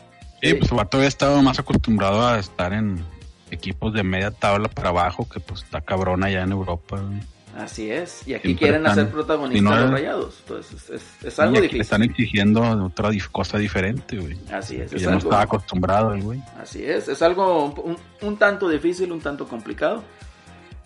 Sí, 0.42 0.54
pues 0.54 0.70
el 0.72 0.76
vato 0.76 0.96
había 0.96 1.08
estado 1.08 1.40
más 1.42 1.58
acostumbrado 1.60 2.26
a 2.26 2.38
estar 2.38 2.72
en 2.72 3.04
equipos 3.50 3.92
de 3.94 4.02
media 4.02 4.30
tabla 4.32 4.68
para 4.68 4.88
abajo, 4.88 5.28
que 5.28 5.38
pues 5.38 5.62
está 5.62 5.80
cabrón 5.80 6.24
allá 6.24 6.42
en 6.42 6.50
Europa. 6.52 6.98
güey. 7.00 7.20
así 7.56 7.90
es. 7.90 8.26
Y 8.26 8.32
aquí 8.34 8.48
Siempre 8.48 8.54
quieren 8.56 8.86
están- 8.86 8.98
hacer 8.98 9.12
protagonistas 9.12 9.58
si 9.58 9.62
no 9.62 9.76
los 9.82 9.90
rayados. 9.92 10.38
Entonces, 10.40 10.90
es, 10.90 11.02
es- 11.24 11.38
algo 11.38 11.56
difícil. 11.60 11.80
están 11.82 12.02
exigiendo 12.02 12.62
otra 12.86 13.10
dif- 13.10 13.28
cosa 13.30 13.58
diferente, 13.58 14.16
güey. 14.18 14.36
Así 14.50 14.76
es, 14.76 14.90
es 14.92 15.02
ya 15.02 15.10
no 15.10 15.18
estaba 15.18 15.42
acostumbrado 15.42 16.14
el 16.14 16.22
güey. 16.22 16.42
Así 16.60 16.82
es, 16.84 17.08
es 17.08 17.20
algo 17.22 17.66
un, 17.66 17.74
un- 17.90 17.98
un 18.28 18.36
tanto 18.38 18.68
difícil, 18.70 19.12
un 19.12 19.20
tanto 19.20 19.46
complicado. 19.46 20.02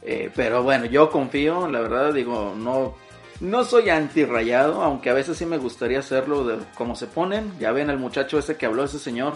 Eh, 0.02 0.30
pero 0.34 0.62
bueno, 0.64 0.84
yo 0.86 1.08
confío, 1.10 1.68
la 1.68 1.80
verdad, 1.80 2.12
digo, 2.12 2.54
no, 2.56 2.94
no 3.40 3.64
soy 3.64 3.90
anti-rayado, 3.90 4.82
aunque 4.82 5.10
a 5.10 5.14
veces 5.14 5.36
sí 5.36 5.46
me 5.46 5.58
gustaría 5.58 5.98
hacerlo 5.98 6.44
de 6.44 6.58
cómo 6.74 6.96
se 6.96 7.06
ponen. 7.06 7.52
Ya 7.58 7.72
ven 7.72 7.90
el 7.90 7.98
muchacho 7.98 8.38
ese 8.38 8.56
que 8.56 8.66
habló, 8.66 8.84
ese 8.84 8.98
señor, 8.98 9.34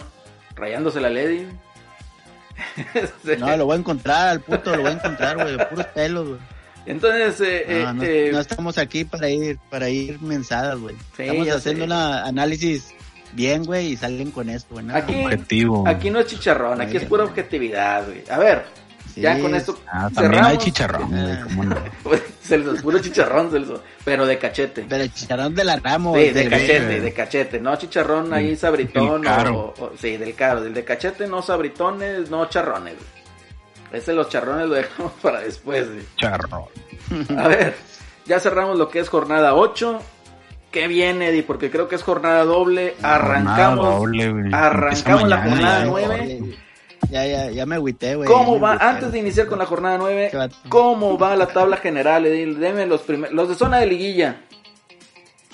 rayándose 0.55 1.01
la 1.01 1.09
lady. 1.09 1.47
No, 3.39 3.57
lo 3.57 3.65
voy 3.65 3.75
a 3.75 3.79
encontrar, 3.79 4.27
al 4.27 4.41
puto, 4.41 4.75
lo 4.75 4.83
voy 4.83 4.91
a 4.91 4.95
encontrar, 4.95 5.35
güey, 5.35 5.57
puros 5.69 5.85
pelos, 5.87 6.27
güey. 6.27 6.39
Entonces, 6.85 7.41
eh, 7.41 7.65
eh, 7.67 7.83
No, 7.85 7.93
no, 7.93 8.03
eh, 8.03 8.29
no 8.31 8.39
estamos 8.39 8.77
aquí 8.77 9.03
para 9.03 9.29
ir, 9.29 9.57
para 9.69 9.89
ir 9.89 10.21
mensadas, 10.21 10.79
güey. 10.79 10.95
Sí, 11.15 11.23
estamos 11.23 11.49
haciendo 11.49 11.85
un 11.85 11.91
análisis 11.91 12.93
bien, 13.33 13.63
güey, 13.63 13.93
y 13.93 13.97
salen 13.97 14.31
con 14.31 14.49
esto, 14.49 14.75
güey. 14.75 14.85
Aquí-. 14.91 15.23
Objetivo. 15.23 15.87
aquí 15.87 16.09
no 16.09 16.19
es 16.19 16.27
chicharrón, 16.27 16.81
aquí 16.81 16.97
es 16.97 17.05
pura 17.05 17.23
objetividad, 17.23 18.05
güey. 18.05 18.23
A 18.29 18.37
ver, 18.37 18.65
Sí, 19.13 19.21
ya 19.21 19.39
con 19.39 19.53
esto 19.55 19.77
Ah, 19.91 20.09
también 20.13 20.43
hay 20.43 20.57
chicharrón, 20.57 21.13
Ah. 21.13 21.41
cómo 21.43 21.63
no. 21.65 21.75
Celso, 22.41 22.73
es 22.73 22.81
puro 22.81 22.99
chicharrón, 22.99 23.51
Celso, 23.51 23.81
pero 24.03 24.25
de 24.25 24.37
cachete. 24.37 24.85
Pero 24.89 25.03
el 25.03 25.13
chicharrón 25.13 25.53
de 25.55 25.63
la 25.63 25.77
Ramos. 25.77 26.17
Sí, 26.17 26.29
de 26.31 26.49
cachete, 26.49 26.99
de 27.01 27.13
cachete, 27.13 27.59
no 27.59 27.75
chicharrón 27.77 28.33
ahí 28.33 28.55
sabritón 28.55 29.21
caro. 29.23 29.73
o, 29.77 29.83
o- 29.85 29.91
sí, 29.97 30.17
del 30.17 30.33
caro, 30.35 30.61
del 30.61 30.73
de 30.73 30.83
cachete 30.83 31.27
no 31.27 31.41
sabritones, 31.41 32.29
no 32.29 32.45
charrones. 32.49 32.95
Ese 33.91 34.13
los 34.13 34.29
charrones 34.29 34.67
lo 34.69 34.75
dejamos 34.75 35.11
para 35.21 35.41
después. 35.41 35.87
Charrón. 36.17 36.63
A 37.37 37.47
ver, 37.47 37.75
ya 38.25 38.39
cerramos 38.39 38.77
lo 38.77 38.89
que 38.89 38.99
es 38.99 39.09
jornada 39.09 39.53
8. 39.55 39.99
¿Qué 40.71 40.87
viene, 40.87 41.27
Eddie? 41.27 41.43
Porque 41.43 41.69
creo 41.69 41.89
que 41.89 41.95
es 41.95 42.03
jornada 42.03 42.45
doble. 42.45 42.95
Arrancamos, 43.01 43.85
Jornada 43.97 44.29
doble, 44.31 44.55
arrancamos 44.55 45.27
la 45.29 45.37
jornada 45.41 45.79
ya, 45.79 45.85
nueve. 45.85 46.39
Ya, 47.11 47.25
ya, 47.27 47.51
ya 47.51 47.65
me 47.65 47.75
agüité, 47.75 48.15
güey. 48.15 48.27
¿Cómo 48.27 48.57
va? 48.59 48.71
agüité, 48.71 48.85
Antes 48.85 49.11
de 49.11 49.19
iniciar 49.19 49.47
con 49.47 49.59
la 49.59 49.65
jornada 49.65 49.97
9, 49.97 50.29
Qué 50.31 50.37
vato. 50.37 50.55
¿cómo 50.69 51.17
va 51.17 51.35
la 51.35 51.47
tabla 51.47 51.75
general, 51.77 52.25
Eddie? 52.25 52.55
Deme 52.55 52.85
los 52.87 53.01
primeros, 53.01 53.35
los 53.35 53.49
de 53.49 53.55
zona 53.55 53.79
de 53.79 53.85
liguilla. 53.87 54.41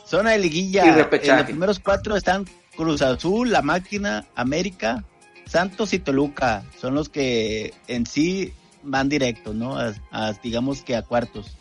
Zona 0.05 0.31
de 0.31 0.39
liguilla. 0.39 0.85
Y 0.85 0.91
repechaje. 0.91 1.31
En 1.31 1.37
los 1.37 1.45
primeros 1.47 1.79
cuatro 1.79 2.15
están 2.15 2.45
Cruz 2.75 3.01
Azul, 3.01 3.51
La 3.51 3.63
Máquina, 3.63 4.25
América, 4.35 5.03
Santos 5.45 5.93
y 5.93 5.99
Toluca. 5.99 6.63
Son 6.79 6.93
los 6.93 7.10
que 7.10 7.73
en 7.87 8.05
sí 8.05 8.53
van 8.83 9.10
directos, 9.10 9.55
¿no? 9.55 9.77
A, 9.79 9.93
a, 10.12 10.33
digamos 10.43 10.83
que 10.83 10.95
a 10.95 11.01
cuartos. 11.01 11.58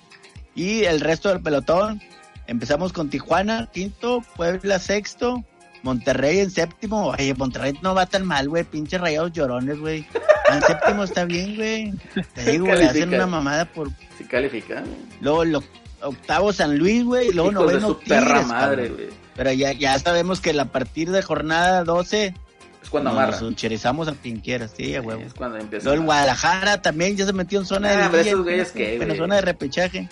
Y 0.55 0.85
el 0.85 1.01
resto 1.01 1.31
del 1.31 1.41
pelotón, 1.41 2.03
empezamos 2.47 2.93
con 2.93 3.09
Tijuana, 3.09 3.71
quinto, 3.73 4.23
Puebla, 4.37 4.79
sexto, 4.79 5.43
Monterrey 5.87 6.41
en 6.41 6.51
séptimo. 6.51 7.07
Oye, 7.07 7.33
Monterrey 7.35 7.79
no 7.81 7.95
va 7.95 8.05
tan 8.07 8.27
mal, 8.27 8.49
güey. 8.49 8.65
Pinches 8.65 9.01
rayados 9.01 9.33
llorones, 9.33 9.79
güey. 9.79 10.07
En 10.53 10.61
séptimo 10.63 11.05
está 11.05 11.25
bien, 11.25 11.57
güey. 11.57 11.93
Te 12.35 12.51
digo, 12.51 12.67
güey, 12.67 12.83
hacen 12.83 13.15
una 13.15 13.27
mamada 13.27 13.65
por... 13.65 13.89
Si 14.19 14.25
califica. 14.25 14.83
Luego, 15.21 15.45
lo- 15.45 15.63
octavo 16.03 16.53
San 16.53 16.77
Luis, 16.77 17.05
güey. 17.05 17.33
Luego 17.33 17.53
Hijos 17.53 17.67
de 17.69 17.73
noveno 17.75 17.89
su 17.89 17.99
perra 18.01 18.43
madre, 18.43 18.89
güey. 18.91 19.09
Pero 19.35 19.53
ya, 19.53 19.73
ya 19.73 19.99
sabemos 19.99 20.41
que 20.41 20.59
a 20.59 20.65
partir 20.67 21.11
de 21.11 21.23
jornada 21.23 21.85
12 21.85 22.35
Es 22.83 22.91
cuando 22.91 23.11
Nos 23.11 23.19
amarra. 23.19 23.39
encherezamos 23.47 24.09
a 24.09 24.13
quien 24.15 24.41
quiera, 24.41 24.67
sí, 24.69 24.95
a 24.95 25.01
Sí, 25.01 25.07
huevo. 25.07 25.23
Es 25.23 25.35
cuando 25.35 25.59
empieza. 25.59 25.85
Luego 25.85 26.01
el 26.01 26.07
Guadalajara 26.07 26.83
también 26.83 27.17
ya 27.17 27.27
se 27.27 27.33
metió 27.33 27.59
en 27.61 27.67
zona 27.67 27.91
Ah, 27.91 28.03
de 28.05 28.09
pero 28.11 28.23
esos 28.23 28.43
güeyes 28.43 28.75
la 28.75 29.05
güey. 29.07 29.17
zona 29.19 29.35
de 29.37 29.41
repechaje. 29.43 30.09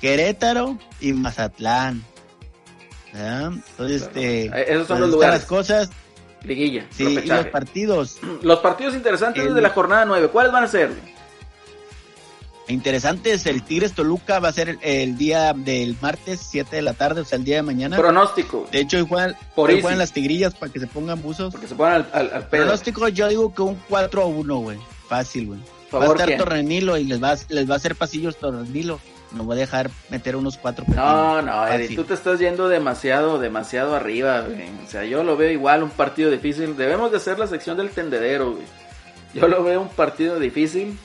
Querétaro 0.00 0.78
y 1.00 1.12
Mazatlán. 1.12 2.02
¿Ah? 3.14 3.50
Entonces, 3.52 4.02
Claro. 4.04 4.20
este, 4.20 4.46
Eh, 4.46 4.50
Esos 4.50 4.52
son 4.54 4.64
pues, 4.66 4.78
los 4.78 4.90
están 4.90 5.10
lugares. 5.10 5.38
las 5.40 5.44
cosas. 5.48 5.90
Liguilla. 6.44 6.86
Sí, 6.90 7.04
y 7.04 7.26
los 7.26 7.46
partidos. 7.46 8.18
Los 8.42 8.58
partidos 8.60 8.94
interesantes 8.94 9.44
El- 9.46 9.54
de 9.54 9.60
la 9.62 9.70
jornada 9.70 10.04
9, 10.04 10.28
¿cuáles 10.28 10.52
van 10.52 10.64
a 10.64 10.68
ser? 10.68 10.90
Interesantes, 12.68 13.44
el 13.46 13.62
Tigres 13.64 13.92
Toluca 13.92 14.38
va 14.38 14.48
a 14.48 14.52
ser 14.52 14.68
el, 14.70 14.78
el 14.82 15.18
día 15.18 15.52
del 15.52 15.96
martes, 16.00 16.40
7 16.48 16.76
de 16.76 16.82
la 16.82 16.94
tarde, 16.94 17.20
o 17.20 17.24
sea, 17.24 17.36
el 17.36 17.44
día 17.44 17.56
de 17.56 17.62
mañana. 17.62 17.96
Pronóstico. 17.96 18.66
de 18.70 18.80
hecho, 18.80 19.04
juegan, 19.06 19.36
Por 19.54 19.68
hoy 19.70 19.80
juegan 19.82 19.98
las 19.98 20.12
tigrillas 20.12 20.54
para 20.54 20.72
que 20.72 20.78
se 20.80 20.86
pongan 20.86 21.20
buzos. 21.20 21.52
Porque 21.52 21.66
se 21.66 21.74
ponen 21.74 21.94
al, 21.96 22.08
al, 22.12 22.30
al 22.32 22.46
pedo. 22.48 22.62
Pronóstico, 22.62 23.08
yo 23.08 23.28
digo 23.28 23.52
que 23.52 23.62
un 23.62 23.74
4 23.88 24.22
a 24.22 24.26
1, 24.26 24.56
güey. 24.58 24.78
Fácil, 25.08 25.46
güey. 25.48 25.58
Va 25.60 25.64
a 25.64 25.90
¿Favor 26.02 26.16
estar 26.16 26.26
quién? 26.28 26.38
Torrenilo 26.38 26.96
y 26.96 27.04
les 27.04 27.22
va, 27.22 27.32
a- 27.32 27.38
les 27.48 27.68
va 27.68 27.74
a 27.74 27.76
hacer 27.76 27.96
pasillos 27.96 28.36
Torrenilo. 28.36 29.00
No 29.34 29.44
voy 29.44 29.56
a 29.56 29.60
dejar 29.60 29.90
meter 30.10 30.36
unos 30.36 30.58
cuatro 30.58 30.84
No, 30.88 31.40
no, 31.42 31.52
Fácil. 31.52 31.80
Eddie, 31.80 31.96
tú 31.96 32.04
te 32.04 32.14
estás 32.14 32.38
yendo 32.38 32.68
demasiado, 32.68 33.38
demasiado 33.38 33.94
arriba, 33.94 34.42
güey. 34.42 34.68
O 34.84 34.88
sea, 34.88 35.04
yo 35.04 35.24
lo 35.24 35.36
veo 35.36 35.50
igual, 35.50 35.82
un 35.82 35.90
partido 35.90 36.30
difícil. 36.30 36.76
Debemos 36.76 37.10
de 37.10 37.16
hacer 37.16 37.38
la 37.38 37.46
sección 37.46 37.76
del 37.76 37.90
tendedero, 37.90 38.52
güey. 38.52 38.64
Yo 39.34 39.48
lo 39.48 39.64
veo 39.64 39.80
un 39.80 39.88
partido 39.88 40.38
difícil 40.38 40.98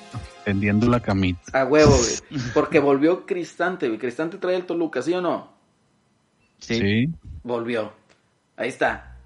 Tendiendo 0.47 0.88
la 0.88 1.01
camita. 1.01 1.41
a 1.53 1.65
huevo, 1.65 1.91
güey. 1.91 2.41
Porque 2.53 2.80
volvió 2.80 3.25
Cristante, 3.25 3.88
güey. 3.88 3.99
Cristante 3.99 4.38
trae 4.38 4.55
el 4.55 4.65
Toluca, 4.65 5.01
¿sí 5.01 5.13
o 5.13 5.19
no? 5.19 5.51
Sí. 6.59 6.80
Sí. 6.80 7.09
Volvió. 7.43 7.91
Ahí 8.55 8.69
está. 8.69 9.17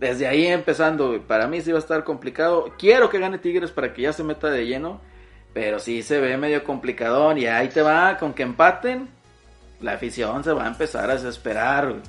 Desde 0.00 0.26
ahí 0.26 0.46
empezando, 0.46 1.08
güey. 1.08 1.20
Para 1.20 1.46
mí 1.46 1.60
sí 1.60 1.72
va 1.72 1.78
a 1.78 1.80
estar 1.82 2.04
complicado. 2.04 2.72
Quiero 2.78 3.10
que 3.10 3.18
gane 3.18 3.36
Tigres 3.36 3.70
para 3.70 3.92
que 3.92 4.00
ya 4.00 4.14
se 4.14 4.24
meta 4.24 4.48
de 4.48 4.66
lleno. 4.66 5.00
Pero 5.54 5.78
sí 5.78 6.02
se 6.02 6.18
ve 6.20 6.36
medio 6.36 6.64
complicadón. 6.64 7.38
Y 7.38 7.46
ahí 7.46 7.68
te 7.68 7.82
va, 7.82 8.16
con 8.18 8.32
que 8.32 8.42
empaten. 8.42 9.08
La 9.80 9.94
afición 9.94 10.42
se 10.44 10.52
va 10.52 10.64
a 10.64 10.68
empezar 10.68 11.10
a 11.10 11.14
desesperar, 11.14 11.88
güey. 11.90 12.00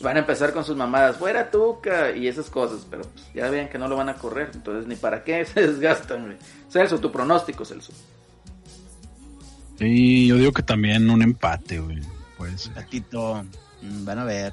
Van 0.00 0.16
a 0.16 0.20
empezar 0.20 0.52
con 0.52 0.64
sus 0.64 0.76
mamadas, 0.76 1.16
fuera 1.16 1.50
Tuca 1.50 2.10
y 2.14 2.28
esas 2.28 2.50
cosas. 2.50 2.86
Pero 2.90 3.02
pues, 3.02 3.24
ya 3.34 3.48
vean 3.48 3.68
que 3.68 3.78
no 3.78 3.88
lo 3.88 3.96
van 3.96 4.08
a 4.10 4.14
correr. 4.14 4.50
Entonces 4.54 4.86
ni 4.86 4.96
para 4.96 5.24
qué 5.24 5.44
se 5.46 5.66
desgastan, 5.66 6.24
güey. 6.26 6.36
Celso, 6.70 6.98
tu 6.98 7.10
pronóstico, 7.10 7.64
Celso. 7.64 7.92
Sí, 9.78 10.26
yo 10.28 10.36
digo 10.36 10.52
que 10.52 10.62
también 10.62 11.10
un 11.10 11.22
empate, 11.22 11.80
güey. 11.80 12.00
Pues 12.36 12.70
Gatito, 12.74 13.44
mm, 13.82 14.04
van 14.04 14.18
a 14.20 14.24
ver. 14.24 14.52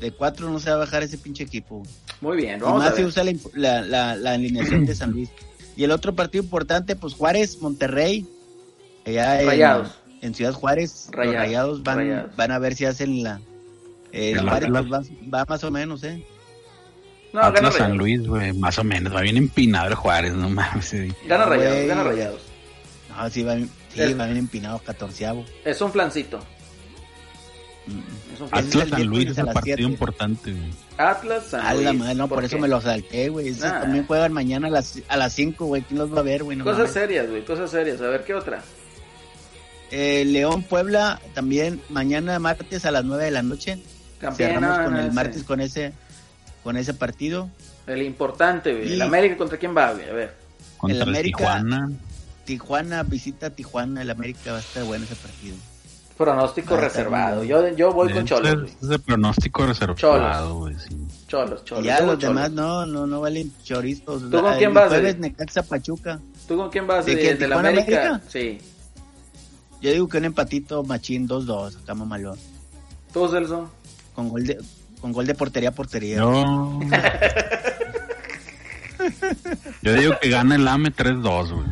De 0.00 0.12
cuatro 0.12 0.48
no 0.50 0.58
se 0.58 0.70
va 0.70 0.76
a 0.76 0.78
bajar 0.80 1.02
ese 1.02 1.18
pinche 1.18 1.44
equipo. 1.44 1.82
Muy 2.20 2.36
bien, 2.36 2.58
Y 2.58 2.62
vamos 2.62 2.82
a 2.82 2.86
más 2.86 2.94
si 2.94 3.02
ver. 3.02 3.08
usa 3.08 3.24
la, 3.54 3.82
la, 3.82 4.16
la 4.16 4.32
alineación 4.32 4.84
de 4.86 4.94
San 4.94 5.10
Luis. 5.12 5.30
Y 5.78 5.84
el 5.84 5.92
otro 5.92 6.12
partido 6.14 6.42
importante, 6.42 6.96
pues 6.96 7.14
Juárez, 7.14 7.58
Monterrey. 7.62 8.26
Allá 9.06 9.40
en- 9.40 9.46
Rayados. 9.46 9.98
En, 10.20 10.34
Ciudad 10.34 10.52
Juárez, 10.52 11.06
los 11.06 11.16
Rayados, 11.16 11.36
rayados 11.38 11.82
van, 11.84 11.96
Rayados. 11.98 12.36
van 12.36 12.50
a 12.50 12.58
ver 12.58 12.74
si 12.74 12.84
hacen 12.84 13.22
la. 13.22 13.40
eh, 14.10 14.32
El 14.32 14.40
Juárez 14.40 14.68
pues, 14.72 14.92
va, 14.92 15.02
va 15.32 15.44
más 15.48 15.62
o 15.62 15.70
menos, 15.70 16.02
¿eh? 16.02 16.24
No, 17.32 17.40
gana 17.42 17.48
Atlas 17.58 17.74
San 17.74 17.82
Rayados. 17.82 17.96
Luis, 17.98 18.26
güey, 18.26 18.52
más 18.54 18.76
o 18.80 18.82
menos. 18.84 19.14
Va 19.14 19.20
bien 19.20 19.36
empinado 19.36 19.86
el 19.86 19.94
Juárez, 19.94 20.32
no 20.34 20.50
mames. 20.50 20.84
sí. 20.86 21.12
Gana 21.26 21.44
Rayados, 21.44 21.86
gana 21.86 22.02
Rayados. 22.02 22.40
No, 23.16 23.30
sí, 23.30 23.44
va, 23.44 23.54
bien- 23.54 23.70
sí, 23.94 24.00
Es- 24.02 24.18
va 24.18 24.24
bien 24.26 24.38
empinado, 24.38 24.80
catorceavo. 24.80 25.44
Es 25.64 25.80
un 25.80 25.92
flancito. 25.92 26.40
Atlas 28.52 28.84
el 28.84 28.90
San 28.90 29.04
Luis 29.06 29.30
es 29.30 29.36
las 29.38 29.52
partido 29.54 29.80
importante, 29.80 30.52
güey. 30.52 30.70
Atlas 30.96 31.44
San 31.46 31.60
A 31.66 31.74
la 31.74 31.90
Luis. 31.90 31.98
madre, 32.00 32.14
no, 32.14 32.28
por, 32.28 32.44
eso 32.44 32.56
qué? 32.56 32.62
me 32.62 32.68
lo 32.68 32.80
salté, 32.80 33.28
güey. 33.28 33.48
Esos 33.48 33.64
Nah. 33.64 33.80
también 33.80 34.06
juegan 34.06 34.32
mañana 34.32 34.68
a 34.68 34.70
las, 34.70 34.98
a 35.08 35.16
las 35.16 35.32
5, 35.32 35.66
güey. 35.66 35.82
¿Quién 35.82 35.98
los 35.98 36.14
va 36.14 36.20
a 36.20 36.22
ver, 36.22 36.44
güey? 36.44 36.56
No 36.56 36.64
Cosas 36.64 36.78
mames. 36.78 36.92
serias, 36.92 37.28
güey, 37.28 37.44
cosas 37.44 37.70
serias. 37.70 38.00
A 38.00 38.06
ver, 38.08 38.24
¿qué 38.24 38.34
otra? 38.34 38.62
Eh, 39.90 40.24
León 40.26 40.62
Puebla 40.62 41.20
también 41.34 41.80
mañana 41.88 42.38
martes 42.38 42.84
a 42.84 42.90
las 42.90 43.04
9 43.04 43.24
de 43.24 43.30
la 43.30 43.42
noche. 43.42 43.78
Campeona, 44.20 44.52
Cerramos 44.54 44.78
con 44.84 44.92
no, 44.92 44.98
el 45.00 45.06
ese. 45.06 45.14
martes 45.14 45.44
con 45.44 45.60
ese 45.60 45.92
con 46.62 46.76
ese 46.76 46.92
partido. 46.94 47.48
El 47.86 48.02
importante, 48.02 48.72
güey. 48.74 48.90
Y- 48.90 48.92
El 48.94 49.02
América 49.02 49.36
contra 49.36 49.56
quién 49.58 49.74
va, 49.76 49.92
güey. 49.92 50.08
A 50.08 50.12
ver. 50.12 50.34
Contra 50.76 50.96
El 50.96 51.02
el 51.02 51.08
América- 51.08 51.38
Tijuana. 51.38 51.90
Tijuana 52.44 53.02
visita 53.02 53.50
Tijuana, 53.50 54.02
el 54.02 54.10
América 54.10 54.52
va 54.52 54.58
a 54.58 54.60
estar 54.60 54.84
bueno 54.84 55.04
ese 55.04 55.16
partido. 55.16 55.56
Pronóstico 56.18 56.74
Ah, 56.74 56.80
reservado. 56.80 57.44
Yo, 57.44 57.68
yo 57.76 57.92
voy 57.92 58.12
con 58.12 58.24
Cholos, 58.26 58.70
es- 58.82 58.90
el 58.90 59.00
pronóstico 59.00 59.64
reservado, 59.66 60.54
güey. 60.56 60.74
sí. 60.74 60.96
Cholos, 61.28 61.64
Cholos. 61.64 61.84
Y 61.84 61.86
ya 61.86 62.00
los 62.00 62.18
Cholos. 62.18 62.34
demás 62.34 62.50
no, 62.50 62.84
no, 62.86 63.06
no 63.06 63.20
valen 63.20 63.52
chorizos. 63.62 64.22
¿Tú 64.28 64.40
con 64.40 64.52
El 64.52 64.58
quién 64.58 64.74
vas, 64.74 64.88
jueves? 64.88 65.16
Necaxa 65.18 65.62
Pachuca. 65.62 66.18
¿Tú 66.48 66.56
con 66.56 66.70
quién 66.70 66.88
vas? 66.88 67.06
¿De 67.06 67.14
¿De, 67.14 67.20
qué, 67.22 67.28
del 67.36 67.50
Tijuana, 67.50 67.68
América? 67.68 68.06
América? 68.08 68.20
Sí. 68.28 68.58
Yo 69.80 69.92
digo 69.92 70.08
que 70.08 70.18
un 70.18 70.24
empatito 70.24 70.82
machín 70.82 71.28
2-2, 71.28 71.76
acá 71.82 71.94
mamalón. 71.94 72.36
¿Tú, 73.12 73.28
Celso? 73.28 73.70
Con 74.14 74.28
gol 74.28 74.44
de 74.44 74.58
con 75.00 75.12
gol 75.12 75.24
de 75.26 75.34
portería 75.36 75.68
a 75.68 75.72
portería. 75.72 76.16
Yo. 76.16 76.80
Yo 79.82 79.92
digo 79.94 80.14
que 80.20 80.28
gana 80.30 80.56
el 80.56 80.66
AME 80.66 80.90
3-2, 80.92 81.52
güey. 81.54 81.66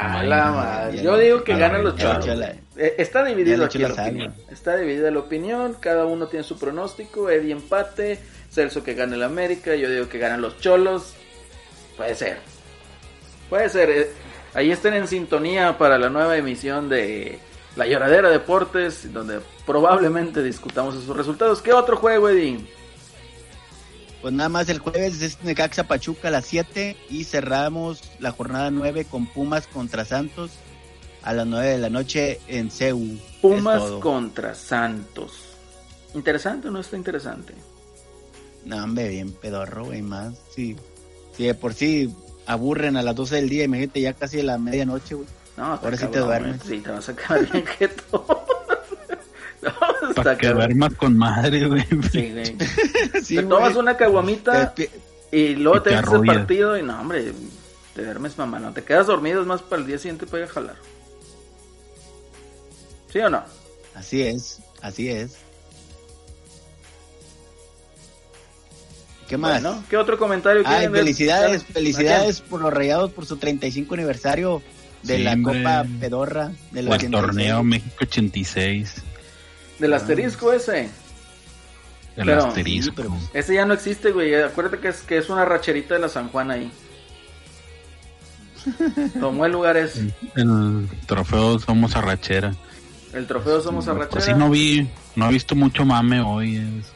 A 0.00 0.22
la 0.22 0.50
madre. 0.50 1.02
Yo 1.02 1.16
digo 1.18 1.44
que 1.44 1.56
ganan 1.56 1.84
los. 1.84 1.96
Cholos. 1.96 2.26
Eh, 2.76 2.94
Está 2.98 3.22
dividido 3.24 3.64
aquí 3.66 3.78
la 3.78 3.92
opinión. 3.92 4.34
Está 4.50 4.76
dividida 4.76 5.10
la 5.10 5.18
opinión. 5.20 5.76
Cada 5.78 6.06
uno 6.06 6.26
tiene 6.28 6.42
su 6.44 6.58
pronóstico. 6.58 7.28
Eddie 7.28 7.52
empate. 7.52 8.18
Celso 8.50 8.82
que 8.82 8.94
gana 8.94 9.14
el 9.16 9.22
América. 9.22 9.74
Yo 9.74 9.90
digo 9.90 10.08
que 10.08 10.18
ganan 10.18 10.40
los 10.40 10.58
Cholos. 10.58 11.14
Puede 11.96 12.14
ser. 12.14 12.38
Puede 13.48 13.68
ser. 13.68 13.90
eh, 13.90 14.10
Ahí 14.54 14.70
estén 14.72 14.94
en 14.94 15.06
sintonía 15.06 15.78
para 15.78 15.96
la 15.98 16.08
nueva 16.08 16.36
emisión 16.36 16.88
de 16.88 17.38
La 17.76 17.86
Lloradera 17.86 18.30
Deportes, 18.30 19.12
donde 19.12 19.38
probablemente 19.64 20.42
discutamos 20.42 20.96
esos 20.96 21.16
resultados. 21.16 21.62
¿Qué 21.62 21.72
otro 21.72 21.96
juego, 21.96 22.28
Eddie? 22.28 22.58
Pues 24.20 24.34
nada 24.34 24.48
más 24.48 24.68
el 24.68 24.78
jueves 24.80 25.22
es 25.22 25.42
Necaxa 25.42 25.84
Pachuca 25.84 26.28
a 26.28 26.30
las 26.30 26.44
7 26.46 26.96
y 27.08 27.24
cerramos 27.24 28.02
la 28.18 28.32
jornada 28.32 28.70
9 28.70 29.06
con 29.06 29.26
Pumas 29.26 29.66
contra 29.66 30.04
Santos 30.04 30.50
a 31.22 31.32
las 31.32 31.46
9 31.46 31.66
de 31.68 31.78
la 31.78 31.90
noche 31.90 32.40
en 32.46 32.70
CEU. 32.70 33.18
Pumas 33.40 33.78
todo. 33.78 34.00
contra 34.00 34.54
Santos. 34.54 35.32
¿Interesante 36.14 36.68
o 36.68 36.70
no 36.70 36.80
está 36.80 36.96
interesante? 36.96 37.54
No, 38.64 38.84
hombre, 38.84 39.08
bien 39.08 39.32
pedorro, 39.32 39.86
güey, 39.86 40.02
más. 40.02 40.34
Sí. 40.54 40.76
Si 41.36 41.44
de 41.44 41.54
por 41.54 41.72
sí 41.72 42.14
aburren 42.46 42.96
a 42.96 43.02
las 43.02 43.14
12 43.14 43.36
del 43.36 43.48
día, 43.48 43.64
imagínate 43.64 44.00
ya 44.02 44.12
casi 44.12 44.40
a 44.40 44.44
la 44.44 44.58
medianoche, 44.58 45.14
güey. 45.14 45.28
No, 45.56 45.64
Ahora 45.74 45.96
sí 45.96 46.06
te 46.06 46.18
duermes. 46.18 46.60
Sí, 46.66 46.78
te 46.80 46.90
vas 46.90 47.08
a 47.08 47.16
quedar 47.16 47.46
bien 47.52 47.64
quieto. 47.78 48.39
no, 50.08 50.14
Para 50.14 50.36
que 50.38 50.46
cabrón. 50.46 50.66
duermas 50.68 50.94
con 50.94 51.16
madre, 51.16 51.66
güey. 51.66 51.84
Sí, 52.12 52.30
güey. 52.32 52.56
Sí, 53.22 53.36
te 53.36 53.42
güey. 53.42 53.48
tomas 53.48 53.76
una 53.76 53.96
caguamita 53.96 54.74
Te 54.74 54.90
y 55.32 55.54
luego 55.54 55.78
Y 55.78 55.82
te 55.82 55.90
ves 55.90 56.04
el 56.12 56.22
partido 56.26 56.76
y 56.78 56.82
no, 56.82 57.00
hombre, 57.00 57.32
te 57.94 58.04
duermes 58.04 58.36
mamá, 58.38 58.58
no 58.58 58.72
te 58.72 58.82
quedas 58.82 59.06
dormido, 59.06 59.40
es 59.40 59.46
más 59.46 59.62
para 59.62 59.82
el 59.82 59.86
día 59.88 59.98
siguiente 59.98 60.26
para 60.26 60.44
ir 60.44 60.48
a 60.48 60.52
jalar. 60.52 60.76
¿Sí 63.12 63.18
o 63.20 63.28
no? 63.30 63.42
Así 63.94 64.22
es, 64.22 64.58
así 64.82 65.08
es. 65.08 65.36
¿Qué 69.28 69.36
más? 69.36 69.62
Bueno, 69.62 69.84
¿qué 69.88 69.96
otro 69.96 70.18
comentario 70.18 70.62
Ay, 70.64 70.66
quieren 70.66 70.92
ver? 70.92 71.02
felicidades, 71.02 71.64
felicidades 71.64 72.40
por 72.40 72.60
los 72.60 72.72
rayados 72.72 73.12
por 73.12 73.26
su 73.26 73.36
35 73.36 73.94
aniversario 73.94 74.60
de 75.04 75.16
Sí, 75.18 75.22
la 75.22 75.34
hombre. 75.34 75.58
Copa 75.62 75.84
Pedorra 76.00 76.52
del 76.72 76.88
O 76.88 76.94
el 76.94 76.96
86. 76.96 77.10
torneo 77.12 77.62
México 77.62 77.94
86. 78.00 78.94
Del 79.80 79.92
asterisco 79.94 80.52
ese. 80.52 80.90
El 82.16 82.26
Pero- 82.26 82.46
asterisco. 82.46 82.92
Pero- 82.94 83.16
Ese 83.34 83.54
ya 83.54 83.64
no 83.64 83.74
existe, 83.74 84.12
güey. 84.12 84.34
Acuérdate 84.34 84.78
que 84.78 84.88
es, 84.88 85.00
que 85.02 85.18
es 85.18 85.28
una 85.30 85.44
racherita 85.44 85.94
de 85.94 86.00
la 86.00 86.08
San 86.08 86.28
Juan 86.28 86.50
ahí. 86.50 86.70
Tomó 89.20 89.46
el 89.46 89.52
lugar 89.52 89.76
ese. 89.76 90.12
El 90.36 90.88
trofeo 91.06 91.58
Somos 91.58 91.96
Arrachera. 91.96 92.54
El 93.12 93.26
trofeo 93.26 93.60
Somos 93.60 93.86
Pues 93.86 93.96
Arrachera. 93.96 94.20
sí, 94.24 94.32
no 94.34 94.50
vi, 94.50 94.88
no 95.16 95.28
he 95.28 95.32
visto 95.32 95.54
mucho 95.54 95.84
mame 95.84 96.20
hoy. 96.20 96.56
es- 96.56 96.92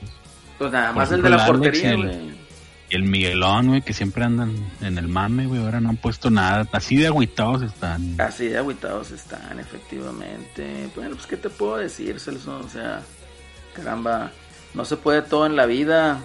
Pues 0.59 0.71
nada 0.73 0.93
más 0.93 1.11
el 1.11 1.23
de 1.23 1.31
la 1.31 1.47
portería, 1.47 1.95
güey. 1.97 2.34
Y 2.95 2.97
el 2.97 3.03
Miguelón, 3.03 3.67
güey, 3.67 3.83
que 3.83 3.93
siempre 3.93 4.23
andan 4.23 4.55
en 4.81 4.99
el 4.99 5.09
mame, 5.09 5.47
güey. 5.47 5.61
Ahora 5.61 5.81
no 5.81 5.89
han 5.89 5.97
puesto 5.97 6.31
nada. 6.31 6.69
Así 6.71 6.97
de 6.97 7.09
agüitados 7.09 7.63
están. 7.63 8.15
Así 8.21 8.47
de 8.47 8.59
agüitados 8.59 9.11
están, 9.11 9.59
efectivamente. 9.59 10.89
Bueno, 10.95 11.17
pues, 11.17 11.27
¿qué 11.27 11.37
te 11.37 11.51
puedo 11.51 11.79
decir, 11.79 12.21
Celso? 12.21 12.57
O 12.57 12.69
sea, 12.69 13.03
caramba, 13.75 14.31
no 14.75 14.85
se 14.85 14.97
puede 14.97 15.23
todo 15.23 15.45
en 15.45 15.57
la 15.57 15.67
vida. 15.67 16.23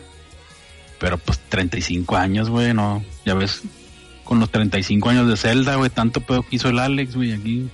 Pero 1.00 1.18
pues 1.18 1.40
35 1.40 2.16
años, 2.16 2.52
güey, 2.52 2.72
no. 2.72 3.04
Ya 3.26 3.34
ves, 3.34 3.64
con 4.24 4.40
los 4.40 4.52
35 4.52 5.10
años 5.10 5.28
de 5.28 5.38
Zelda, 5.38 5.74
güey, 5.74 5.90
tanto 5.90 6.22
pedo 6.22 6.44
que 6.44 6.58
hizo 6.58 6.70
el 6.70 6.78
Alex, 6.78 7.16
güey, 7.16 7.34
aquí. 7.34 7.68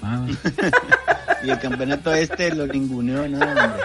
Nada. 0.00 0.26
Y 1.44 1.50
el 1.50 1.58
campeonato 1.60 2.12
este 2.12 2.52
lo 2.52 2.66
ninguneó, 2.66 3.28
¿no? 3.28 3.38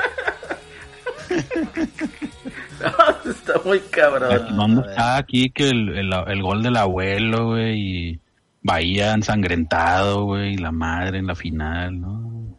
Está 3.25 3.53
muy 3.65 3.79
cabrón. 3.79 4.55
¿Dónde 4.55 4.81
está 4.89 5.17
aquí 5.17 5.49
que 5.49 5.69
el, 5.69 5.89
el, 5.97 6.13
el 6.27 6.41
gol 6.41 6.63
del 6.63 6.77
abuelo, 6.77 7.47
güey? 7.47 7.79
Y 7.79 8.19
Bahía 8.61 9.13
ensangrentado, 9.13 10.23
güey, 10.23 10.53
y 10.53 10.57
la 10.57 10.71
madre 10.71 11.17
en 11.19 11.27
la 11.27 11.36
final, 11.36 11.99
¿no? 11.99 12.57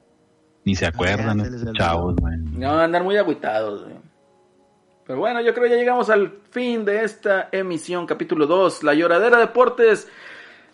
Ni 0.65 0.75
se 0.75 0.87
acuerdan 0.87 1.39
ya 1.39 1.45
se 1.45 1.51
les 1.51 1.61
estos 1.61 1.75
chavos, 1.77 2.17
güey. 2.17 2.37
No, 2.39 2.79
andan 2.79 3.05
muy 3.05 3.17
agüitados, 3.17 3.85
güey. 3.85 3.97
Pero 5.07 5.19
bueno, 5.19 5.41
yo 5.43 5.53
creo 5.53 5.65
que 5.65 5.71
ya 5.71 5.77
llegamos 5.77 6.09
al 6.11 6.39
fin 6.51 6.85
de 6.85 7.05
esta 7.05 7.49
emisión, 7.53 8.07
capítulo 8.07 8.47
2, 8.47 8.83
La 8.85 8.95
Lloradera 8.95 9.39
Deportes. 9.39 10.09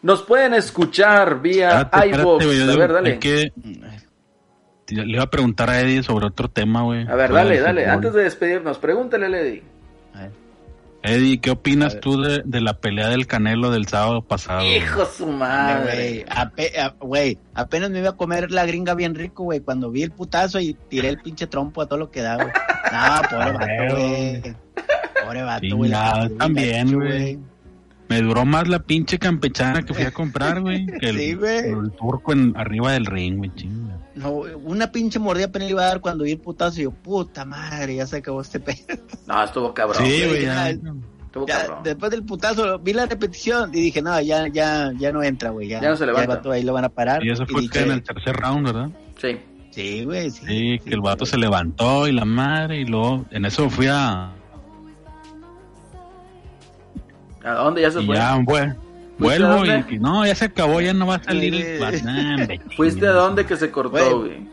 Nos 0.02 0.22
pueden 0.22 0.54
escuchar 0.54 1.40
vía 1.40 1.90
iVoox. 1.92 2.44
A 2.44 2.76
ver, 2.76 2.92
dale. 2.92 3.12
hay 3.12 3.18
que- 3.18 3.52
Le 4.90 5.12
iba 5.12 5.22
a 5.24 5.30
preguntar 5.30 5.70
a 5.70 5.80
Eddie 5.80 6.02
sobre 6.02 6.26
otro 6.26 6.48
tema, 6.48 6.82
güey. 6.82 7.06
A 7.08 7.14
ver, 7.14 7.32
dale, 7.32 7.60
dale. 7.60 7.82
fútbol. 7.82 7.94
Antes 7.94 8.12
de 8.14 8.22
despedirnos, 8.24 8.78
pregúntale. 8.78 9.26
A 9.26 9.30
ver. 9.30 9.62
Eddie, 11.02 11.40
¿qué 11.40 11.50
opinas 11.50 11.98
tú 12.00 12.20
de, 12.20 12.42
de 12.44 12.60
la 12.60 12.74
pelea 12.74 13.08
del 13.08 13.26
Canelo 13.26 13.70
del 13.70 13.86
sábado 13.86 14.20
pasado? 14.22 14.62
Hijo 14.66 15.06
su 15.06 15.26
madre. 15.28 16.26
güey, 17.00 17.38
apenas 17.54 17.90
me 17.90 18.00
iba 18.00 18.10
a 18.10 18.16
comer 18.16 18.50
la 18.50 18.66
gringa 18.66 18.94
bien 18.94 19.14
rico, 19.14 19.44
güey, 19.44 19.60
cuando 19.60 19.90
vi 19.90 20.02
el 20.02 20.10
putazo 20.10 20.60
y 20.60 20.74
tiré 20.88 21.08
el 21.08 21.18
pinche 21.22 21.46
trompo 21.46 21.80
a 21.80 21.86
todo 21.86 21.98
lo 21.98 22.10
que 22.10 22.20
da, 22.20 22.34
güey. 22.36 22.48
No, 22.92 23.22
pobre 23.30 23.52
vato, 23.52 23.96
güey. 23.96 24.42
Pobre 25.24 25.42
vato, 25.42 25.76
güey. 25.76 25.92
También, 26.38 26.92
güey. 26.94 27.38
Me 28.10 28.20
duró 28.20 28.44
más 28.44 28.68
la 28.68 28.80
pinche 28.80 29.18
campechana 29.18 29.82
que 29.82 29.94
fui 29.94 30.02
a 30.04 30.10
comprar, 30.10 30.60
güey. 30.60 30.84
que 31.00 31.08
el, 31.08 31.16
Sí, 31.18 31.34
güey. 31.34 31.70
el 31.70 31.90
turco 31.92 32.32
en, 32.32 32.52
arriba 32.56 32.92
del 32.92 33.06
ring, 33.06 33.38
güey, 33.38 33.50
chinga. 33.54 33.96
No, 34.16 34.30
una 34.64 34.90
pinche 34.92 35.18
mordida 35.18 35.46
apenas 35.46 35.68
le 35.68 35.72
iba 35.72 35.82
a 35.84 35.86
dar 35.86 36.00
cuando 36.00 36.24
vi 36.24 36.32
el 36.32 36.38
putazo 36.40 36.80
y 36.80 36.82
yo, 36.84 36.90
puta 36.90 37.44
madre, 37.46 37.94
ya 37.96 38.06
se 38.06 38.16
acabó 38.18 38.42
este 38.42 38.60
pedo. 38.60 38.76
No, 39.26 39.42
estuvo 39.44 39.72
cabrón. 39.72 40.04
Sí, 40.04 40.24
güey, 40.28 40.42
ya- 40.42 40.72
ya. 40.72 40.78
Estuvo 41.24 41.46
Ya, 41.46 41.58
cabrón. 41.60 41.78
después 41.84 42.10
del 42.10 42.24
putazo 42.24 42.78
vi 42.80 42.92
la 42.92 43.06
repetición 43.06 43.70
y 43.72 43.80
dije, 43.80 44.02
no, 44.02 44.20
ya, 44.20 44.48
ya, 44.48 44.90
ya 44.98 45.12
no 45.12 45.22
entra, 45.22 45.50
güey. 45.50 45.68
Ya, 45.68 45.80
Ya 45.80 45.90
no 45.90 45.96
se 45.96 46.04
levanta. 46.04 46.22
el 46.32 46.36
vato 46.36 46.50
ahí 46.50 46.64
lo 46.64 46.72
van 46.72 46.84
a 46.86 46.88
parar. 46.88 47.24
Y 47.24 47.30
eso 47.30 47.46
fue 47.46 47.60
dije, 47.60 47.72
que 47.78 47.84
en 47.84 47.90
el 47.92 48.02
tercer 48.02 48.34
round, 48.34 48.66
¿verdad? 48.66 48.90
Sí. 49.22 49.38
Sí, 49.70 50.04
güey, 50.04 50.28
sí. 50.32 50.44
Sí, 50.44 50.78
que 50.84 50.94
el 50.94 51.00
vato 51.00 51.24
sí, 51.24 51.30
se 51.30 51.38
levantó 51.38 52.08
y 52.08 52.12
la 52.12 52.24
madre 52.24 52.80
y 52.80 52.84
luego 52.86 53.24
en 53.30 53.44
eso 53.44 53.70
fui 53.70 53.86
a... 53.88 54.32
¿A 57.44 57.52
dónde 57.52 57.82
ya 57.82 57.90
se 57.90 58.02
fue? 58.02 58.16
ya. 58.16 58.34
¿Fuiste 58.44 58.78
Vuelvo 59.18 59.66
y 59.66 59.82
que 59.84 59.98
no, 59.98 60.24
ya 60.26 60.34
se 60.34 60.46
acabó, 60.46 60.80
ya 60.80 60.94
no 60.94 61.06
va 61.06 61.16
a 61.16 61.22
salir 61.22 61.54
el... 61.54 61.82
Hombre, 61.82 62.60
¿Fuiste 62.76 63.06
a 63.06 63.12
dónde 63.12 63.44
que 63.44 63.54
se 63.56 63.70
cortó, 63.70 64.20
Güey. 64.20 64.48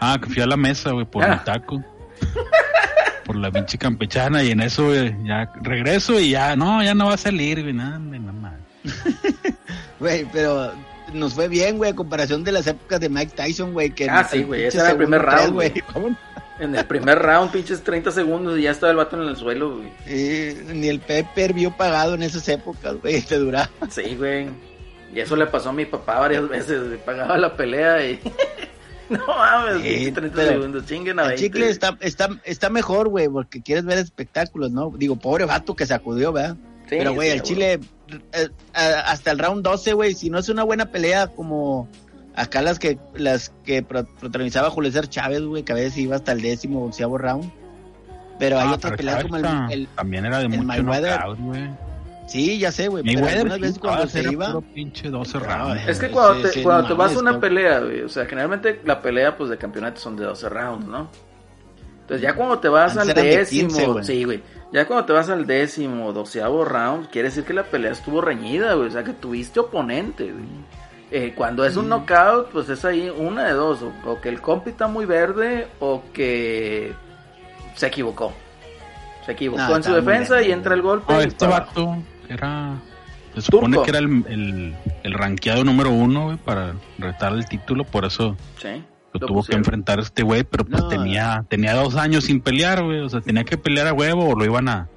Ah, 0.00 0.18
que 0.20 0.28
fui 0.28 0.42
a 0.42 0.46
la 0.46 0.56
mesa, 0.56 0.90
güey, 0.90 1.04
por 1.06 1.22
Ah. 1.24 1.28
mi 1.36 1.44
taco. 1.44 1.82
por 3.24 3.36
la 3.36 3.50
pinche 3.52 3.78
campechana 3.78 4.42
y 4.42 4.50
en 4.50 4.60
eso, 4.62 4.86
güey, 4.86 5.14
ya 5.24 5.52
regreso 5.62 6.18
y 6.18 6.30
ya, 6.30 6.56
no, 6.56 6.82
ya 6.82 6.94
no 6.94 7.06
va 7.06 7.14
a 7.14 7.18
salir, 7.18 7.62
güey, 7.62 7.72
nada, 7.74 7.98
nada 7.98 8.32
más. 8.32 8.54
Güey, 10.00 10.24
pero 10.32 10.72
nos 11.12 11.34
fue 11.34 11.48
bien, 11.48 11.76
güey, 11.76 11.90
a 11.90 11.94
comparación 11.96 12.44
de 12.44 12.52
las 12.52 12.66
épocas 12.68 13.00
de 13.00 13.08
Mike 13.08 13.32
Tyson, 13.34 13.72
güey. 13.72 13.90
Que 13.90 14.08
Ah, 14.08 14.22
sí, 14.24 14.38
el 14.38 14.46
güey, 14.46 14.64
ese 14.64 14.78
era 14.78 14.90
el 14.92 14.96
primer 14.96 15.20
round, 15.22 15.52
güey. 15.54 15.72
En 16.60 16.74
el 16.74 16.84
primer 16.86 17.18
round, 17.20 17.52
pinches 17.52 17.82
30 17.84 18.10
segundos 18.10 18.58
y 18.58 18.62
ya 18.62 18.72
estaba 18.72 18.90
el 18.90 18.96
vato 18.96 19.20
en 19.20 19.28
el 19.28 19.36
suelo, 19.36 19.76
güey. 19.76 19.88
Eh, 20.06 20.60
ni 20.74 20.88
el 20.88 20.98
Pepper 21.00 21.52
vio 21.52 21.76
pagado 21.76 22.14
en 22.14 22.22
esas 22.22 22.48
épocas, 22.48 22.96
güey, 23.00 23.20
te 23.22 23.38
duraba. 23.38 23.70
Sí, 23.90 24.16
güey. 24.16 24.48
Y 25.14 25.20
eso 25.20 25.36
le 25.36 25.46
pasó 25.46 25.68
a 25.70 25.72
mi 25.72 25.84
papá 25.86 26.18
varias 26.18 26.48
veces. 26.48 26.84
güey. 26.86 26.98
Pagaba 27.04 27.38
la 27.38 27.56
pelea 27.56 28.04
y. 28.04 28.20
no 29.08 29.24
mames, 29.26 29.82
Sí, 29.82 29.88
pinche 29.88 30.12
30 30.12 30.36
pero 30.36 30.48
segundos. 30.50 30.86
Chinguen 30.86 31.18
a 31.18 31.22
El 31.22 31.28
20. 31.28 31.42
chicle 31.44 31.70
está, 31.70 31.96
está, 32.00 32.28
está 32.44 32.70
mejor, 32.70 33.08
güey, 33.08 33.28
porque 33.28 33.62
quieres 33.62 33.84
ver 33.84 33.98
espectáculos, 33.98 34.70
¿no? 34.72 34.92
Digo, 34.96 35.16
pobre 35.16 35.44
vato 35.44 35.76
que 35.76 35.86
sacudió, 35.86 36.32
¿verdad? 36.32 36.56
Sí, 36.88 36.96
Pero, 36.98 37.12
güey, 37.14 37.30
sí, 37.30 37.36
el 37.36 37.42
Chile, 37.42 37.80
eh, 38.32 38.48
a- 38.74 39.12
hasta 39.12 39.30
el 39.30 39.38
round 39.38 39.62
12, 39.62 39.92
güey, 39.92 40.14
si 40.14 40.28
no 40.30 40.38
es 40.38 40.48
una 40.48 40.64
buena 40.64 40.86
pelea 40.90 41.28
como 41.28 41.86
acá 42.38 42.62
las 42.62 42.78
que 42.78 42.98
las 43.14 43.50
que 43.64 43.82
pro- 43.82 44.06
protagonizaba 44.20 44.70
Julio 44.70 44.90
César 44.90 45.08
Chávez, 45.08 45.42
güey, 45.42 45.62
que 45.62 45.72
a 45.72 45.74
veces 45.74 45.96
iba 45.98 46.16
hasta 46.16 46.32
el 46.32 46.40
décimo, 46.42 46.84
onceavo 46.84 47.18
round. 47.18 47.50
Pero 48.38 48.58
hay 48.58 48.68
Ah, 48.68 48.74
otras 48.74 48.96
peleas 48.96 49.22
como 49.24 49.36
el, 49.36 49.46
el- 49.70 49.88
También 49.96 50.24
era 50.24 50.38
de 50.38 50.44
el 50.44 50.50
mucho 50.62 50.82
knockout, 50.82 51.38
güey. 51.40 51.68
Sí, 52.28 52.58
ya 52.58 52.70
sé, 52.70 52.88
güey, 52.88 53.02
pero 53.02 53.26
algunas 53.26 53.58
veces 53.58 53.78
cuando 53.78 54.06
se 54.06 54.22
iba... 54.30 54.46
puro 54.48 54.60
pinche 54.60 55.08
12 55.08 55.38
No, 55.38 55.44
rounds. 55.44 55.88
Es 55.88 55.98
que 55.98 56.06
Sí, 56.08 56.12
cuando 56.12 56.42
te, 56.42 56.48
sí, 56.52 56.62
cuando 56.62 56.82
no 56.82 56.88
te 56.88 56.94
vas 56.94 57.16
a 57.16 57.18
una 57.20 57.40
pelea, 57.40 57.80
güey, 57.80 58.02
o 58.02 58.08
sea, 58.10 58.26
generalmente 58.26 58.80
la 58.84 59.00
pelea 59.00 59.34
pues 59.36 59.48
de 59.48 59.56
campeonato 59.56 59.98
son 59.98 60.14
de 60.16 60.24
12 60.24 60.48
rounds, 60.50 60.86
¿no? 60.86 61.08
Entonces 62.02 62.20
ya 62.22 62.34
cuando 62.34 62.58
te 62.58 62.68
vas 62.68 62.96
Antes 62.98 63.16
al 63.16 63.22
décimo, 63.24 63.68
15, 63.70 63.86
güey. 63.86 64.04
sí, 64.04 64.24
güey, 64.24 64.42
ya 64.74 64.86
cuando 64.86 65.06
te 65.06 65.12
vas 65.14 65.28
al 65.30 65.46
décimo, 65.46 66.12
doceavo 66.12 66.64
round, 66.66 67.08
quiere 67.08 67.28
decir 67.28 67.44
que 67.44 67.54
la 67.54 67.64
pelea 67.64 67.92
estuvo 67.92 68.20
reñida, 68.20 68.74
güey, 68.74 68.88
o 68.88 68.90
sea, 68.90 69.02
que 69.04 69.14
tuviste 69.14 69.60
oponente, 69.60 70.24
güey. 70.30 70.44
Eh, 71.10 71.32
cuando 71.34 71.64
es 71.64 71.76
un 71.76 71.88
knockout, 71.88 72.48
pues 72.50 72.68
es 72.68 72.84
ahí 72.84 73.08
una 73.16 73.46
de 73.46 73.52
dos, 73.54 73.80
o, 73.82 73.92
o 74.10 74.20
que 74.20 74.28
el 74.28 74.40
compi 74.42 74.70
está 74.70 74.88
muy 74.88 75.06
verde 75.06 75.66
o 75.80 76.02
que 76.12 76.92
se 77.74 77.86
equivocó. 77.86 78.32
Se 79.24 79.32
equivocó 79.32 79.62
No, 79.62 79.76
en 79.76 79.82
su 79.82 79.94
defensa 79.94 80.42
y 80.42 80.52
entra 80.52 80.74
el 80.74 80.82
golpe. 80.82 81.12
No, 81.12 81.20
y 81.22 81.26
este 81.26 81.46
vato 81.46 81.96
era. 82.28 82.74
Se 83.34 83.40
supone 83.42 83.76
Turco. 83.76 83.84
que 83.84 83.90
era 83.90 83.98
el, 84.00 84.24
el, 84.28 84.76
el 85.02 85.12
rankeado 85.14 85.64
número 85.64 85.90
uno, 85.90 86.24
güey, 86.26 86.36
para 86.38 86.72
retar 86.98 87.32
el 87.32 87.46
título, 87.46 87.84
por 87.84 88.04
eso 88.04 88.36
Sí, 88.56 88.82
lo 89.12 89.20
lo 89.20 89.26
tuvo 89.26 89.44
que 89.44 89.54
enfrentar 89.54 90.00
este 90.00 90.22
güey, 90.22 90.44
pero 90.44 90.64
pues 90.64 90.82
No. 90.82 90.88
tenía, 90.88 91.44
tenía 91.48 91.74
dos 91.74 91.94
años 91.96 92.24
sin 92.24 92.40
pelear, 92.40 92.82
güey, 92.82 93.00
o 93.00 93.08
sea, 93.08 93.20
tenía 93.20 93.44
que 93.44 93.56
pelear 93.56 93.86
a 93.86 93.92
huevo 93.92 94.30
o 94.30 94.34
lo 94.34 94.44
iban 94.44 94.68
a, 94.68 94.88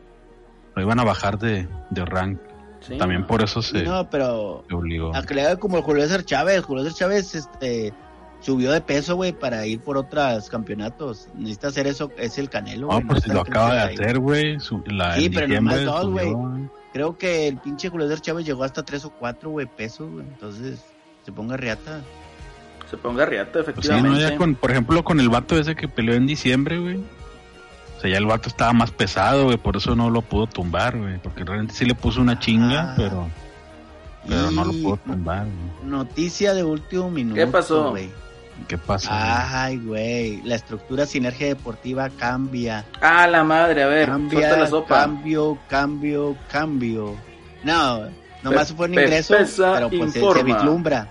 lo 0.76 0.82
iban 0.82 1.00
a 1.00 1.04
bajar 1.04 1.38
de, 1.40 1.68
de 1.90 2.06
rank. 2.06 2.40
Sí, 2.82 2.98
También 2.98 3.22
no. 3.22 3.28
por 3.28 3.44
eso 3.44 3.62
se, 3.62 3.84
No, 3.84 4.10
pero 4.10 4.64
se 4.68 4.74
obligó. 4.76 5.16
a 5.16 5.22
que 5.24 5.34
le 5.36 5.44
haga 5.44 5.56
como 5.58 5.78
el 5.78 5.84
Julio 5.84 6.04
César 6.04 6.26
Chávez. 6.26 6.64
Julio 6.64 6.84
César 6.84 6.98
Chávez 6.98 7.36
este, 7.36 7.94
subió 8.40 8.72
de 8.72 8.82
peso, 8.82 9.16
güey, 9.16 9.34
para 9.34 9.66
ir 9.68 9.80
por 9.82 9.98
otros 9.98 10.50
campeonatos. 10.50 11.28
Necesita 11.36 11.68
hacer 11.68 11.86
eso, 11.88 12.12
es 12.18 12.38
el 12.40 12.50
Canelo. 12.50 12.88
No, 12.88 12.94
güey, 12.94 13.06
pues 13.06 13.20
está 13.22 13.34
lo 13.36 13.42
acaba 13.42 13.74
de 13.76 13.80
hacer, 13.94 14.18
güey. 14.20 14.60
Sí, 14.60 14.76
en 15.26 15.34
pero 15.34 15.48
nomás 15.48 15.86
dos, 15.86 16.08
güey. 16.10 16.34
Creo 16.92 17.18
que 17.18 17.48
el 17.48 17.58
pinche 17.58 17.90
Julio 17.90 18.08
César 18.08 18.22
Chávez 18.22 18.46
llegó 18.46 18.64
hasta 18.64 18.84
tres 18.84 19.06
o 19.06 19.12
cuatro, 19.12 19.52
güey, 19.52 19.66
pesos, 19.68 20.10
güey. 20.12 20.26
Entonces, 20.28 20.84
se 21.24 21.32
ponga 21.32 21.56
riata. 21.56 22.02
Se 22.90 22.98
ponga 22.98 23.26
riata, 23.26 23.52
Pues 23.54 23.66
sí, 23.66 23.72
efectivamente. 23.72 24.10
no, 24.10 24.20
ya 24.30 24.36
con, 24.36 24.56
por 24.56 24.72
ejemplo, 24.72 25.04
con 25.04 25.20
el 25.22 25.30
vato 25.30 25.56
ese 25.58 25.76
que 25.76 25.88
peleó 25.88 26.16
en 26.16 26.26
diciembre, 26.28 26.80
güey. 26.80 27.00
O 28.02 28.04
sea, 28.04 28.10
ya 28.10 28.18
el 28.18 28.26
vato 28.26 28.50
estaba 28.50 28.74
más 28.74 28.90
pesado, 28.90 29.44
güey, 29.46 29.58
por 29.58 29.78
eso 29.78 29.96
no 29.96 30.10
lo 30.10 30.24
pudo 30.24 30.48
tumbar, 30.48 30.98
güey. 30.98 31.20
Porque 31.20 31.44
realmente 31.44 31.76
sí 31.76 31.86
le 31.86 31.94
puso 31.94 32.20
una 32.20 32.40
chinga, 32.40 32.94
Ah. 32.94 32.94
pero, 32.98 33.30
pero 34.28 34.50
no 34.50 34.66
lo 34.66 34.72
pudo 34.72 34.98
tumbar, 34.98 35.44
güey. 35.46 35.88
Noticia 35.92 36.56
de 36.56 36.64
último 36.64 37.12
minuto. 37.12 37.36
¿Qué 37.36 37.46
pasó? 37.46 37.92
güey? 37.92 38.10
¿Qué 38.68 38.76
pasó? 38.80 39.10
Ay, 39.12 39.78
güey. 39.78 40.42
La 40.42 40.56
estructura 40.56 41.06
sinergia 41.06 41.46
deportiva 41.46 42.10
cambia. 42.10 42.86
Ah, 43.02 43.28
la 43.28 43.44
madre, 43.44 43.84
a 43.84 43.88
ver, 43.88 44.08
Cambia, 44.10 44.58
la 44.58 44.66
sopa. 44.68 45.02
cambio, 45.02 45.60
cambio, 45.70 46.36
cambio. 46.52 47.16
No, 47.64 48.02
nomás 48.42 48.70
Pe- 48.72 48.78
fue 48.78 48.88
un 48.88 48.94
ingreso, 48.96 49.36
pero 49.36 49.90
pues 49.92 50.14
se- 50.14 50.20
se, 50.22 50.44
vislumbra. 50.44 51.08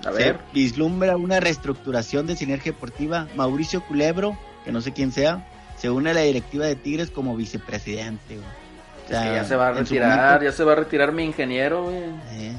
A 0.00 0.10
Se 0.10 0.18
ver, 0.18 0.40
vislumbra 0.52 1.16
una 1.16 1.38
reestructuración 1.38 2.26
de 2.26 2.34
sinergia 2.34 2.72
deportiva. 2.72 3.28
Mauricio 3.36 3.82
Culebro, 3.86 4.36
que 4.64 4.72
no 4.72 4.80
sé 4.80 4.92
quién 4.92 5.12
sea, 5.12 5.46
se 5.84 5.90
une 5.90 6.08
a 6.10 6.14
la 6.14 6.22
directiva 6.22 6.64
de 6.64 6.76
Tigres 6.76 7.10
como 7.10 7.36
vicepresidente. 7.36 8.36
güey. 8.36 8.46
O 8.46 9.02
es 9.04 9.08
sea, 9.10 9.22
que 9.28 9.34
ya 9.34 9.44
se 9.44 9.54
va 9.54 9.68
a 9.68 9.72
retirar, 9.72 10.16
momento, 10.18 10.44
ya 10.46 10.52
se 10.52 10.64
va 10.64 10.72
a 10.72 10.76
retirar 10.76 11.12
mi 11.12 11.24
ingeniero, 11.24 11.82
güey. 11.84 12.04
eh, 12.30 12.56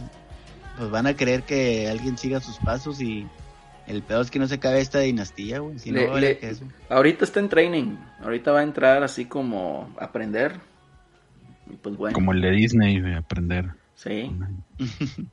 pues 0.78 0.92
van 0.92 1.08
a 1.08 1.16
querer 1.16 1.42
que 1.42 1.90
alguien 1.90 2.20
siga 2.20 2.40
sus 2.40 2.58
pasos 2.60 3.02
y 3.02 3.26
el 3.88 4.04
peor 4.04 4.22
es 4.22 4.30
que 4.30 4.38
no 4.38 4.48
se 4.48 4.54
acabe 4.56 4.80
esta 4.80 5.00
dinastía, 5.00 5.58
güey. 5.58 5.80
Si 5.80 5.90
Le- 5.90 6.06
no, 6.06 6.12
vale 6.14 6.28
le- 6.30 6.38
que 6.38 6.50
eso. 6.52 6.66
Ahorita 6.88 7.26
está 7.26 7.40
en 7.40 7.50
training, 7.50 7.96
ahorita 8.22 8.52
va 8.52 8.60
a 8.60 8.64
entrar 8.64 9.02
así 9.04 9.26
como 9.26 9.90
a 10.00 10.06
aprender. 10.06 10.60
Y 11.68 11.78
pues 11.78 11.98
bueno, 11.98 12.14
Como 12.14 12.32
el 12.32 12.42
de 12.42 12.52
Disney, 12.52 13.02
güey, 13.02 13.16
aprender. 13.16 13.72
sí, 13.96 14.32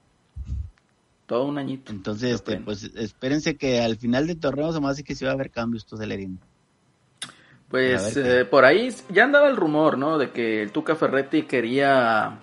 todo 1.27 1.45
un 1.47 1.59
añito. 1.59 1.93
Entonces, 1.93 2.33
este, 2.37 2.57
pues 2.59 2.85
espérense 2.85 3.57
que 3.57 3.81
al 3.81 3.97
final 3.97 4.27
del 4.27 4.39
torneo 4.41 4.73
se 4.73 4.81
me 4.81 4.89
hace 4.89 5.05
que 5.05 5.15
sí 5.15 5.25
va 5.27 5.33
a 5.33 5.35
haber 5.35 5.51
cambios, 5.51 5.83
esto 5.85 5.97
Celerín. 5.99 6.39
Pues 7.73 8.19
eh, 8.19 8.45
por 8.45 8.67
ahí 8.67 8.95
ya 9.09 9.25
andaba 9.25 9.49
el 9.49 9.57
rumor, 9.57 9.97
¿no? 9.97 10.19
De 10.19 10.31
que 10.31 10.63
el 10.63 10.73
Tuca 10.73 10.95
Ferretti 10.95 11.45
quería, 11.45 12.39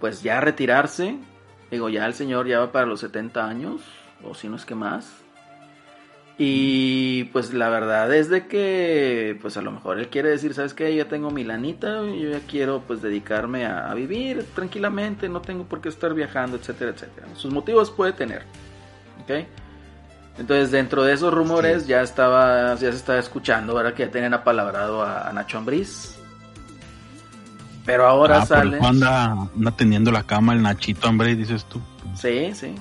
pues 0.00 0.22
ya 0.22 0.40
retirarse. 0.40 1.18
Digo, 1.70 1.90
ya 1.90 2.06
el 2.06 2.14
señor 2.14 2.46
ya 2.48 2.58
va 2.58 2.72
para 2.72 2.86
los 2.86 3.00
70 3.00 3.46
años, 3.46 3.82
o 4.24 4.34
si 4.34 4.48
no 4.48 4.56
es 4.56 4.64
que 4.64 4.74
más. 4.74 5.12
Y 6.38 7.24
pues 7.24 7.52
la 7.52 7.68
verdad 7.68 8.14
es 8.14 8.30
de 8.30 8.46
que, 8.46 9.38
pues 9.42 9.58
a 9.58 9.62
lo 9.62 9.72
mejor 9.72 9.98
él 9.98 10.08
quiere 10.08 10.30
decir, 10.30 10.54
¿sabes 10.54 10.72
qué? 10.72 10.90
Yo 10.96 11.04
ya 11.04 11.08
tengo 11.10 11.30
mi 11.30 11.44
lanita, 11.44 12.02
yo 12.04 12.30
ya 12.30 12.40
quiero 12.40 12.80
pues 12.80 13.02
dedicarme 13.02 13.66
a, 13.66 13.90
a 13.90 13.94
vivir 13.94 14.46
tranquilamente, 14.54 15.28
no 15.28 15.42
tengo 15.42 15.64
por 15.64 15.82
qué 15.82 15.90
estar 15.90 16.14
viajando, 16.14 16.56
etcétera, 16.56 16.92
etcétera. 16.92 17.26
Sus 17.34 17.52
motivos 17.52 17.90
puede 17.90 18.14
tener, 18.14 18.44
¿ok? 19.22 19.46
Entonces 20.38 20.70
dentro 20.70 21.04
de 21.04 21.12
esos 21.12 21.32
rumores 21.32 21.82
Sí. 21.82 21.88
ya 21.88 22.02
estaba, 22.02 22.70
ya 22.74 22.90
se 22.90 22.96
estaba 22.96 23.18
escuchando, 23.18 23.74
¿verdad? 23.74 23.92
Que 23.94 24.06
ya 24.06 24.10
tenían 24.10 24.34
apalabrado 24.34 25.02
a, 25.02 25.28
a 25.28 25.32
Nacho 25.32 25.58
Ambriz. 25.58 26.16
Pero 27.84 28.06
ahora 28.06 28.36
Ah, 28.36 28.38
por 28.40 28.48
sale. 28.48 28.78
anda, 28.80 29.32
anda 29.54 29.70
teniendo 29.76 30.10
la 30.12 30.22
cama 30.22 30.52
el 30.54 30.62
Nachito, 30.62 31.10
y 31.26 31.34
dices 31.34 31.64
tú. 31.66 31.80
Sí, 32.14 32.52
sí. 32.54 32.74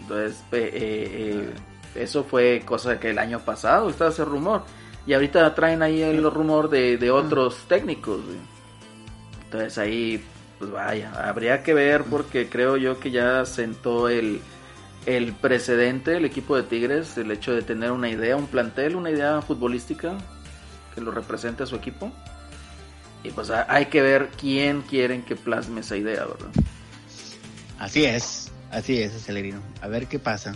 Entonces, 0.00 0.36
eh, 0.52 0.70
eh, 0.72 1.50
eh, 1.94 2.02
eso 2.02 2.24
fue 2.24 2.62
cosa 2.64 2.98
que 2.98 3.10
el 3.10 3.18
año 3.18 3.38
pasado 3.40 3.90
estaba 3.90 4.10
ese 4.10 4.24
rumor. 4.24 4.62
Y 5.06 5.12
ahorita 5.14 5.54
traen 5.54 5.82
ahí 5.82 6.02
el 6.02 6.28
rumor 6.30 6.68
de, 6.70 6.96
de 6.96 7.10
otros 7.10 7.64
técnicos. 7.68 8.24
güey. 8.24 8.38
Entonces 9.44 9.78
ahí, 9.78 10.24
pues 10.58 10.70
vaya, 10.72 11.12
habría 11.28 11.62
que 11.62 11.74
ver 11.74 12.04
porque 12.04 12.48
creo 12.48 12.76
yo 12.76 12.98
que 12.98 13.10
ya 13.10 13.44
sentó 13.44 14.08
el, 14.08 14.40
el 15.06 15.32
precedente 15.32 16.16
el 16.16 16.24
equipo 16.24 16.56
de 16.56 16.62
Tigres, 16.64 17.16
el 17.16 17.30
hecho 17.30 17.52
de 17.54 17.62
tener 17.62 17.92
una 17.92 18.08
idea, 18.10 18.36
un 18.36 18.46
plantel, 18.46 18.96
una 18.96 19.10
idea 19.10 19.40
futbolística 19.42 20.14
que 20.94 21.00
lo 21.00 21.10
represente 21.10 21.62
a 21.62 21.66
su 21.66 21.76
equipo. 21.76 22.12
Y 23.22 23.30
pues 23.30 23.50
ha- 23.50 23.66
hay 23.72 23.86
que 23.86 24.02
ver 24.02 24.30
quién 24.38 24.82
quieren 24.82 25.22
que 25.22 25.36
plasme 25.36 25.80
esa 25.80 25.96
idea, 25.96 26.24
¿verdad? 26.26 26.48
Así 27.78 28.04
es, 28.04 28.50
así 28.70 29.00
es, 29.00 29.14
Acelerino. 29.14 29.60
A 29.80 29.88
ver 29.88 30.06
qué 30.06 30.18
pasa. 30.18 30.54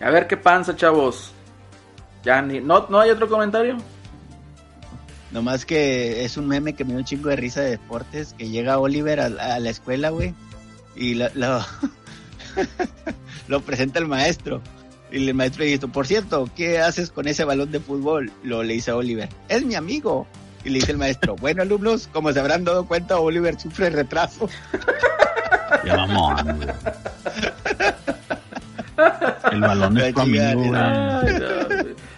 A 0.00 0.10
ver 0.10 0.26
qué 0.26 0.36
panza, 0.36 0.74
chavos. 0.76 1.32
Ya 2.24 2.40
ni, 2.42 2.60
¿no, 2.60 2.86
¿No 2.88 3.00
hay 3.00 3.10
otro 3.10 3.28
comentario? 3.28 3.76
Nomás 5.30 5.64
que 5.66 6.24
es 6.24 6.36
un 6.36 6.46
meme 6.46 6.74
que 6.74 6.84
me 6.84 6.90
dio 6.90 6.98
un 7.00 7.04
chingo 7.04 7.28
de 7.28 7.36
risa 7.36 7.60
de 7.60 7.70
deportes, 7.70 8.34
que 8.38 8.48
llega 8.48 8.78
Oliver 8.78 9.20
a, 9.20 9.26
a 9.26 9.58
la 9.58 9.70
escuela, 9.70 10.10
güey, 10.10 10.32
y 10.94 11.14
lo, 11.14 11.28
lo, 11.34 11.58
lo 13.48 13.60
presenta 13.60 13.98
el 13.98 14.06
maestro. 14.06 14.60
Y 15.10 15.28
el 15.28 15.34
maestro 15.34 15.64
dice, 15.64 15.86
por 15.86 16.06
cierto, 16.06 16.48
¿qué 16.56 16.78
haces 16.80 17.10
con 17.10 17.28
ese 17.28 17.44
balón 17.44 17.70
de 17.70 17.80
fútbol? 17.80 18.32
Lo 18.42 18.62
le 18.62 18.74
dice 18.74 18.90
a 18.90 18.96
Oliver, 18.96 19.28
es 19.48 19.64
mi 19.64 19.74
amigo. 19.74 20.26
Y 20.64 20.70
le 20.70 20.76
dice 20.80 20.92
el 20.92 20.98
maestro, 20.98 21.36
bueno 21.40 21.62
alumnos, 21.62 22.08
como 22.12 22.32
se 22.32 22.40
habrán 22.40 22.64
dado 22.64 22.86
cuenta, 22.86 23.18
Oliver 23.18 23.58
sufre 23.60 23.90
retraso. 23.90 24.48
Ya 25.84 25.96
vamos. 25.96 26.40
El 29.52 29.60
balón 29.60 29.98
es 29.98 30.14
tu 30.14 30.20
amigo, 30.20 30.72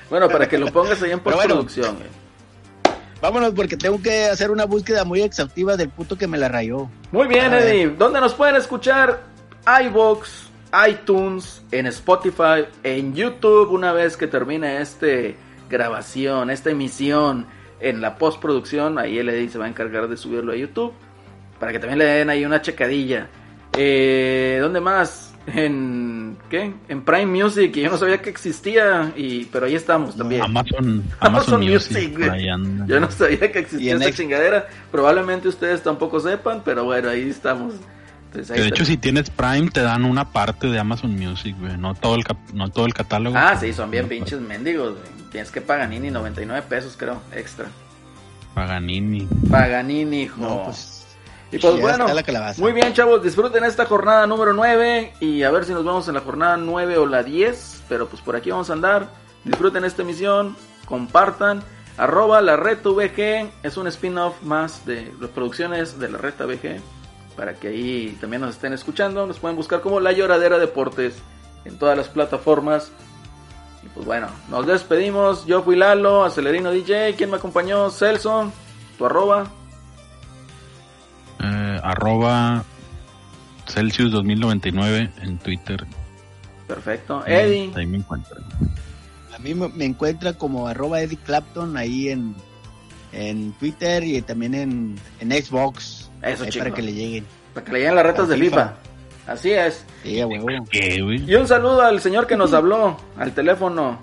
bueno, 0.09 0.29
para 0.29 0.49
que 0.49 0.57
lo 0.57 0.67
pongas 0.73 1.03
ahí 1.03 1.11
en 1.11 1.19
Pero 1.21 1.37
bueno. 1.37 1.57
postproducción. 1.57 1.97
güey. 1.97 2.09
Vámonos 3.21 3.55
porque 3.55 3.77
tengo 3.77 4.01
que 4.01 4.27
hacer 4.27 4.51
una 4.53 4.65
búsqueda 4.65 5.05
muy 5.05 5.23
exhaustiva 5.23 5.77
del 5.77 5.89
puto 5.89 6.17
que 6.17 6.29
me 6.29 6.39
la 6.39 6.49
rayó. 6.49 6.89
Muy 7.11 7.27
bien. 7.27 7.53
Eddie. 7.53 7.89
¿Dónde 7.89 8.21
nos 8.21 8.35
pueden 8.35 8.55
escuchar? 8.57 9.21
iVoox, 9.67 10.29
iTunes, 10.89 11.63
en 11.73 11.87
Spotify, 11.87 12.67
en 12.83 13.15
YouTube, 13.15 13.71
una 13.71 13.93
vez 13.93 14.17
que 14.17 14.27
termine 14.27 14.81
este 14.81 15.37
grabación, 15.69 16.51
esta 16.51 16.71
emisión 16.71 17.47
en 17.81 18.01
la 18.01 18.17
postproducción, 18.17 18.99
ahí 18.99 19.19
el 19.19 19.29
Eddie 19.29 19.49
se 19.49 19.59
va 19.59 19.67
a 19.67 19.69
encargar 19.69 20.09
de 20.09 20.17
subirlo 20.17 20.53
a 20.53 20.57
YouTube, 20.57 20.93
para 21.59 21.73
que 21.73 21.79
también 21.79 21.99
le 21.99 22.05
den 22.05 22.31
ahí 22.31 22.45
una 22.45 22.63
checadilla. 22.63 23.29
Eh, 23.77 24.59
¿Dónde 24.61 24.81
más? 24.81 25.35
En 25.49 26.37
¿qué? 26.51 26.73
En 26.89 27.03
Prime 27.03 27.27
Music, 27.27 27.73
que 27.73 27.83
yo 27.83 27.91
no 27.91 27.97
sabía 27.99 28.21
que 28.21 28.31
existía, 28.31 29.13
y 29.17 29.45
pero 29.47 29.67
ahí 29.67 29.75
estamos 29.77 30.17
también. 30.17 30.43
Amazon, 30.43 31.05
Amazon 31.21 31.55
Amazon 31.55 31.61
Music, 31.61 32.17
güey. 32.19 32.47
Yo 32.87 32.99
no 33.01 33.11
sabía 33.11 33.53
que 33.53 33.61
existía 33.61 33.95
esta 33.95 34.09
ex- 34.09 34.17
chingadera. 34.17 34.67
Probablemente 34.91 35.47
ustedes 35.49 35.83
tampoco 35.83 36.19
sepan, 36.21 36.63
pero 36.65 36.85
bueno, 36.85 37.11
ahí 37.11 37.29
estamos. 37.31 37.75
Ahí 38.51 38.61
de 38.61 38.69
hecho, 38.69 38.85
si 38.85 38.97
tienes 38.97 39.31
Prime, 39.31 39.71
te 39.71 39.83
dan 39.83 40.05
una 40.05 40.31
parte 40.33 40.69
de 40.69 40.79
Amazon 40.79 41.15
Music, 41.15 41.57
güey. 41.59 41.77
No 41.77 41.95
todo 41.95 42.17
el, 42.17 42.25
no 42.55 42.71
todo 42.71 42.87
el 42.87 42.95
catálogo. 42.95 43.37
Ah, 43.37 43.57
sí, 43.59 43.73
son 43.73 43.91
bien 43.91 44.09
pinches 44.09 44.41
mendigos. 44.41 44.93
güey. 44.93 45.29
Tienes 45.31 45.51
que 45.51 45.61
Paganini 45.61 46.11
99 46.11 46.67
pesos, 46.69 46.97
creo, 46.97 47.21
extra. 47.33 47.67
Paganini. 48.55 49.29
Paganini, 49.51 50.23
hijo. 50.23 50.41
No, 50.41 50.65
pues 50.65 50.97
y 51.53 51.59
pues 51.59 51.81
bueno, 51.81 52.07
muy 52.59 52.73
bien, 52.73 52.93
chavos, 52.93 53.23
disfruten 53.23 53.63
esta 53.63 53.87
jornada 53.87 54.27
número 54.27 54.53
9 54.53 55.15
y 55.21 55.45
a 55.45 55.51
ver 55.53 55.65
si 55.65 55.73
nos 55.73 55.85
vemos 55.85 56.09
en 56.09 56.15
la 56.15 56.21
jornada 56.21 56.57
9 56.57 56.99
o 56.99 57.07
la 57.07 57.23
10, 57.23 57.85
pero 57.89 58.09
pues 58.09 58.21
por 58.21 58.35
aquí 58.35 58.51
vamos 58.51 58.69
a 58.69 58.73
andar. 58.73 59.09
Disfruten 59.45 59.85
esta 59.85 60.03
emisión, 60.03 60.57
compartan. 60.87 61.63
Arroba 61.99 62.43
la 62.43 62.57
red 62.57 62.79
VG 62.83 63.49
es 63.63 63.77
un 63.77 63.87
spin-off 63.87 64.43
más 64.43 64.85
de 64.87 65.15
las 65.21 65.31
producciones 65.31 66.01
de 66.01 66.11
la 66.11 66.19
red 66.19 66.35
VG 66.35 66.81
para 67.37 67.55
que 67.55 67.69
ahí 67.69 68.17
también 68.21 68.43
nos 68.43 68.55
estén 68.55 68.73
escuchando. 68.73 69.27
Nos 69.27 69.39
pueden 69.39 69.57
buscar 69.57 69.81
como 69.81 70.01
La 70.01 70.13
Lloradera 70.13 70.59
Deportes 70.59 71.17
en 71.65 71.79
todas 71.79 71.97
las 71.97 72.09
plataformas. 72.09 72.91
Y 73.85 73.89
pues 73.89 74.07
bueno, 74.07 74.29
nos 74.49 74.67
despedimos. 74.67 75.47
Yo 75.47 75.63
fui 75.63 75.77
Lalo, 75.77 76.25
Acelerino 76.25 76.71
DJ. 76.71 77.15
¿Quién 77.15 77.31
me 77.31 77.37
acompañó? 77.37 77.91
Celso, 77.91 78.51
tu 78.99 79.07
arroba. 79.07 79.47
Eh, 81.41 81.81
arroba 81.83 82.65
Celsius 83.67 84.11
2099 84.11 85.11
en 85.23 85.39
Twitter. 85.39 85.87
Perfecto. 86.67 87.25
Eddie. 87.27 87.71
Ahí 87.77 87.87
me 87.87 87.99
encuentran. 87.99 88.43
A 89.35 89.39
mí 89.39 89.55
me 89.55 89.69
me 89.69 89.85
encuentra 89.85 90.33
como 90.33 90.67
arroba 90.67 91.01
Eddie 91.01 91.19
Clapton 91.19 91.77
ahí 91.77 92.09
en, 92.09 92.35
en 93.13 93.53
Twitter 93.53 94.03
y 94.03 94.21
también 94.23 94.55
en, 94.55 94.97
en 95.21 95.31
Xbox. 95.31 96.11
Eso, 96.29 96.45
ahí 96.45 96.51
para 96.59 96.71
que 96.73 96.83
le 96.83 96.93
lleguen. 96.93 97.27
Para 97.55 97.65
que 97.67 97.73
le 97.73 97.79
lleguen 97.81 97.95
las 97.95 98.07
retas 98.07 98.25
Al 98.25 98.29
de 98.31 98.37
FIFA. 98.37 98.69
FIFA. 98.69 99.33
Así 99.33 99.53
es. 99.53 99.85
Sí, 100.03 100.21
a 100.21 100.27
huevo. 100.27 100.47
¿Qué, 100.71 101.03
güey? 101.03 101.29
Y 101.31 101.35
un 101.35 101.49
saludo 101.49 101.83
al 101.83 102.01
señor 102.01 102.27
que 102.27 102.37
nos 102.37 102.53
habló 102.53 102.97
al 103.17 103.33
teléfono. 103.33 103.99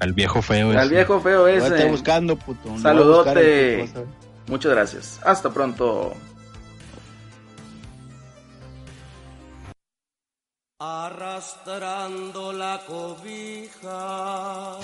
Al 0.00 0.12
viejo 0.12 0.42
feo 0.42 0.70
Al 0.70 0.78
ese. 0.86 0.94
viejo 0.94 1.20
feo 1.20 1.46
ese. 1.48 1.84
buscando, 1.86 2.36
puto. 2.36 2.72
A 2.74 2.78
Saludote. 2.78 3.80
buscar 3.82 4.02
puto. 4.04 4.16
Muchas 4.48 4.72
gracias. 4.72 5.20
Hasta 5.24 5.50
pronto. 5.50 6.12
arrastrando 11.24 12.52
la 12.52 12.80
cobija 12.86 14.76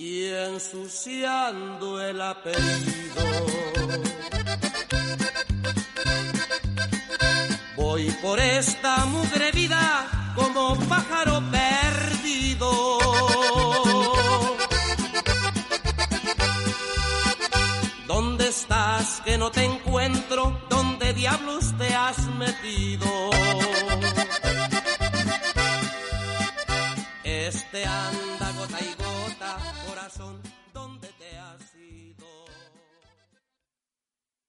y 0.00 0.24
ensuciando 0.28 2.00
el 2.00 2.22
apellido. 2.22 3.22
Voy 7.76 8.10
por 8.22 8.40
esta 8.40 9.04
mugre 9.04 9.52
vida 9.52 10.32
como 10.34 10.74
pájaro 10.88 11.42
perdido. 11.50 12.98
¿Dónde 18.06 18.48
estás 18.48 19.20
que 19.26 19.36
no 19.36 19.50
te 19.50 19.64
encuentro? 19.64 20.62
¿Dónde 20.70 21.12
diablos 21.12 21.76
te 21.76 21.94
has 21.94 22.18
metido? 22.36 23.06
Este 27.22 27.84
anda 27.84 28.19